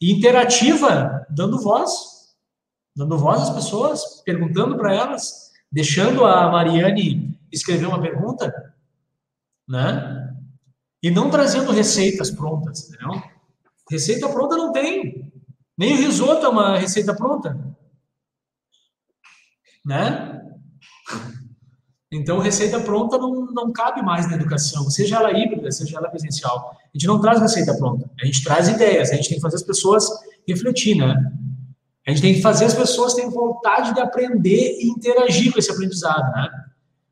interativa, 0.00 1.24
dando 1.30 1.60
voz, 1.60 2.34
dando 2.96 3.16
voz 3.16 3.42
às 3.42 3.50
pessoas, 3.50 4.22
perguntando 4.24 4.76
para 4.76 4.92
elas, 4.92 5.52
deixando 5.70 6.24
a 6.24 6.50
Mariane 6.50 7.38
escrever 7.52 7.86
uma 7.86 8.00
pergunta, 8.00 8.52
né? 9.68 10.34
E 11.02 11.10
não 11.10 11.30
trazendo 11.30 11.70
receitas 11.70 12.30
prontas, 12.30 12.88
entendeu? 12.88 13.22
Receita 13.90 14.28
pronta 14.28 14.56
não 14.56 14.72
tem. 14.72 15.32
Nem 15.76 15.92
o 15.92 15.96
risoto 15.98 16.46
é 16.46 16.48
uma 16.48 16.78
receita 16.78 17.14
pronta. 17.14 17.76
Né? 19.84 20.43
Então, 22.14 22.38
receita 22.38 22.78
pronta 22.78 23.18
não, 23.18 23.46
não 23.46 23.72
cabe 23.72 24.00
mais 24.00 24.28
na 24.28 24.36
educação, 24.36 24.88
seja 24.88 25.16
ela 25.16 25.32
híbrida, 25.32 25.70
seja 25.72 25.98
ela 25.98 26.08
presencial. 26.08 26.76
A 26.82 26.96
gente 26.96 27.08
não 27.08 27.20
traz 27.20 27.40
receita 27.40 27.74
pronta, 27.74 28.08
a 28.20 28.24
gente 28.24 28.44
traz 28.44 28.68
ideias, 28.68 29.10
a 29.10 29.16
gente 29.16 29.28
tem 29.28 29.36
que 29.36 29.42
fazer 29.42 29.56
as 29.56 29.62
pessoas 29.62 30.08
refletir, 30.46 30.96
né? 30.96 31.32
A 32.06 32.10
gente 32.10 32.22
tem 32.22 32.34
que 32.34 32.40
fazer 32.40 32.66
as 32.66 32.74
pessoas 32.74 33.14
terem 33.14 33.30
vontade 33.30 33.94
de 33.94 34.00
aprender 34.00 34.78
e 34.78 34.88
interagir 34.88 35.52
com 35.52 35.58
esse 35.58 35.72
aprendizado, 35.72 36.32
né? 36.34 36.48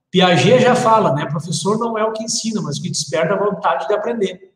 Piaget 0.09 0.62
já 0.62 0.76
fala, 0.76 1.12
né? 1.14 1.26
Professor 1.26 1.78
não 1.78 1.98
é 1.98 2.05
o 2.05 2.12
que 2.12 2.22
ensina, 2.22 2.62
mas 2.62 2.78
o 2.78 2.82
que 2.82 2.90
desperta 2.90 3.34
a 3.34 3.38
vontade 3.38 3.88
de 3.88 3.94
aprender. 3.94 4.53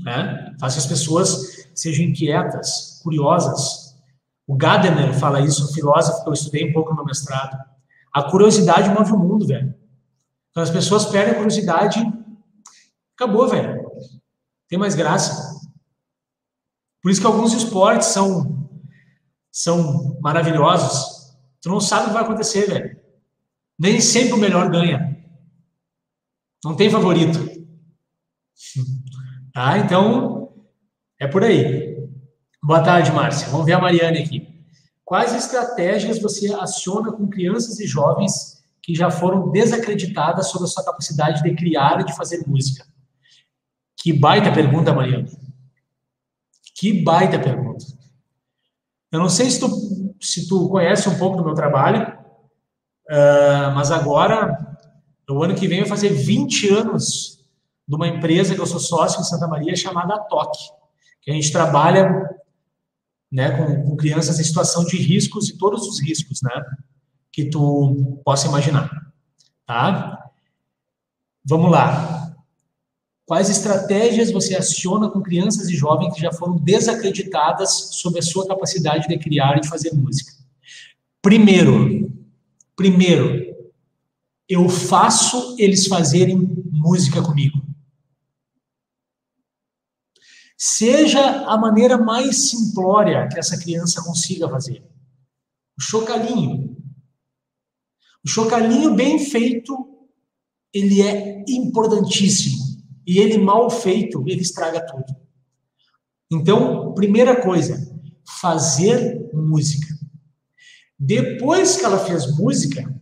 Né? 0.00 0.54
Faz 0.60 0.74
que 0.74 0.80
as 0.80 0.86
pessoas 0.86 1.68
sejam 1.74 2.04
inquietas, 2.04 3.00
curiosas. 3.02 3.96
O 4.46 4.54
Gadamer 4.54 5.18
fala 5.18 5.40
isso, 5.40 5.64
um 5.64 5.74
filósofo 5.74 6.22
que 6.22 6.28
eu 6.28 6.34
estudei 6.34 6.70
um 6.70 6.72
pouco 6.72 6.94
no 6.94 7.04
mestrado. 7.04 7.67
A 8.12 8.22
curiosidade 8.30 8.90
move 8.90 9.12
o 9.12 9.18
mundo, 9.18 9.46
velho. 9.46 9.74
Quando 10.52 10.66
as 10.66 10.70
pessoas 10.70 11.06
perdem 11.06 11.34
a 11.34 11.36
curiosidade, 11.36 12.00
acabou, 13.14 13.48
velho. 13.48 13.88
Tem 14.68 14.78
mais 14.78 14.94
graça. 14.94 15.58
Por 17.02 17.10
isso 17.10 17.20
que 17.20 17.26
alguns 17.26 17.52
esportes 17.52 18.08
são, 18.08 18.68
são 19.50 20.18
maravilhosos. 20.20 21.36
Tu 21.60 21.68
não 21.68 21.80
sabe 21.80 22.04
o 22.04 22.06
que 22.08 22.14
vai 22.14 22.22
acontecer, 22.22 22.66
velho. 22.66 23.00
Nem 23.78 24.00
sempre 24.00 24.34
o 24.34 24.38
melhor 24.38 24.70
ganha. 24.70 25.16
Não 26.64 26.74
tem 26.76 26.90
favorito. 26.90 27.38
Tá? 29.50 29.76
Então, 29.78 30.52
é 31.18 31.26
por 31.26 31.42
aí. 31.42 31.96
Boa 32.62 32.80
tarde, 32.80 33.10
Márcia. 33.10 33.48
Vamos 33.48 33.66
ver 33.66 33.72
a 33.72 33.80
Mariane 33.80 34.18
aqui. 34.18 34.57
Quais 35.08 35.34
estratégias 35.34 36.20
você 36.20 36.52
aciona 36.52 37.10
com 37.10 37.26
crianças 37.26 37.80
e 37.80 37.86
jovens 37.86 38.62
que 38.82 38.94
já 38.94 39.10
foram 39.10 39.50
desacreditadas 39.50 40.50
sobre 40.50 40.66
a 40.66 40.70
sua 40.70 40.84
capacidade 40.84 41.42
de 41.42 41.54
criar 41.54 42.02
e 42.02 42.04
de 42.04 42.14
fazer 42.14 42.46
música? 42.46 42.86
Que 43.96 44.12
baita 44.12 44.52
pergunta, 44.52 44.92
Mariane. 44.92 45.30
Que 46.74 47.02
baita 47.02 47.38
pergunta. 47.38 47.86
Eu 49.10 49.20
não 49.20 49.30
sei 49.30 49.50
se 49.50 49.58
tu, 49.58 50.14
se 50.20 50.46
tu 50.46 50.68
conhece 50.68 51.08
um 51.08 51.18
pouco 51.18 51.38
do 51.38 51.44
meu 51.44 51.54
trabalho, 51.54 52.18
Uh, 53.08 53.72
mas 53.74 53.90
agora, 53.90 54.76
no 55.26 55.42
ano 55.42 55.54
que 55.54 55.66
vem, 55.66 55.80
vai 55.80 55.88
fazer 55.88 56.10
20 56.10 56.68
anos 56.68 57.38
de 57.86 57.96
uma 57.96 58.06
empresa 58.06 58.54
que 58.54 58.60
eu 58.60 58.66
sou 58.66 58.78
sócio 58.78 59.20
em 59.20 59.24
Santa 59.24 59.48
Maria 59.48 59.74
chamada 59.74 60.18
Toque, 60.24 60.58
que 61.22 61.30
a 61.30 61.34
gente 61.34 61.50
trabalha 61.50 62.28
né, 63.30 63.50
com, 63.50 63.82
com, 63.82 63.96
crianças 63.96 64.38
em 64.38 64.44
situação 64.44 64.84
de 64.84 64.96
riscos 64.96 65.48
e 65.48 65.58
todos 65.58 65.86
os 65.86 66.00
riscos, 66.00 66.40
né, 66.42 66.62
que 67.30 67.50
tu 67.50 68.20
possa 68.24 68.48
imaginar, 68.48 68.90
tá? 69.66 70.30
Vamos 71.44 71.70
lá. 71.70 72.34
Quais 73.26 73.50
estratégias 73.50 74.30
você 74.30 74.56
aciona 74.56 75.10
com 75.10 75.22
crianças 75.22 75.68
e 75.68 75.76
jovens 75.76 76.14
que 76.14 76.20
já 76.20 76.32
foram 76.32 76.56
desacreditadas 76.56 77.90
sobre 77.92 78.20
a 78.20 78.22
sua 78.22 78.46
capacidade 78.46 79.06
de 79.06 79.18
criar 79.18 79.58
e 79.58 79.60
de 79.60 79.68
fazer 79.68 79.92
música? 79.92 80.32
Primeiro, 81.20 82.08
Primeiro, 82.78 83.56
eu 84.48 84.68
faço 84.68 85.56
eles 85.58 85.88
fazerem 85.88 86.48
música 86.70 87.20
comigo. 87.20 87.60
Seja 90.60 91.46
a 91.46 91.56
maneira 91.56 91.96
mais 91.96 92.50
simplória 92.50 93.28
que 93.28 93.38
essa 93.38 93.56
criança 93.56 94.02
consiga 94.02 94.48
fazer. 94.48 94.84
O 95.78 95.80
chocalhinho. 95.80 96.76
O 98.24 98.28
chocalhinho 98.28 98.92
bem 98.92 99.20
feito, 99.20 99.72
ele 100.74 101.00
é 101.00 101.44
importantíssimo. 101.48 102.58
E 103.06 103.18
ele 103.18 103.38
mal 103.38 103.70
feito, 103.70 104.24
ele 104.26 104.42
estraga 104.42 104.84
tudo. 104.84 105.16
Então, 106.28 106.92
primeira 106.92 107.40
coisa, 107.40 107.78
fazer 108.40 109.30
música. 109.32 109.86
Depois 110.98 111.76
que 111.76 111.84
ela 111.84 112.04
fez 112.04 112.36
música, 112.36 113.00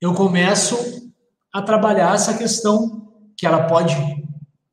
eu 0.00 0.14
começo 0.14 1.12
a 1.52 1.60
trabalhar 1.60 2.14
essa 2.14 2.38
questão 2.38 3.12
que 3.36 3.44
ela 3.44 3.66
pode 3.66 4.19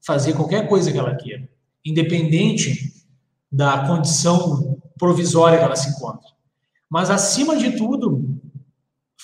fazer 0.07 0.33
qualquer 0.33 0.69
coisa 0.69 0.89
que 0.89 0.97
ela 0.97 1.13
queira, 1.15 1.49
independente 1.83 2.93
da 3.51 3.85
condição 3.85 4.79
provisória 4.97 5.57
que 5.57 5.65
ela 5.65 5.75
se 5.75 5.89
encontra. 5.89 6.29
Mas 6.89 7.09
acima 7.09 7.57
de 7.57 7.75
tudo, 7.75 8.39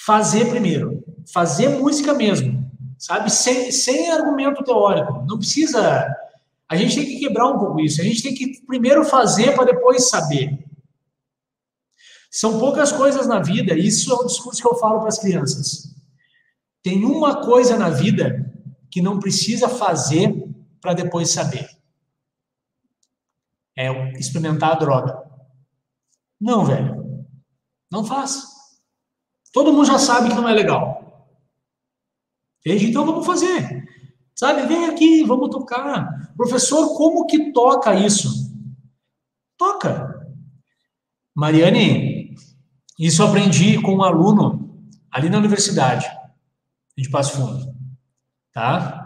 fazer 0.05 0.49
primeiro, 0.49 1.01
fazer 1.31 1.69
música 1.69 2.13
mesmo, 2.13 2.69
sabe? 2.99 3.31
Sem, 3.31 3.71
sem 3.71 4.11
argumento 4.11 4.61
teórico. 4.61 5.23
Não 5.25 5.37
precisa. 5.37 6.13
A 6.67 6.75
gente 6.75 6.95
tem 6.95 7.05
que 7.05 7.19
quebrar 7.19 7.47
um 7.47 7.57
pouco 7.57 7.79
isso. 7.79 8.01
A 8.01 8.03
gente 8.03 8.21
tem 8.21 8.33
que 8.33 8.61
primeiro 8.67 9.05
fazer 9.05 9.55
para 9.55 9.63
depois 9.63 10.09
saber. 10.09 10.59
São 12.29 12.59
poucas 12.59 12.91
coisas 12.91 13.25
na 13.25 13.39
vida, 13.39 13.73
isso 13.77 14.11
é 14.11 14.15
o 14.15 14.25
discurso 14.25 14.61
que 14.61 14.67
eu 14.67 14.75
falo 14.75 14.99
para 14.99 15.07
as 15.07 15.19
crianças. 15.19 15.95
Tem 16.81 17.05
uma 17.05 17.45
coisa 17.45 17.77
na 17.77 17.89
vida 17.89 18.51
que 18.91 19.01
não 19.01 19.19
precisa 19.19 19.69
fazer 19.69 20.42
para 20.83 20.93
depois 20.93 21.31
saber. 21.31 21.65
É 23.75 23.89
experimentar 24.19 24.73
a 24.73 24.75
droga. 24.75 25.17
Não, 26.39 26.65
velho. 26.65 27.25
Não 27.89 28.03
faça. 28.03 28.45
Todo 29.53 29.71
mundo 29.71 29.85
já 29.85 29.97
sabe 29.97 30.27
que 30.27 30.35
não 30.35 30.49
é 30.49 30.51
legal. 30.51 31.29
Entende? 32.59 32.89
Então 32.89 33.05
vamos 33.05 33.25
fazer. 33.25 33.81
Sabe, 34.35 34.67
vem 34.67 34.85
aqui, 34.85 35.23
vamos 35.23 35.49
tocar. 35.49 36.33
Professor, 36.35 36.97
como 36.97 37.25
que 37.27 37.53
toca 37.53 37.95
isso? 37.95 38.53
Toca. 39.57 40.27
Mariane, 41.33 42.35
isso 42.99 43.21
eu 43.21 43.27
aprendi 43.27 43.81
com 43.81 43.95
um 43.95 44.03
aluno 44.03 44.85
ali 45.09 45.29
na 45.29 45.37
universidade 45.37 46.05
de 46.97 47.09
Passo 47.09 47.37
Fundo. 47.37 47.73
Tá? 48.51 49.02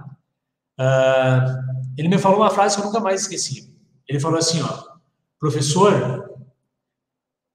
Uh, 0.79 1.77
ele 1.97 2.07
me 2.07 2.17
falou 2.17 2.39
uma 2.39 2.51
frase 2.51 2.75
que 2.75 2.81
eu 2.81 2.85
nunca 2.85 2.99
mais 2.99 3.21
esqueci. 3.21 3.75
Ele 4.07 4.19
falou 4.19 4.37
assim, 4.37 4.61
ó, 4.61 4.83
professor, 5.39 6.39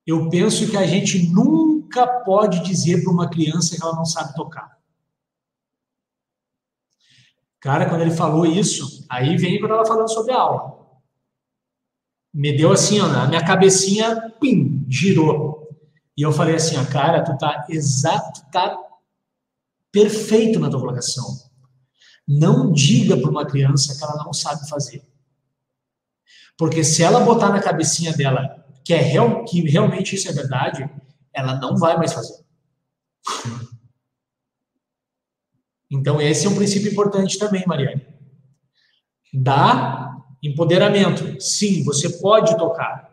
eu 0.06 0.28
penso 0.28 0.68
que 0.68 0.76
a 0.76 0.86
gente 0.86 1.30
nunca 1.30 2.06
pode 2.06 2.60
dizer 2.62 3.02
para 3.02 3.12
uma 3.12 3.30
criança 3.30 3.76
que 3.76 3.82
ela 3.82 3.94
não 3.94 4.04
sabe 4.04 4.34
tocar. 4.34 4.78
Cara, 7.60 7.88
quando 7.88 8.00
ele 8.00 8.10
falou 8.10 8.44
isso, 8.44 9.06
aí 9.08 9.36
vem 9.36 9.60
quando 9.60 9.74
ela 9.74 9.86
falando 9.86 10.12
sobre 10.12 10.32
a 10.32 10.40
aula. 10.40 10.82
Me 12.34 12.56
deu 12.56 12.72
assim, 12.72 13.00
ó, 13.00 13.06
a 13.06 13.28
minha 13.28 13.44
cabecinha, 13.44 14.32
pim, 14.40 14.84
girou. 14.88 15.68
E 16.16 16.22
eu 16.22 16.32
falei 16.32 16.56
assim, 16.56 16.76
ó, 16.76 16.84
cara, 16.84 17.22
tu 17.22 17.38
tá 17.38 17.66
exato, 17.68 18.42
tá 18.50 18.76
perfeito 19.92 20.58
na 20.58 20.68
tua 20.68 20.80
colocação. 20.80 21.51
Não 22.26 22.72
diga 22.72 23.16
para 23.16 23.30
uma 23.30 23.46
criança 23.46 23.96
que 23.96 24.04
ela 24.04 24.22
não 24.24 24.32
sabe 24.32 24.68
fazer. 24.68 25.02
Porque 26.56 26.84
se 26.84 27.02
ela 27.02 27.20
botar 27.20 27.48
na 27.48 27.60
cabecinha 27.60 28.12
dela 28.12 28.64
que, 28.84 28.92
é 28.94 28.98
real, 28.98 29.44
que 29.44 29.60
realmente 29.62 30.14
isso 30.14 30.28
é 30.28 30.32
verdade, 30.32 30.88
ela 31.32 31.58
não 31.58 31.76
vai 31.76 31.96
mais 31.96 32.12
fazer. 32.12 32.42
Então, 35.90 36.20
esse 36.20 36.46
é 36.46 36.48
um 36.48 36.54
princípio 36.54 36.90
importante 36.90 37.38
também, 37.38 37.64
Mariane. 37.66 38.06
Dá 39.32 40.16
empoderamento. 40.42 41.40
Sim, 41.40 41.84
você 41.84 42.08
pode 42.18 42.56
tocar. 42.56 43.12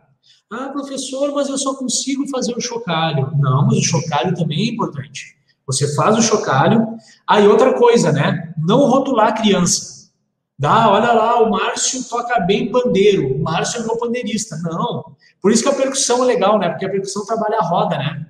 Ah, 0.50 0.68
professor, 0.70 1.32
mas 1.32 1.48
eu 1.48 1.58
só 1.58 1.74
consigo 1.76 2.26
fazer 2.28 2.54
o 2.56 2.60
chocalho. 2.60 3.30
Não, 3.36 3.66
mas 3.66 3.78
o 3.78 3.82
chocalho 3.82 4.34
também 4.34 4.68
é 4.68 4.72
importante. 4.72 5.39
Você 5.72 5.94
faz 5.94 6.16
o 6.16 6.22
chocalho. 6.22 6.96
Aí, 7.26 7.44
ah, 7.44 7.48
outra 7.48 7.74
coisa, 7.74 8.12
né? 8.12 8.52
Não 8.58 8.88
rotular 8.88 9.28
a 9.28 9.32
criança. 9.32 10.10
Dá, 10.58 10.90
olha 10.90 11.12
lá, 11.12 11.40
o 11.42 11.50
Márcio 11.50 12.04
toca 12.04 12.40
bem 12.40 12.70
pandeiro. 12.70 13.34
O 13.36 13.42
Márcio 13.42 13.80
é 13.80 13.84
meu 13.84 13.96
pandeirista. 13.96 14.56
Não. 14.58 15.16
Por 15.40 15.50
isso 15.50 15.62
que 15.62 15.68
a 15.68 15.74
percussão 15.74 16.22
é 16.22 16.26
legal, 16.26 16.58
né? 16.58 16.68
Porque 16.68 16.84
a 16.84 16.90
percussão 16.90 17.24
trabalha 17.24 17.58
a 17.58 17.64
roda, 17.64 17.96
né? 17.96 18.26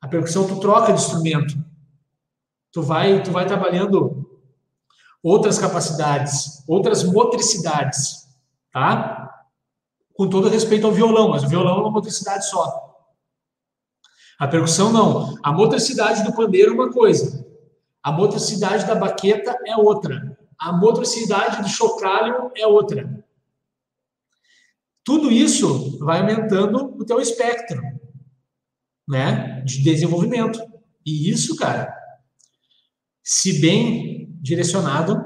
A 0.00 0.08
percussão 0.08 0.46
tu 0.46 0.58
troca 0.58 0.92
de 0.92 1.00
instrumento. 1.00 1.54
Tu 2.72 2.82
vai, 2.82 3.22
tu 3.22 3.30
vai 3.30 3.46
trabalhando 3.46 4.28
outras 5.22 5.58
capacidades, 5.58 6.62
outras 6.68 7.04
motricidades, 7.04 8.28
tá? 8.72 9.30
Com 10.14 10.28
todo 10.28 10.48
respeito 10.48 10.86
ao 10.86 10.92
violão, 10.92 11.30
mas 11.30 11.44
o 11.44 11.48
violão 11.48 11.76
é 11.76 11.80
uma 11.80 11.90
motricidade 11.90 12.46
só. 12.48 12.93
A 14.38 14.48
percussão 14.48 14.92
não. 14.92 15.38
A 15.42 15.52
motricidade 15.52 16.24
do 16.24 16.34
pandeiro 16.34 16.72
é 16.72 16.74
uma 16.74 16.92
coisa. 16.92 17.46
A 18.02 18.12
motricidade 18.12 18.86
da 18.86 18.94
baqueta 18.94 19.56
é 19.66 19.76
outra. 19.76 20.36
A 20.58 20.72
motricidade 20.72 21.62
do 21.62 21.68
chocalho 21.68 22.50
é 22.56 22.66
outra. 22.66 23.24
Tudo 25.04 25.30
isso 25.30 25.98
vai 25.98 26.20
aumentando 26.20 26.96
o 26.98 27.04
teu 27.04 27.20
espectro, 27.20 27.80
né, 29.06 29.60
de 29.62 29.82
desenvolvimento. 29.82 30.58
E 31.04 31.30
isso, 31.30 31.56
cara, 31.56 31.94
se 33.22 33.60
bem 33.60 34.34
direcionado, 34.40 35.22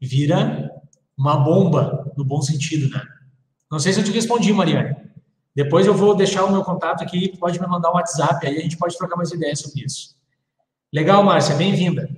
vira 0.00 0.70
uma 1.16 1.36
bomba 1.36 2.12
no 2.16 2.24
bom 2.24 2.40
sentido, 2.40 2.88
né? 2.90 3.02
Não 3.70 3.78
sei 3.78 3.92
se 3.92 4.00
eu 4.00 4.04
te 4.04 4.10
respondi, 4.10 4.52
Mariane. 4.52 4.96
Depois 5.54 5.86
eu 5.86 5.94
vou 5.94 6.14
deixar 6.14 6.44
o 6.44 6.52
meu 6.52 6.62
contato 6.62 7.02
aqui, 7.02 7.36
pode 7.38 7.60
me 7.60 7.66
mandar 7.66 7.90
um 7.90 7.94
WhatsApp, 7.94 8.46
aí 8.46 8.58
a 8.58 8.60
gente 8.60 8.76
pode 8.76 8.96
trocar 8.96 9.16
mais 9.16 9.32
ideias 9.32 9.60
sobre 9.60 9.84
isso. 9.84 10.16
Legal, 10.92 11.22
Márcia, 11.22 11.54
bem-vinda. 11.54 12.08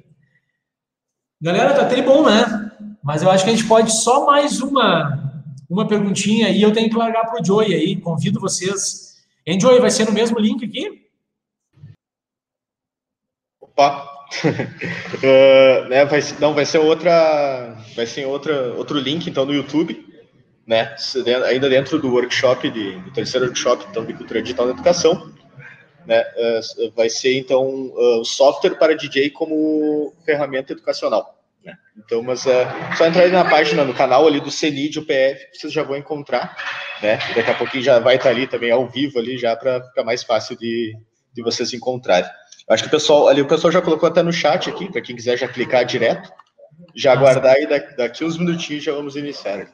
Galera, 1.40 1.74
tá 1.74 1.82
até 1.82 2.00
bom, 2.02 2.24
né? 2.24 2.72
Mas 3.02 3.22
eu 3.22 3.30
acho 3.30 3.44
que 3.44 3.50
a 3.50 3.54
gente 3.54 3.66
pode 3.66 3.92
só 3.92 4.26
mais 4.26 4.60
uma 4.60 5.32
uma 5.72 5.88
perguntinha 5.88 6.50
e 6.50 6.60
eu 6.60 6.72
tenho 6.72 6.90
que 6.90 6.96
largar 6.96 7.24
para 7.24 7.40
o 7.40 7.44
Joey 7.44 7.74
aí. 7.74 7.96
Convido 7.96 8.38
vocês. 8.38 9.24
Hein, 9.46 9.58
Joey, 9.58 9.80
vai 9.80 9.90
ser 9.90 10.04
no 10.04 10.12
mesmo 10.12 10.38
link 10.38 10.64
aqui? 10.64 11.06
Opa! 13.58 14.06
uh, 14.44 15.88
né, 15.88 16.04
vai, 16.04 16.20
não, 16.38 16.52
vai 16.54 16.66
ser 16.66 16.78
outra. 16.78 17.76
Vai 17.96 18.06
ser 18.06 18.26
outra, 18.26 18.74
outro 18.74 18.98
link, 18.98 19.28
então, 19.28 19.46
no 19.46 19.54
YouTube. 19.54 20.11
Né, 20.66 20.94
ainda 21.46 21.68
dentro 21.68 21.98
do 21.98 22.12
workshop, 22.12 22.70
de, 22.70 22.96
do 23.00 23.10
terceiro 23.12 23.46
workshop 23.46 23.84
então, 23.90 24.04
de 24.04 24.14
cultura 24.14 24.40
digital 24.40 24.66
na 24.66 24.72
educação. 24.72 25.32
Né, 26.06 26.20
uh, 26.20 26.92
vai 26.94 27.08
ser, 27.08 27.36
então, 27.36 27.64
uh, 27.64 28.20
o 28.20 28.24
software 28.24 28.76
para 28.76 28.96
DJ 28.96 29.30
como 29.30 30.12
ferramenta 30.24 30.72
educacional. 30.72 31.42
Né? 31.64 31.76
Então, 31.96 32.22
mas 32.22 32.46
é 32.46 32.66
só 32.96 33.06
entrar 33.06 33.22
aí 33.22 33.30
na 33.30 33.44
página, 33.44 33.84
no 33.84 33.94
canal 33.94 34.26
ali 34.26 34.40
do 34.40 34.50
CENID, 34.50 34.98
o 34.98 35.06
PF, 35.06 35.46
vocês 35.52 35.72
já 35.72 35.82
vão 35.82 35.96
encontrar, 35.96 36.56
né? 37.00 37.18
E 37.30 37.34
daqui 37.34 37.50
a 37.50 37.54
pouquinho 37.54 37.84
já 37.84 37.98
vai 37.98 38.16
estar 38.16 38.30
ali 38.30 38.46
também 38.46 38.70
ao 38.70 38.88
vivo 38.88 39.18
ali, 39.18 39.38
já 39.38 39.54
para 39.54 39.82
ficar 39.84 40.02
mais 40.02 40.24
fácil 40.24 40.56
de, 40.56 40.96
de 41.32 41.42
vocês 41.42 41.72
encontrarem. 41.72 42.28
Acho 42.68 42.84
que 42.84 42.88
o 42.88 42.92
pessoal 42.92 43.28
ali, 43.28 43.40
o 43.40 43.46
pessoal 43.46 43.72
já 43.72 43.80
colocou 43.80 44.08
até 44.08 44.22
no 44.22 44.32
chat 44.32 44.68
aqui, 44.68 44.90
para 44.90 45.00
quem 45.00 45.14
quiser 45.14 45.38
já 45.38 45.46
clicar 45.46 45.84
direto, 45.84 46.32
já 46.94 47.12
aguardar 47.12 47.54
aí 47.54 47.66
daqui, 47.66 47.96
daqui 47.96 48.24
uns 48.24 48.38
minutinhos 48.38 48.82
já 48.82 48.92
vamos 48.92 49.14
iniciar. 49.14 49.68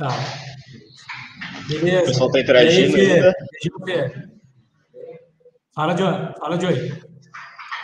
Tá. 0.00 0.08
Beleza. 1.68 2.00
O 2.00 2.06
pessoal 2.06 2.28
está 2.28 2.40
interagindo 2.40 2.96
aí, 2.96 3.12
ainda. 3.12 3.34
Fala, 5.74 5.96
Joey. 5.96 6.32
Fala. 6.38 6.60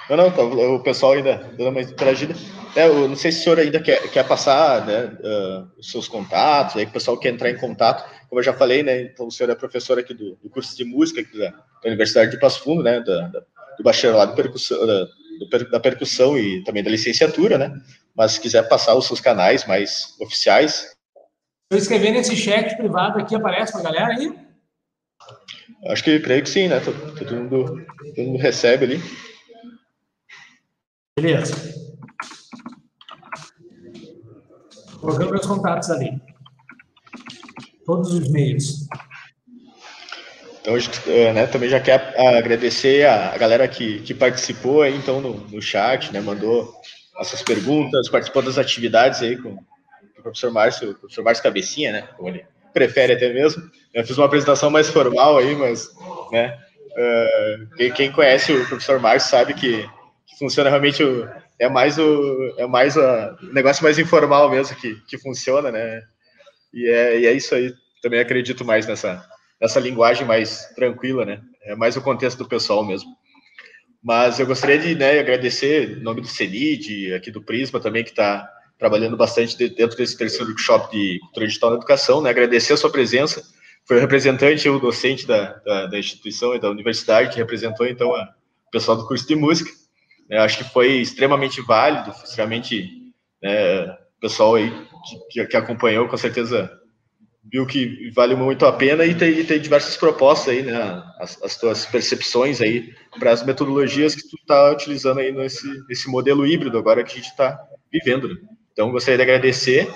Não, 0.09 0.17
não, 0.17 0.31
tá, 0.31 0.43
o 0.43 0.83
pessoal 0.83 1.12
ainda 1.12 1.37
dando 1.59 1.69
uma 1.69 1.83
interagida. 1.83 2.35
É, 2.75 2.87
eu 2.87 3.07
não 3.07 3.17
sei 3.17 3.31
se 3.33 3.41
o 3.41 3.45
senhor 3.45 3.59
ainda 3.59 3.81
quer, 3.81 4.11
quer 4.11 4.27
passar 4.27 4.87
né, 4.87 5.05
uh, 5.05 5.69
os 5.79 5.91
seus 5.91 6.09
contatos, 6.09 6.77
aí 6.77 6.85
o 6.85 6.91
pessoal 6.91 7.19
quer 7.19 7.35
entrar 7.35 7.51
em 7.51 7.59
contato. 7.59 8.09
Como 8.31 8.41
eu 8.41 8.45
já 8.45 8.55
falei, 8.55 8.83
né, 8.83 9.03
então 9.03 9.27
o 9.27 9.31
senhor 9.31 9.51
é 9.51 9.55
professor 9.55 9.99
aqui 9.99 10.14
do, 10.14 10.37
do 10.37 10.49
curso 10.49 10.75
de 10.75 10.85
música 10.85 11.23
da, 11.39 11.51
da, 11.51 11.89
Universidade 11.89 12.31
de 12.31 12.41
Passo 12.41 12.62
Fundo, 12.62 12.83
né, 12.83 13.01
da, 13.01 13.29
da, 13.29 13.41
do 13.77 13.83
bacharelado 13.83 14.35
percussão, 14.35 14.87
da, 14.87 15.05
do, 15.05 15.71
da 15.71 15.81
percussão 15.81 16.39
e 16.39 16.64
também 16.64 16.83
da 16.83 16.91
licenciatura, 16.91 17.59
né, 17.59 17.73
mas 18.14 18.33
se 18.33 18.41
quiser 18.41 18.67
passar 18.69 18.95
os 18.95 19.07
seus 19.07 19.21
canais 19.21 19.67
mais 19.67 20.14
oficiais. 20.21 20.95
Eu 21.69 21.79
escrever 21.79 22.12
nesse 22.12 22.37
chat 22.37 22.77
privado 22.77 23.19
aqui, 23.19 23.35
aparece 23.35 23.73
para 23.73 23.81
a 23.81 23.85
galera 23.85 24.14
aí? 24.14 24.33
Acho 25.89 26.05
que 26.05 26.21
creio 26.21 26.43
que 26.43 26.49
sim, 26.49 26.69
né, 26.69 26.79
todo, 26.79 27.14
todo, 27.17 27.35
mundo, 27.35 27.87
todo 28.14 28.25
mundo 28.25 28.41
recebe 28.41 28.85
ali. 28.85 29.03
Beleza. 31.19 31.55
Colocando 35.01 35.31
meus 35.31 35.47
contatos 35.47 35.91
ali. 35.91 36.21
Todos 37.85 38.12
os 38.12 38.31
meios. 38.31 38.87
Então, 40.61 40.75
né, 41.35 41.47
também 41.49 41.69
já 41.69 41.81
quer 41.81 42.14
agradecer 42.37 43.07
a, 43.07 43.37
galera 43.39 43.67
que, 43.67 44.01
que 44.03 44.14
participou 44.14 44.83
aí, 44.83 44.97
então, 44.97 45.21
no, 45.21 45.35
no 45.49 45.62
chat, 45.62 46.12
né, 46.12 46.21
mandou 46.21 46.73
as 47.17 47.29
suas 47.29 47.43
perguntas, 47.43 48.09
participou 48.09 48.43
das 48.43 48.59
atividades 48.59 49.23
aí 49.23 49.37
com, 49.37 49.57
professor 50.31 50.51
Márcio, 50.51 50.91
o 50.91 50.95
professor 50.95 51.24
Márcio 51.24 51.43
Cabecinha, 51.43 51.93
né, 51.93 52.09
como 52.16 52.29
ele 52.29 52.45
prefere 52.72 53.14
até 53.14 53.33
mesmo. 53.33 53.62
Eu 53.95 54.05
fiz 54.07 54.16
uma 54.18 54.27
apresentação 54.27 54.70
mais 54.70 54.89
formal 54.89 55.39
aí, 55.39 55.55
mas, 55.55 55.89
né, 56.31 56.59
uh, 56.93 57.93
quem, 57.95 58.12
conhece 58.12 58.53
o 58.53 58.66
professor 58.66 59.01
Márcio 59.01 59.31
sabe 59.31 59.55
que 59.55 59.89
funciona 60.39 60.68
realmente 60.68 61.03
o, 61.03 61.29
é 61.59 61.68
mais 61.68 61.99
o 61.99 62.55
é 62.59 62.66
mais 62.66 62.97
o 62.97 63.37
negócio 63.53 63.83
mais 63.83 63.99
informal 63.99 64.51
mesmo 64.51 64.77
que, 64.77 64.95
que 65.09 65.18
funciona, 65.18 65.72
né? 65.72 66.03
E 66.72 66.87
é, 66.89 67.20
e 67.20 67.27
é 67.27 67.33
isso 67.33 67.55
aí. 67.55 67.72
Também 68.03 68.20
acredito 68.20 68.64
mais 68.64 68.87
nessa 68.87 69.24
nessa 69.61 69.81
linguagem 69.81 70.27
mais 70.27 70.66
tranquila, 70.74 71.24
né? 71.24 71.41
É 71.62 71.74
mais 71.74 71.97
o 71.97 72.03
contexto 72.03 72.39
do 72.39 72.49
pessoal 72.49 72.85
mesmo. 72.85 73.11
Mas 74.03 74.39
eu 74.39 74.47
gostaria 74.47 74.79
de 74.79 74.95
né, 74.95 75.18
agradecer 75.18 75.99
em 75.99 76.03
nome 76.03 76.20
do 76.20 76.29
CENID, 76.29 77.14
aqui 77.14 77.31
do 77.31 77.43
Prisma 77.43 77.81
também, 77.81 78.05
que 78.05 78.11
está 78.11 78.49
trabalhando 78.79 79.16
bastante 79.16 79.57
dentro 79.57 79.97
desse 79.97 80.16
terceiro 80.16 80.47
workshop 80.47 80.91
de 80.91 81.18
cultura 81.20 81.47
digital 81.47 81.70
na 81.70 81.77
educação, 81.77 82.20
né? 82.20 82.31
Agradecer 82.31 82.74
a 82.74 82.77
sua 82.77 82.91
presença, 82.91 83.43
foi 83.87 83.97
o 83.97 84.01
representante, 84.01 84.68
o 84.68 84.79
docente 84.79 85.27
da, 85.27 85.55
da, 85.64 85.87
da, 85.87 85.99
instituição 85.99 86.55
e 86.55 86.61
da 86.61 86.70
universidade, 86.70 87.31
que 87.31 87.39
representou, 87.39 87.87
então, 87.87 88.14
a, 88.14 88.35
o 88.66 88.70
pessoal 88.70 88.97
do 88.97 89.07
curso 89.07 89.27
de 89.27 89.37
música. 89.37 89.70
Eu 90.29 90.43
acho 90.43 90.59
que 90.59 90.64
foi 90.64 90.97
extremamente 90.97 91.61
válido, 91.61 92.11
extremamente, 92.11 93.12
né, 93.43 93.85
o 93.85 94.20
pessoal 94.20 94.57
aí 94.57 94.72
que, 95.31 95.47
que 95.47 95.57
acompanhou, 95.57 96.09
com 96.09 96.16
certeza 96.16 96.70
viu 97.51 97.64
que 97.64 98.11
vale 98.11 98.35
muito 98.35 98.66
a 98.66 98.72
pena 98.72 99.05
e 99.05 99.14
tem, 99.14 99.45
tem 99.45 99.61
diversas 99.61 99.97
propostas 99.97 100.49
aí, 100.49 100.62
né, 100.62 101.03
as, 101.20 101.41
as 101.43 101.57
tuas 101.57 101.87
percepções 101.87 102.61
aí 102.61 102.93
para 103.18 103.31
as 103.31 103.45
metodologias 103.45 104.14
que 104.14 104.29
tu 104.29 104.37
está 104.37 104.72
utilizando 104.72 105.20
aí 105.20 105.31
nesse, 105.31 105.66
nesse 105.89 106.11
modelo 106.11 106.47
híbrido 106.47 106.77
agora 106.77 107.05
que 107.05 107.12
a 107.12 107.16
gente 107.16 107.31
está 107.31 107.57
vivendo. 107.93 108.29
Né? 108.29 108.35
Então, 108.77 108.91
gostaria 108.91 109.16
de 109.16 109.22
agradecer. 109.22 109.91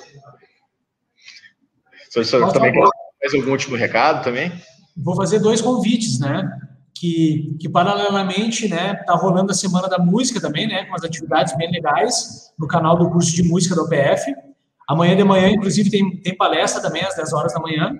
O 2.16 2.24
senhor 2.24 2.50
também 2.50 2.72
quer 2.72 2.80
mais 2.80 3.34
algum 3.34 3.50
último 3.50 3.76
recado 3.76 4.24
também? 4.24 4.50
Vou 4.96 5.14
fazer 5.14 5.38
dois 5.38 5.60
convites, 5.60 6.18
né? 6.18 6.50
Que, 6.94 7.58
que 7.60 7.68
paralelamente, 7.68 8.68
né, 8.68 8.94
tá 8.94 9.14
rolando 9.14 9.52
a 9.52 9.54
Semana 9.54 9.86
da 9.86 9.98
Música 9.98 10.40
também, 10.40 10.66
né, 10.66 10.84
com 10.86 10.94
as 10.94 11.04
atividades 11.04 11.56
bem 11.56 11.70
legais 11.70 12.52
no 12.58 12.66
canal 12.66 12.96
do 12.98 13.10
curso 13.10 13.34
de 13.34 13.42
música 13.42 13.76
da 13.76 13.82
UPF. 13.82 14.34
Amanhã 14.88 15.14
de 15.14 15.24
manhã, 15.24 15.50
inclusive, 15.50 15.90
tem, 15.90 16.16
tem 16.22 16.34
palestra 16.34 16.80
também 16.80 17.02
às 17.02 17.14
10 17.16 17.34
horas 17.34 17.52
da 17.52 17.60
manhã, 17.60 17.94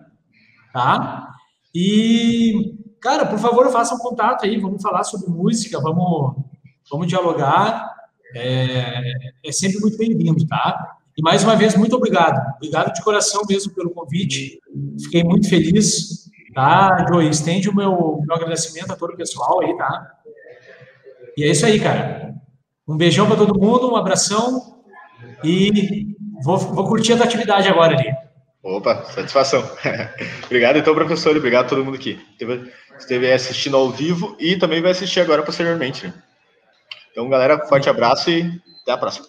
tá? 0.72 1.28
E, 1.74 2.74
cara, 3.03 3.26
por 3.26 3.39
favor, 3.39 3.70
façam 3.70 3.99
um 3.99 4.01
contato 4.01 4.47
aí, 4.47 4.59
vamos 4.59 4.83
falar 4.83 5.05
sobre 5.05 5.31
música, 5.31 5.78
vamos, 5.78 6.37
vamos 6.91 7.07
dialogar. 7.07 7.99
É, 8.35 9.12
é 9.45 9.53
sempre 9.53 9.81
muito 9.81 9.97
bem-vindo, 9.97 10.47
tá? 10.47 10.97
E 11.16 11.22
mais 11.22 11.43
uma 11.45 11.57
vez, 11.57 11.76
muito 11.76 11.97
obrigado. 11.97 12.55
Obrigado 12.57 12.93
de 12.95 13.03
coração 13.03 13.43
mesmo 13.49 13.74
pelo 13.74 13.91
convite. 13.91 14.59
Fiquei 15.03 15.22
muito 15.24 15.49
feliz, 15.49 16.31
tá, 16.55 17.05
Joey? 17.09 17.28
Estende 17.28 17.68
o 17.68 17.74
meu, 17.74 18.20
meu 18.26 18.37
agradecimento 18.37 18.93
a 18.93 18.97
todo 18.97 19.12
o 19.12 19.16
pessoal 19.16 19.61
aí, 19.61 19.76
tá? 19.76 20.12
E 21.37 21.45
é 21.45 21.49
isso 21.49 21.66
aí, 21.66 21.81
cara. 21.81 22.35
Um 22.87 22.97
beijão 22.97 23.26
para 23.26 23.37
todo 23.37 23.59
mundo, 23.59 23.93
um 23.93 23.97
abração 23.97 24.83
e 25.45 26.14
vou, 26.43 26.59
vou 26.59 26.89
curtir 26.89 27.12
a 27.12 27.24
atividade 27.24 27.68
agora 27.68 27.97
ali. 27.97 28.12
Opa, 28.62 29.05
satisfação. 29.05 29.64
obrigado, 30.45 30.78
então, 30.78 30.95
professor, 30.95 31.37
obrigado 31.37 31.66
a 31.66 31.68
todo 31.68 31.85
mundo 31.85 31.99
que 31.99 32.20
esteve, 32.33 32.70
esteve 32.99 33.33
assistindo 33.33 33.76
ao 33.76 33.91
vivo 33.91 34.37
e 34.39 34.57
também 34.57 34.83
vai 34.83 34.91
assistir 34.91 35.20
agora 35.20 35.43
posteriormente. 35.43 36.07
Né? 36.07 36.14
Então, 37.11 37.28
galera, 37.28 37.58
forte 37.66 37.88
abraço 37.88 38.30
e 38.30 38.61
até 38.82 38.92
a 38.92 38.96
próxima. 38.96 39.26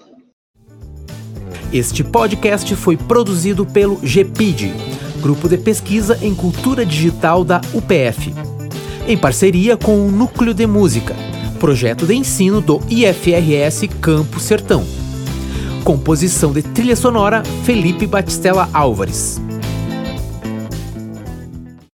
Este 1.74 2.04
podcast 2.04 2.76
foi 2.76 2.98
produzido 2.98 3.66
pelo 3.66 3.96
GPID, 4.04 4.74
Grupo 5.22 5.48
de 5.48 5.58
Pesquisa 5.58 6.18
em 6.22 6.36
Cultura 6.36 6.86
Digital 6.86 7.44
da 7.44 7.62
UPF, 7.74 8.34
em 9.08 9.18
parceria 9.18 9.78
com 9.78 10.06
o 10.06 10.12
Núcleo 10.12 10.54
de 10.54 10.68
Música, 10.68 11.16
projeto 11.60 12.06
de 12.06 12.14
ensino 12.14 12.60
do 12.60 12.82
IFRS 12.90 13.88
Campo 14.02 14.40
Sertão. 14.40 14.86
Composição 15.84 16.52
de 16.52 16.62
trilha 16.62 16.96
sonora 16.96 17.42
Felipe 17.64 18.06
Batistella 18.06 18.70
Álvares. 18.74 19.42